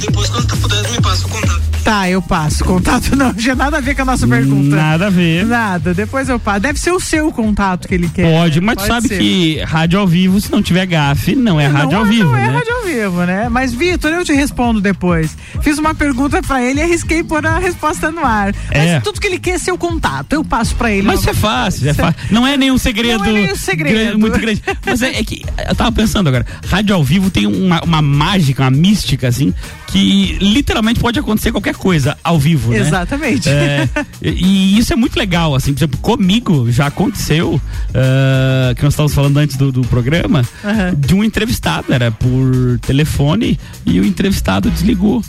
depois 0.00 0.28
quando 0.30 0.46
tu 0.48 0.56
puder, 0.58 0.90
me 0.90 1.00
passa 1.00 1.26
o 1.26 1.30
contato. 1.30 1.62
Tá, 1.84 2.08
eu 2.08 2.22
passo. 2.22 2.64
Contato 2.64 3.16
não 3.16 3.34
tinha 3.34 3.54
nada 3.56 3.78
a 3.78 3.80
ver 3.80 3.94
com 3.96 4.02
a 4.02 4.04
nossa 4.04 4.26
pergunta. 4.26 4.76
Nada 4.76 5.06
a 5.08 5.10
ver. 5.10 5.44
Nada, 5.44 5.92
depois 5.92 6.28
eu 6.28 6.38
passo. 6.38 6.60
Deve 6.60 6.78
ser 6.78 6.92
o 6.92 7.00
seu 7.00 7.32
contato 7.32 7.88
que 7.88 7.94
ele 7.94 8.08
quer. 8.08 8.30
Pode, 8.30 8.60
mas 8.60 8.76
tu 8.76 8.78
Pode 8.86 8.88
sabe 8.88 9.08
ser. 9.08 9.18
que 9.18 9.60
rádio 9.62 9.98
ao 9.98 10.06
vivo, 10.06 10.40
se 10.40 10.50
não 10.52 10.62
tiver 10.62 10.86
gafe, 10.86 11.34
não 11.34 11.60
é 11.60 11.66
rádio 11.66 11.92
não, 11.92 11.98
ao 12.00 12.04
vivo, 12.06 12.30
Não 12.30 12.36
é 12.36 12.46
né? 12.46 12.52
rádio 12.54 12.74
ao 12.76 12.82
vivo, 12.84 13.24
né? 13.24 13.48
Mas, 13.48 13.72
Vitor, 13.74 14.12
eu 14.12 14.24
te 14.24 14.32
respondo 14.32 14.80
depois. 14.80 15.36
Fiz 15.60 15.76
uma 15.78 15.94
pergunta 15.94 16.40
pra 16.42 16.62
ele 16.62 16.80
e 16.80 16.82
arrisquei 16.84 17.22
pôr 17.24 17.44
a 17.46 17.58
resposta 17.58 18.10
no 18.10 18.24
ar. 18.24 18.54
Mas 18.68 18.76
É. 18.78 19.00
tudo 19.00 19.20
que 19.20 19.26
ele 19.26 19.38
quer 19.38 19.52
é 19.52 19.58
seu 19.58 19.76
contato. 19.76 20.32
Eu 20.32 20.44
passo 20.44 20.74
pra 20.76 20.90
ele. 20.92 21.06
Mas 21.06 21.20
isso 21.20 21.30
é 21.30 21.34
fácil, 21.34 21.88
é 21.88 21.94
fácil. 21.94 22.14
Não 22.30 22.46
é 22.46 22.56
nenhum 22.56 22.78
segredo, 22.78 23.18
Não 23.24 23.30
é 23.30 23.32
nenhum 23.32 23.56
segredo. 23.56 23.94
grande- 23.94 24.16
muito 24.18 24.38
grande. 24.38 24.62
Mas 24.86 25.02
é, 25.02 25.18
é 25.18 25.24
que 25.24 25.44
eu 25.68 25.74
tava 25.74 25.90
pensando 25.90 26.28
agora, 26.28 26.46
rádio 26.66 26.94
ao 26.94 27.02
vivo 27.02 27.28
tem 27.30 27.46
uma, 27.46 27.82
uma 27.82 28.00
mágica, 28.00 28.62
uma 28.62 28.70
mística, 28.70 29.26
assim, 29.28 29.52
que 29.92 30.38
literalmente 30.40 30.98
pode 30.98 31.18
acontecer 31.18 31.52
qualquer 31.52 31.74
coisa 31.76 32.16
ao 32.24 32.38
vivo, 32.38 32.70
né? 32.70 32.78
Exatamente. 32.78 33.48
É, 33.48 33.88
e, 34.22 34.78
isso 34.78 34.90
é 34.92 34.96
muito 34.96 35.18
legal, 35.18 35.54
assim, 35.54 35.74
por 35.74 35.80
exemplo, 35.80 35.98
comigo 36.00 36.72
já 36.72 36.86
aconteceu, 36.86 37.60
ah, 37.94 38.74
que 38.74 38.82
nós 38.82 38.94
estávamos 38.94 39.14
falando 39.14 39.36
antes 39.36 39.56
do, 39.56 39.70
do 39.70 39.82
programa, 39.82 40.42
Aham. 40.64 40.94
de 40.96 41.14
um 41.14 41.22
entrevistado, 41.22 41.92
era 41.92 42.10
por 42.10 42.78
telefone, 42.80 43.60
e 43.84 44.00
o 44.00 44.04
entrevistado 44.04 44.70
desligou. 44.70 45.22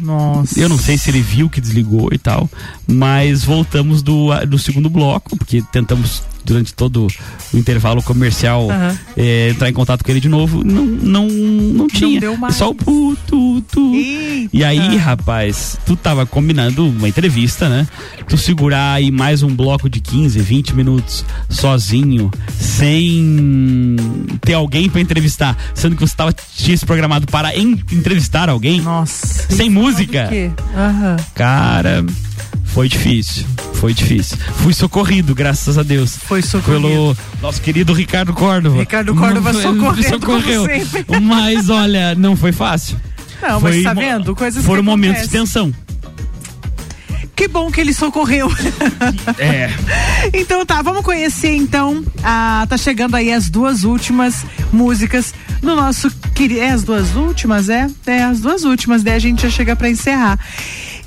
Nossa. 0.00 0.60
Eu 0.60 0.68
não 0.68 0.78
sei 0.78 0.96
se 0.96 1.10
ele 1.10 1.20
viu 1.20 1.50
que 1.50 1.60
desligou 1.60 2.10
e 2.12 2.18
tal, 2.18 2.48
mas 2.86 3.42
voltamos 3.42 4.00
do, 4.00 4.28
do 4.46 4.58
segundo 4.58 4.88
bloco, 4.88 5.36
porque 5.36 5.60
tentamos 5.72 6.22
durante 6.48 6.72
todo 6.74 7.06
o 7.52 7.56
intervalo 7.58 8.02
comercial 8.02 8.70
Aham. 8.70 8.98
eh, 9.16 9.50
entrar 9.50 9.68
em 9.68 9.72
contato 9.72 10.02
com 10.02 10.10
ele 10.10 10.20
de 10.20 10.28
novo. 10.28 10.64
Não, 10.64 10.84
não, 10.84 11.28
não 11.28 11.86
tinha. 11.86 12.18
deu 12.20 12.36
mais. 12.36 12.54
Só 12.56 12.70
o 12.70 12.74
pu, 12.74 13.16
tu, 13.26 13.60
tu. 13.70 13.94
E 13.94 14.64
aí, 14.64 14.96
rapaz, 14.96 15.78
tu 15.84 15.94
tava 15.94 16.24
combinando 16.24 16.88
uma 16.88 17.08
entrevista, 17.08 17.68
né? 17.68 17.86
Tu 18.26 18.36
segurar 18.38 18.94
aí 18.94 19.10
mais 19.10 19.42
um 19.42 19.54
bloco 19.54 19.88
de 19.90 20.00
15, 20.00 20.40
20 20.40 20.74
minutos 20.74 21.24
sozinho, 21.50 22.30
sem 22.58 23.96
ter 24.40 24.54
alguém 24.54 24.88
pra 24.88 25.00
entrevistar, 25.00 25.56
sendo 25.74 25.96
que 25.96 26.00
você 26.06 26.16
tava, 26.16 26.32
tinha 26.32 26.76
se 26.76 26.86
programado 26.86 27.26
para 27.26 27.56
en- 27.56 27.78
entrevistar 27.92 28.48
alguém. 28.48 28.80
Nossa. 28.80 29.46
Sem 29.54 29.68
música. 29.70 30.30
Aham. 30.74 31.16
Cara, 31.34 32.04
foi 32.64 32.88
difícil. 32.88 33.44
Foi 33.78 33.94
difícil. 33.94 34.36
Fui 34.56 34.74
socorrido, 34.74 35.34
graças 35.34 35.78
a 35.78 35.84
Deus. 35.84 36.16
Foi 36.16 36.42
socorrido. 36.42 36.88
Pelo 36.88 37.16
nosso 37.40 37.60
querido 37.60 37.92
Ricardo 37.92 38.32
Córdova. 38.32 38.80
Ricardo 38.80 39.14
Córdova 39.14 39.52
socorreu. 40.02 40.66
sempre. 40.66 41.06
Mas 41.20 41.70
olha, 41.70 42.14
não 42.16 42.36
foi 42.36 42.50
fácil. 42.50 42.98
Não, 43.40 43.60
Foi 43.60 43.74
mas 43.74 43.82
tá 43.84 43.94
vendo? 43.94 44.34
Coisas 44.34 44.64
Foram 44.64 44.82
momentos 44.82 45.22
de 45.22 45.28
tensão. 45.28 45.72
Que 47.36 47.46
bom 47.46 47.70
que 47.70 47.80
ele 47.80 47.94
socorreu. 47.94 48.50
É. 49.38 49.70
Então 50.34 50.66
tá, 50.66 50.82
vamos 50.82 51.04
conhecer 51.04 51.54
então. 51.54 52.04
A, 52.24 52.66
tá 52.68 52.76
chegando 52.76 53.14
aí 53.14 53.32
as 53.32 53.48
duas 53.48 53.84
últimas 53.84 54.44
músicas 54.72 55.32
no 55.62 55.76
nosso 55.76 56.10
querido. 56.34 56.60
É 56.60 56.70
as 56.70 56.82
duas 56.82 57.14
últimas, 57.14 57.68
é? 57.68 57.86
É 58.06 58.24
as 58.24 58.40
duas 58.40 58.64
últimas, 58.64 59.04
daí 59.04 59.14
a 59.14 59.18
gente 59.20 59.42
já 59.42 59.50
chega 59.50 59.76
pra 59.76 59.88
encerrar. 59.88 60.36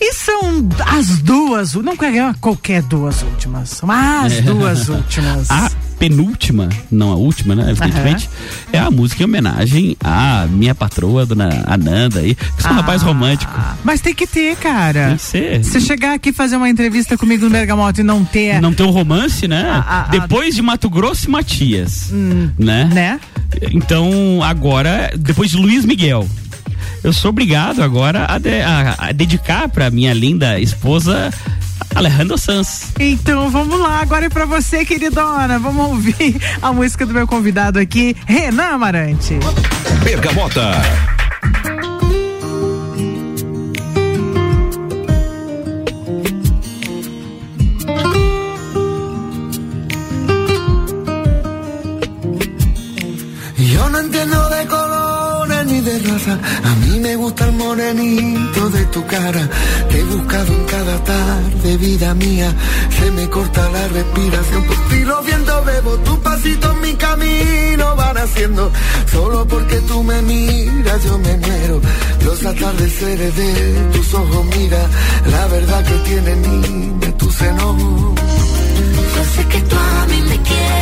E 0.04 0.14
são 0.14 0.68
as 0.88 1.20
duas, 1.20 1.76
não 1.76 1.96
qualquer 2.42 2.82
duas 2.82 3.22
últimas, 3.22 3.70
são 3.70 3.90
as 3.92 4.34
É. 4.34 4.42
duas 4.42 4.90
últimas. 4.90 5.50
A 5.52 5.70
penúltima, 6.00 6.70
não 6.92 7.12
a 7.12 7.16
última, 7.16 7.54
né? 7.54 7.70
Evidentemente, 7.70 8.28
é 8.74 8.80
a 8.80 8.90
música 8.90 9.22
em 9.22 9.26
homenagem 9.26 9.96
à 10.04 10.48
minha 10.50 10.74
patroa, 10.74 11.24
dona 11.24 11.64
Ananda 11.68 12.22
aí. 12.22 12.34
Que 12.34 12.44
Ah. 12.58 12.62
sou 12.64 12.72
um 12.72 12.76
rapaz 12.76 13.04
romântico. 13.04 13.54
Mas 13.84 14.02
tem 14.02 14.12
que 14.16 14.26
ter, 14.26 14.56
cara. 14.56 15.10
Tem 15.10 15.18
que 15.18 15.22
ser. 15.22 15.64
Se 15.64 15.80
chegar 15.80 16.16
aqui 16.16 16.34
fazer 16.34 16.56
uma 16.58 16.68
entrevista 16.68 17.16
comigo 17.16 17.46
no 17.46 17.52
Bergamoto 17.52 18.02
e 18.02 18.04
não 18.04 18.26
ter. 18.26 18.60
Não 18.60 18.74
tem 18.74 18.84
um 18.84 18.90
romance, 18.90 19.48
né? 19.48 19.70
a- 19.70 20.06
a- 20.06 20.08
depois 20.08 20.56
de 20.56 20.64
Mato 20.64 20.90
Grosso 20.90 21.28
e 21.28 21.30
Matias. 21.30 22.10
Hum, 22.12 22.50
né? 22.58 22.90
né? 22.92 23.20
Então, 23.72 24.42
agora, 24.44 25.12
depois 25.16 25.52
de 25.52 25.58
Luiz 25.58 25.86
Miguel, 25.86 26.28
eu 27.04 27.12
sou 27.14 27.30
obrigado 27.30 27.82
agora 27.82 28.26
a, 28.30 28.38
de- 28.38 28.62
a- 28.62 28.96
a 28.98 29.12
dedicar 29.12 29.68
pra 29.70 29.90
minha 29.90 30.14
linda 30.14 30.60
esposa 30.60 31.32
Alejandro 31.96 32.38
Sanz. 32.38 32.92
Então 33.00 33.50
vamos 33.50 33.80
lá, 33.80 34.02
agora 34.02 34.26
é 34.26 34.30
pra 34.30 34.46
você, 34.46 34.86
queridona. 34.86 35.60
Vamos 35.60 35.88
ouvir 35.90 36.36
a 36.62 36.72
música 36.72 37.06
do 37.06 37.14
meu 37.14 37.28
convidado 37.28 37.80
aqui, 37.80 38.16
Renan 38.26 38.74
Amarante. 38.76 39.36
Bergamota. 40.04 40.72
Yo 53.58 53.90
no 53.90 54.00
entiendo 54.02 54.50
de 54.50 54.66
colores 54.68 55.66
ni 55.68 55.82
de 55.82 56.00
raza. 56.08 56.40
Me 57.02 57.16
gusta 57.16 57.46
el 57.46 57.54
morenito 57.54 58.70
de 58.70 58.86
tu 58.86 59.04
cara. 59.08 59.50
Te 59.90 60.00
he 60.00 60.04
buscado 60.04 60.54
en 60.54 60.64
cada 60.66 61.04
tarde, 61.04 61.78
vida 61.78 62.14
mía. 62.14 62.54
Se 63.00 63.10
me 63.12 63.28
corta 63.28 63.70
la 63.72 63.88
respiración. 63.88 64.64
Por 64.66 64.78
ti 64.90 65.00
los 65.04 65.26
vientos 65.26 65.66
bebo, 65.66 65.98
tu 65.98 66.22
pasito 66.22 66.72
en 66.72 66.82
mi 66.82 66.94
camino 66.94 67.96
van 67.96 68.18
haciendo. 68.18 68.72
Solo 69.12 69.48
porque 69.48 69.78
tú 69.90 70.04
me 70.04 70.22
miras, 70.22 71.04
yo 71.04 71.18
me 71.18 71.38
muero. 71.38 71.82
Los 72.24 72.46
atardeceres 72.46 73.36
de 73.36 73.74
tus 73.94 74.14
ojos, 74.14 74.46
mira. 74.56 74.82
La 75.32 75.48
verdad 75.48 75.84
que 75.84 75.98
tiene 76.10 76.36
niña 76.36 77.18
tu 77.18 77.32
seno. 77.32 78.16
Yo 79.16 79.24
sé 79.36 79.48
que 79.48 79.62
tú 79.62 79.76
a 79.76 80.06
mí 80.06 80.22
me 80.30 80.38
quieres 80.44 80.81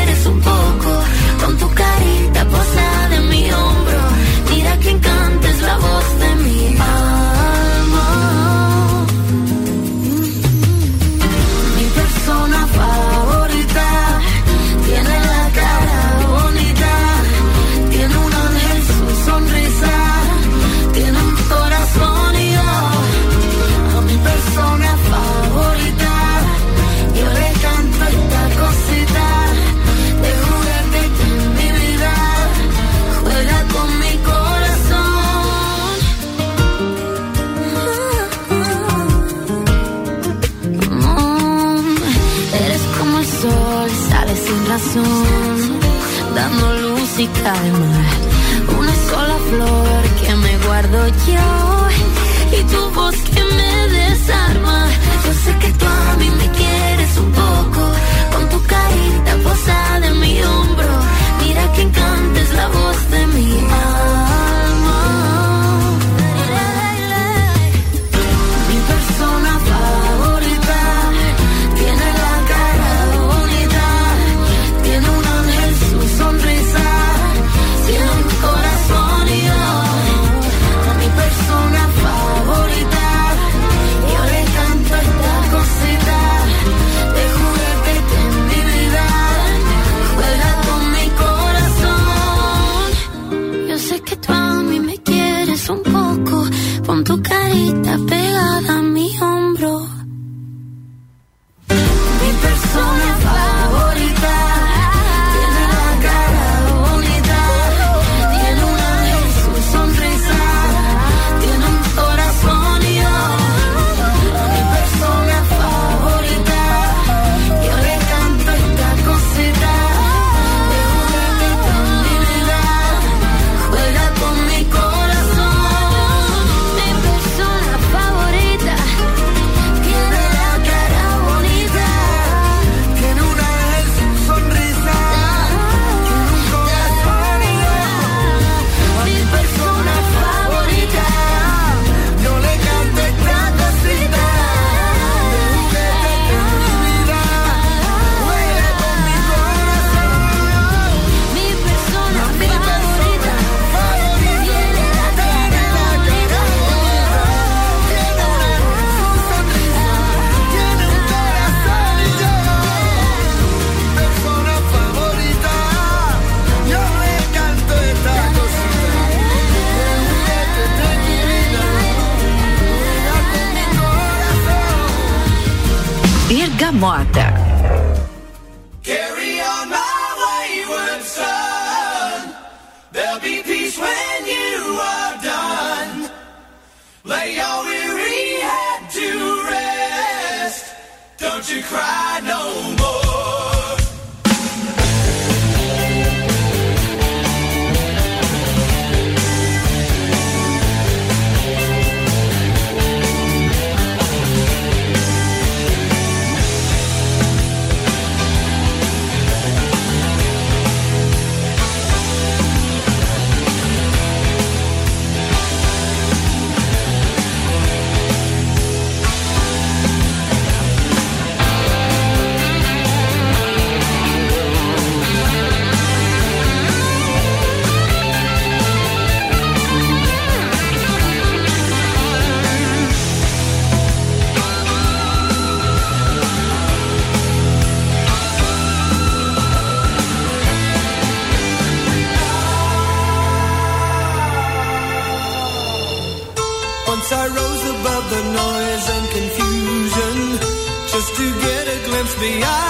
a 252.21 252.27
glimpse 252.27 252.68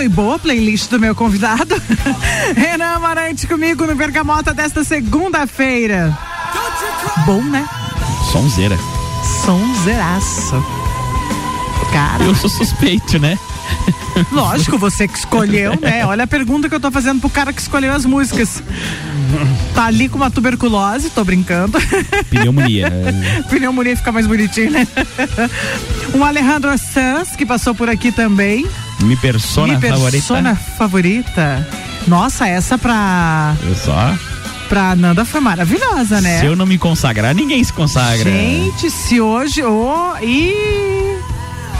foi 0.00 0.08
boa 0.08 0.36
a 0.36 0.38
playlist 0.38 0.88
do 0.88 0.98
meu 0.98 1.14
convidado? 1.14 1.74
Renan 2.56 2.94
Amarante 2.94 3.46
comigo 3.46 3.84
no 3.84 3.94
Bergamota 3.94 4.54
desta 4.54 4.82
segunda-feira. 4.82 6.16
Bom, 7.26 7.42
né? 7.42 7.68
Sonzeira. 8.32 8.78
Sonzeiraço. 9.44 10.64
Cara. 11.92 12.24
Eu 12.24 12.34
sou 12.34 12.48
suspeito, 12.48 13.18
né? 13.18 13.38
Lógico, 14.32 14.78
você 14.78 15.06
que 15.06 15.18
escolheu, 15.18 15.78
né? 15.78 16.04
Olha 16.08 16.24
a 16.24 16.26
pergunta 16.26 16.66
que 16.66 16.74
eu 16.74 16.80
tô 16.80 16.90
fazendo 16.90 17.20
pro 17.20 17.28
cara 17.28 17.52
que 17.52 17.60
escolheu 17.60 17.92
as 17.92 18.06
músicas. 18.06 18.62
Tá 19.74 19.84
ali 19.84 20.08
com 20.08 20.16
uma 20.16 20.30
tuberculose, 20.30 21.10
tô 21.10 21.22
brincando. 21.24 21.78
Pneumonia. 22.30 22.90
Pneumonia 23.50 23.96
fica 23.98 24.10
mais 24.10 24.26
bonitinho, 24.26 24.70
né? 24.70 24.88
Um 26.14 26.24
Alejandro 26.24 26.70
Sanz, 26.78 27.36
que 27.36 27.44
passou 27.44 27.74
por 27.74 27.90
aqui 27.90 28.10
também. 28.10 28.66
Mi 29.02 29.16
persona, 29.16 29.74
Mi 29.78 29.80
favorita. 29.80 30.10
persona 30.10 30.54
favorita. 30.54 31.68
Nossa, 32.06 32.46
essa 32.46 32.76
pra, 32.78 33.54
Eu 33.66 33.74
só. 33.74 34.14
pra 34.68 34.94
Nanda 34.94 35.24
foi 35.24 35.40
maravilhosa, 35.40 36.20
né? 36.20 36.40
Se 36.40 36.46
eu 36.46 36.54
não 36.56 36.66
me 36.66 36.78
consagrar, 36.78 37.34
ninguém 37.34 37.62
se 37.64 37.72
consagra. 37.72 38.30
Gente, 38.30 38.90
se 38.90 39.20
hoje. 39.20 39.62
Oh, 39.62 40.12
e 40.22 41.16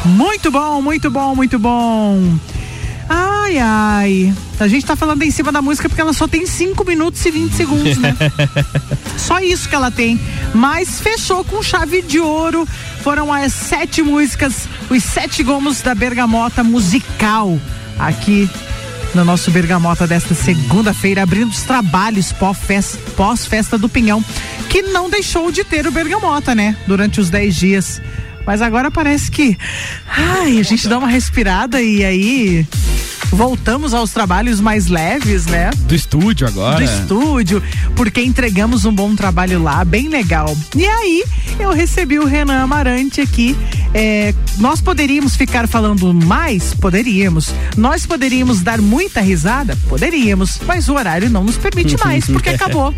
muito 0.05 0.51
bom, 0.51 0.81
muito 0.83 1.11
bom, 1.11 1.35
muito 1.35 1.59
bom. 1.59 2.39
Ai, 3.09 3.59
ai. 3.59 4.35
A 4.61 4.69
gente 4.69 4.87
tá 4.87 4.95
falando 4.95 5.23
em 5.23 5.31
cima 5.31 5.51
da 5.51 5.61
música 5.61 5.89
porque 5.89 6.01
ela 6.01 6.13
só 6.13 6.29
tem 6.29 6.47
5 6.47 6.85
minutos 6.85 7.25
e 7.27 7.31
20 7.31 7.53
segundos, 7.53 7.99
né? 7.99 8.15
só 9.19 9.41
isso 9.41 9.69
que 9.69 9.75
ela 9.75 9.91
tem. 9.91 10.21
Mas 10.55 11.01
fechou 11.01 11.43
com 11.45 11.63
chave 11.63 12.03
de 12.03 12.21
ouro. 12.21 12.67
Foram 13.03 13.33
as 13.33 13.53
sete 13.53 14.03
músicas, 14.03 14.69
os 14.91 15.03
sete 15.03 15.43
gomos 15.43 15.81
da 15.81 15.95
Bergamota 15.95 16.63
musical 16.63 17.59
aqui 17.99 18.49
no 19.15 19.25
nosso 19.25 19.51
Bergamota 19.51 20.07
desta 20.07 20.35
segunda-feira, 20.35 21.23
abrindo 21.23 21.51
os 21.51 21.63
trabalhos 21.63 22.33
pós-festa 22.33 22.99
pós 23.17 23.47
-festa 23.47 23.79
do 23.79 23.89
Pinhão, 23.89 24.25
que 24.69 24.83
não 24.83 25.11
deixou 25.11 25.51
de 25.51 25.65
ter 25.65 25.87
o 25.87 25.91
Bergamota, 25.91 26.55
né? 26.55 26.77
Durante 26.87 27.21
os 27.21 27.31
dez 27.31 27.57
dias. 27.57 28.01
Mas 28.47 28.63
agora 28.63 28.91
parece 28.91 29.31
que. 29.31 29.57
Ai, 30.07 30.59
a 30.59 30.63
gente 30.63 30.89
dá 30.89 30.99
uma 30.99 31.09
respirada 31.09 31.81
e 31.81 32.05
aí 32.05 32.67
voltamos 33.31 33.95
aos 33.95 34.11
trabalhos 34.11 34.61
mais 34.61 34.87
leves, 34.87 35.47
né? 35.47 35.71
Do 35.83 35.95
estúdio 35.95 36.47
agora. 36.47 36.77
Do 36.77 36.83
estúdio, 36.83 37.63
porque 37.95 38.23
entregamos 38.23 38.85
um 38.85 38.93
bom 38.93 39.15
trabalho 39.15 39.63
lá, 39.63 39.85
bem 39.85 40.09
legal. 40.09 40.57
E 40.77 40.87
aí, 40.87 41.25
eu 41.59 41.73
recebi 41.73 42.19
o 42.19 42.25
Renan 42.25 42.63
Amarante 42.63 43.21
aqui. 43.21 43.57
É, 43.93 44.35
nós 44.59 44.81
poderíamos 44.81 45.37
ficar 45.37 45.67
falando 45.67 46.13
mais? 46.13 46.75
Poderíamos. 46.75 47.55
Nós 47.77 48.07
poderíamos 48.07 48.61
dar 48.63 48.81
muita 48.81 49.21
risada? 49.21 49.77
Poderíamos. 49.89 50.61
Mas 50.67 50.89
o 50.89 50.95
horário 50.95 51.31
não 51.31 51.45
nos 51.45 51.57
permite 51.57 51.97
mais, 51.99 52.27
porque 52.27 52.51
acabou. 52.51 52.95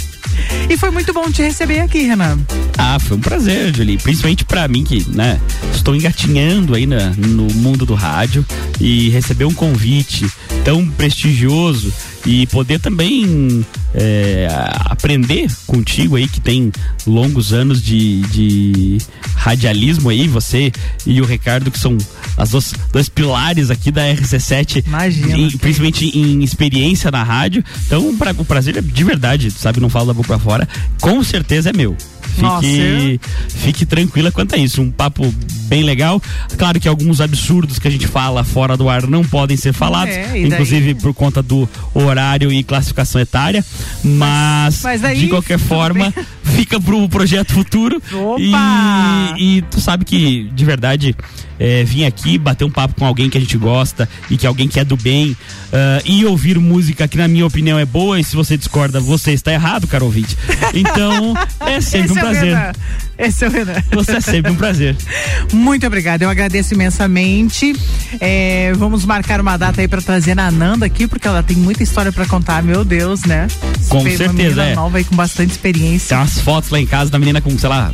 E 0.68 0.76
foi 0.76 0.90
muito 0.90 1.12
bom 1.12 1.30
te 1.30 1.42
receber 1.42 1.80
aqui, 1.80 2.02
Renan. 2.02 2.38
Ah, 2.78 2.98
foi 2.98 3.16
um 3.16 3.20
prazer, 3.20 3.74
Julie. 3.74 3.98
Principalmente 3.98 4.44
para 4.44 4.66
mim 4.66 4.84
que, 4.84 5.06
né, 5.10 5.38
estou 5.74 5.94
engatinhando 5.94 6.74
aí 6.74 6.86
na, 6.86 7.10
no 7.10 7.44
mundo 7.54 7.84
do 7.84 7.94
rádio 7.94 8.44
e 8.80 9.10
receber 9.10 9.44
um 9.44 9.52
convite 9.52 10.21
tão 10.64 10.86
prestigioso 10.90 11.92
e 12.24 12.46
poder 12.46 12.78
também 12.78 13.64
é, 13.94 14.48
aprender 14.84 15.50
contigo 15.66 16.16
aí 16.16 16.28
que 16.28 16.40
tem 16.40 16.72
longos 17.06 17.52
anos 17.52 17.82
de, 17.82 18.20
de 18.22 18.98
radialismo 19.34 20.08
aí, 20.08 20.28
você 20.28 20.70
e 21.06 21.20
o 21.20 21.24
Ricardo 21.24 21.70
que 21.70 21.78
são 21.78 21.98
as 22.36 22.50
duas, 22.50 22.72
dois 22.92 23.08
pilares 23.08 23.70
aqui 23.70 23.90
da 23.90 24.02
RC7, 24.02 24.84
Imagina, 24.86 25.38
em, 25.38 25.50
principalmente 25.58 26.06
em 26.06 26.42
experiência 26.42 27.10
na 27.10 27.22
rádio. 27.22 27.64
Então, 27.86 28.16
pra, 28.16 28.32
o 28.32 28.44
prazer 28.44 28.76
é 28.76 28.80
de 28.80 29.04
verdade, 29.04 29.50
sabe? 29.50 29.80
Não 29.80 29.88
falo 29.88 30.06
da 30.06 30.14
boca 30.14 30.28
pra 30.28 30.38
fora. 30.38 30.68
Com 31.00 31.22
certeza 31.22 31.70
é 31.70 31.72
meu. 31.72 31.96
Fique, 32.32 33.20
fique 33.48 33.86
tranquila 33.86 34.30
quanto 34.32 34.54
a 34.54 34.58
isso. 34.58 34.80
Um 34.82 34.90
papo 34.90 35.32
bem 35.68 35.82
legal. 35.82 36.20
Claro 36.58 36.80
que 36.80 36.88
alguns 36.88 37.20
absurdos 37.20 37.78
que 37.78 37.88
a 37.88 37.90
gente 37.90 38.06
fala 38.06 38.44
fora 38.44 38.76
do 38.76 38.88
ar 38.88 39.06
não 39.06 39.22
podem 39.24 39.56
ser 39.56 39.72
falados, 39.72 40.14
É, 40.14 40.38
inclusive 40.38 40.94
por 40.96 41.14
conta 41.14 41.42
do 41.42 41.68
horário 41.94 42.52
e 42.52 42.62
classificação 42.62 43.20
etária. 43.20 43.64
Mas, 44.02 44.82
mas 44.82 45.18
de 45.18 45.28
qualquer 45.28 45.58
forma, 45.58 46.12
fica 46.44 46.80
pro 46.80 47.08
projeto 47.08 47.52
futuro. 47.52 48.02
Opa! 48.12 49.34
E, 49.38 49.58
e 49.58 49.62
tu 49.62 49.80
sabe 49.80 50.04
que, 50.04 50.50
de 50.54 50.64
verdade, 50.64 51.14
é, 51.62 51.84
vir 51.84 52.04
aqui 52.04 52.36
bater 52.36 52.64
um 52.64 52.70
papo 52.70 52.96
com 52.98 53.06
alguém 53.06 53.30
que 53.30 53.38
a 53.38 53.40
gente 53.40 53.56
gosta 53.56 54.08
e 54.28 54.36
que 54.36 54.48
alguém 54.48 54.66
que 54.66 54.80
é 54.80 54.84
do 54.84 54.96
bem 54.96 55.36
ah, 55.72 56.02
e 56.04 56.24
ouvir 56.26 56.58
música 56.58 57.06
que, 57.06 57.16
na 57.16 57.28
minha 57.28 57.46
opinião, 57.46 57.78
é 57.78 57.84
boa. 57.84 58.18
E 58.18 58.24
se 58.24 58.34
você 58.34 58.56
discorda, 58.56 58.98
você 58.98 59.32
está 59.32 59.52
errado, 59.52 59.86
caro 59.86 60.06
ouvinte. 60.06 60.36
Então, 60.74 61.34
é 61.60 61.78
sempre 61.80 62.12
um 62.12 62.18
é 62.18 62.20
prazer. 62.20 62.56
Renan. 62.56 62.72
Esse 63.16 63.44
é 63.44 63.48
o 63.48 63.50
Renan. 63.50 63.82
Você 63.92 64.12
é 64.16 64.20
sempre 64.20 64.50
um 64.50 64.56
prazer. 64.56 64.96
Muito 65.52 65.86
obrigada, 65.86 66.24
eu 66.24 66.28
agradeço 66.30 66.74
imensamente. 66.74 67.72
É, 68.20 68.72
vamos 68.74 69.04
marcar 69.04 69.40
uma 69.40 69.56
data 69.56 69.80
aí 69.80 69.86
pra 69.86 70.02
trazer 70.02 70.38
a 70.38 70.50
Nanda 70.50 70.86
aqui, 70.86 71.06
porque 71.06 71.28
ela 71.28 71.44
tem 71.44 71.56
muita 71.56 71.84
história 71.84 72.10
pra 72.10 72.26
contar, 72.26 72.62
meu 72.62 72.84
Deus, 72.84 73.24
né? 73.24 73.46
Com 73.88 74.00
Uma 74.00 74.10
certeza, 74.10 74.32
menina 74.32 74.64
é. 74.64 74.74
nova 74.74 74.98
aí 74.98 75.04
com 75.04 75.14
bastante 75.14 75.50
experiência. 75.50 76.08
Tem 76.08 76.18
umas 76.18 76.40
fotos 76.40 76.70
lá 76.70 76.80
em 76.80 76.86
casa 76.86 77.10
da 77.10 77.18
menina 77.18 77.40
com, 77.40 77.56
sei 77.56 77.68
lá, 77.68 77.92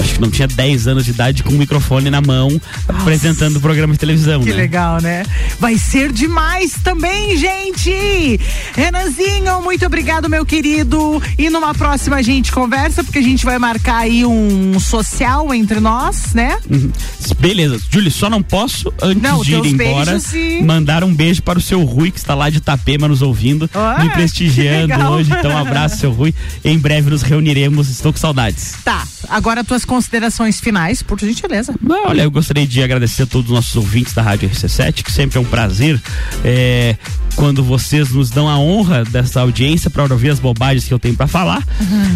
acho 0.00 0.14
que 0.14 0.20
não 0.20 0.30
tinha 0.30 0.48
10 0.48 0.86
anos 0.86 1.04
de 1.04 1.10
idade, 1.10 1.42
com 1.42 1.50
o 1.50 1.58
microfone 1.58 2.10
na 2.10 2.20
mão, 2.20 2.60
apresentando 2.88 3.56
o 3.56 3.60
programa 3.60 3.92
de 3.92 3.98
televisão. 3.98 4.42
Que 4.42 4.50
né? 4.50 4.56
legal, 4.56 5.00
né? 5.00 5.24
Vai 5.58 5.76
ser 5.78 6.12
demais 6.12 6.74
também, 6.82 7.36
gente! 7.36 8.40
Renanzinho, 8.74 9.62
muito 9.62 9.84
obrigado, 9.86 10.28
meu 10.28 10.44
querido. 10.44 11.22
E 11.38 11.50
numa 11.50 11.74
próxima 11.74 12.16
a 12.16 12.22
gente 12.22 12.52
conversa, 12.52 13.02
porque 13.04 13.18
a 13.18 13.22
gente 13.22 13.44
vai 13.44 13.58
marcar 13.58 13.98
aí 13.98 14.24
um 14.24 14.78
social 14.80 15.52
entre 15.54 15.80
nós, 15.80 16.34
né? 16.34 16.58
Uhum. 16.70 16.90
Beleza, 17.38 17.80
Júlio, 17.90 18.10
só 18.10 18.28
não 18.30 18.42
posso, 18.42 18.92
antes 19.00 19.22
Não, 19.22 19.42
de 19.42 19.54
ir 19.54 19.66
embora, 19.66 20.18
e- 20.34 20.62
mandar 20.62 21.04
um 21.04 21.12
beijo 21.14 21.42
para 21.42 21.58
o 21.58 21.62
seu 21.62 21.82
Rui, 21.82 22.10
que 22.10 22.18
está 22.18 22.34
lá 22.34 22.50
de 22.50 22.58
Itapema 22.58 23.08
nos 23.08 23.22
ouvindo, 23.22 23.68
me 24.00 24.10
prestigiando 24.10 24.94
hoje. 25.10 25.30
Então, 25.32 25.50
um 25.52 25.58
abraço, 25.58 25.98
seu 25.98 26.12
Rui. 26.12 26.34
Em 26.64 26.78
breve 26.78 27.10
nos 27.10 27.22
reuniremos, 27.22 27.88
estou 27.88 28.12
com 28.12 28.18
saudades. 28.18 28.74
Tá, 28.84 29.06
agora 29.28 29.61
tuas 29.64 29.84
considerações 29.84 30.60
finais, 30.60 31.02
por 31.02 31.18
gentileza. 31.18 31.74
Não, 31.80 32.06
olha, 32.06 32.22
eu 32.22 32.30
gostaria 32.30 32.66
de 32.66 32.82
agradecer 32.82 33.22
a 33.22 33.26
todos 33.26 33.50
os 33.50 33.54
nossos 33.54 33.76
ouvintes 33.76 34.12
da 34.12 34.22
Rádio 34.22 34.48
RC7, 34.48 35.02
que 35.02 35.12
sempre 35.12 35.38
é 35.38 35.40
um 35.40 35.44
prazer 35.44 36.00
é, 36.44 36.96
quando 37.34 37.62
vocês 37.62 38.10
nos 38.10 38.30
dão 38.30 38.48
a 38.48 38.58
honra 38.58 39.04
dessa 39.04 39.40
audiência 39.40 39.90
para 39.90 40.02
ouvir 40.02 40.30
as 40.30 40.38
bobagens 40.38 40.84
que 40.86 40.94
eu 40.94 40.98
tenho 40.98 41.14
para 41.14 41.26
falar. 41.26 41.62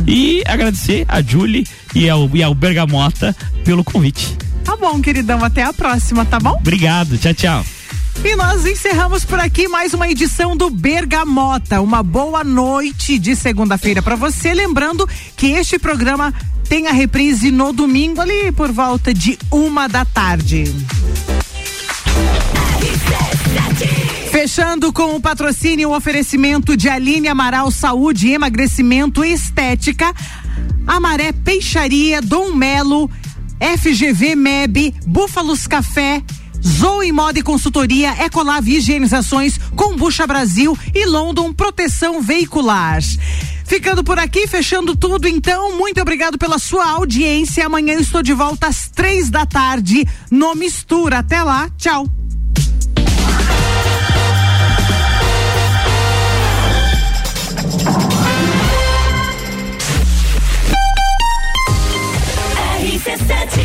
E 0.06 0.42
agradecer 0.46 1.04
a 1.08 1.22
Julie 1.22 1.66
e 1.94 2.08
ao, 2.08 2.30
e 2.34 2.42
ao 2.42 2.54
Bergamota 2.54 3.34
pelo 3.64 3.82
convite. 3.82 4.36
Tá 4.64 4.76
bom, 4.76 5.00
queridão, 5.00 5.44
até 5.44 5.62
a 5.62 5.72
próxima, 5.72 6.24
tá 6.24 6.40
bom? 6.40 6.56
Obrigado, 6.58 7.16
tchau, 7.18 7.34
tchau. 7.34 7.66
E 8.24 8.34
nós 8.34 8.66
encerramos 8.66 9.24
por 9.24 9.38
aqui 9.38 9.68
mais 9.68 9.94
uma 9.94 10.08
edição 10.08 10.56
do 10.56 10.70
Bergamota. 10.70 11.80
Uma 11.80 12.02
boa 12.02 12.42
noite 12.42 13.18
de 13.18 13.36
segunda-feira 13.36 14.02
para 14.02 14.16
você. 14.16 14.52
Lembrando 14.52 15.08
que 15.36 15.48
este 15.48 15.78
programa 15.78 16.34
tem 16.68 16.88
a 16.88 16.92
reprise 16.92 17.50
no 17.50 17.72
domingo, 17.72 18.20
ali 18.20 18.50
por 18.52 18.72
volta 18.72 19.14
de 19.14 19.38
uma 19.50 19.88
da 19.88 20.04
tarde. 20.04 20.64
Fechando 24.30 24.92
com 24.92 25.14
o 25.14 25.20
patrocínio 25.20 25.84
e 25.84 25.86
o 25.86 25.96
oferecimento 25.96 26.76
de 26.76 26.88
Aline 26.88 27.28
Amaral 27.28 27.70
Saúde, 27.70 28.30
Emagrecimento 28.30 29.24
e 29.24 29.32
Estética, 29.32 30.12
Amaré 30.86 31.32
Peixaria, 31.32 32.20
Dom 32.20 32.52
Melo, 32.52 33.10
FGV 33.78 34.34
MEB, 34.34 34.94
Búfalos 35.06 35.66
Café, 35.66 36.22
Zoe 36.66 37.12
Moda 37.12 37.38
e 37.38 37.42
Consultoria, 37.42 38.12
Ecolave 38.24 38.76
Higienizações, 38.76 39.56
Combucha 39.76 40.26
Brasil 40.26 40.76
e 40.92 41.06
London 41.06 41.52
Proteção 41.52 42.20
Veicular. 42.20 43.00
Ficando 43.64 44.02
por 44.02 44.18
aqui, 44.18 44.46
fechando 44.46 44.96
tudo, 44.96 45.28
então, 45.28 45.76
muito 45.76 46.00
obrigado 46.00 46.36
pela 46.36 46.58
sua 46.58 46.90
audiência. 46.90 47.66
Amanhã 47.66 47.94
eu 47.94 48.00
estou 48.00 48.22
de 48.22 48.32
volta 48.32 48.66
às 48.66 48.88
três 48.88 49.30
da 49.30 49.46
tarde 49.46 50.06
no 50.30 50.54
Mistura. 50.54 51.18
Até 51.18 51.42
lá, 51.42 51.68
tchau. 51.78 52.06
RC7 62.82 63.55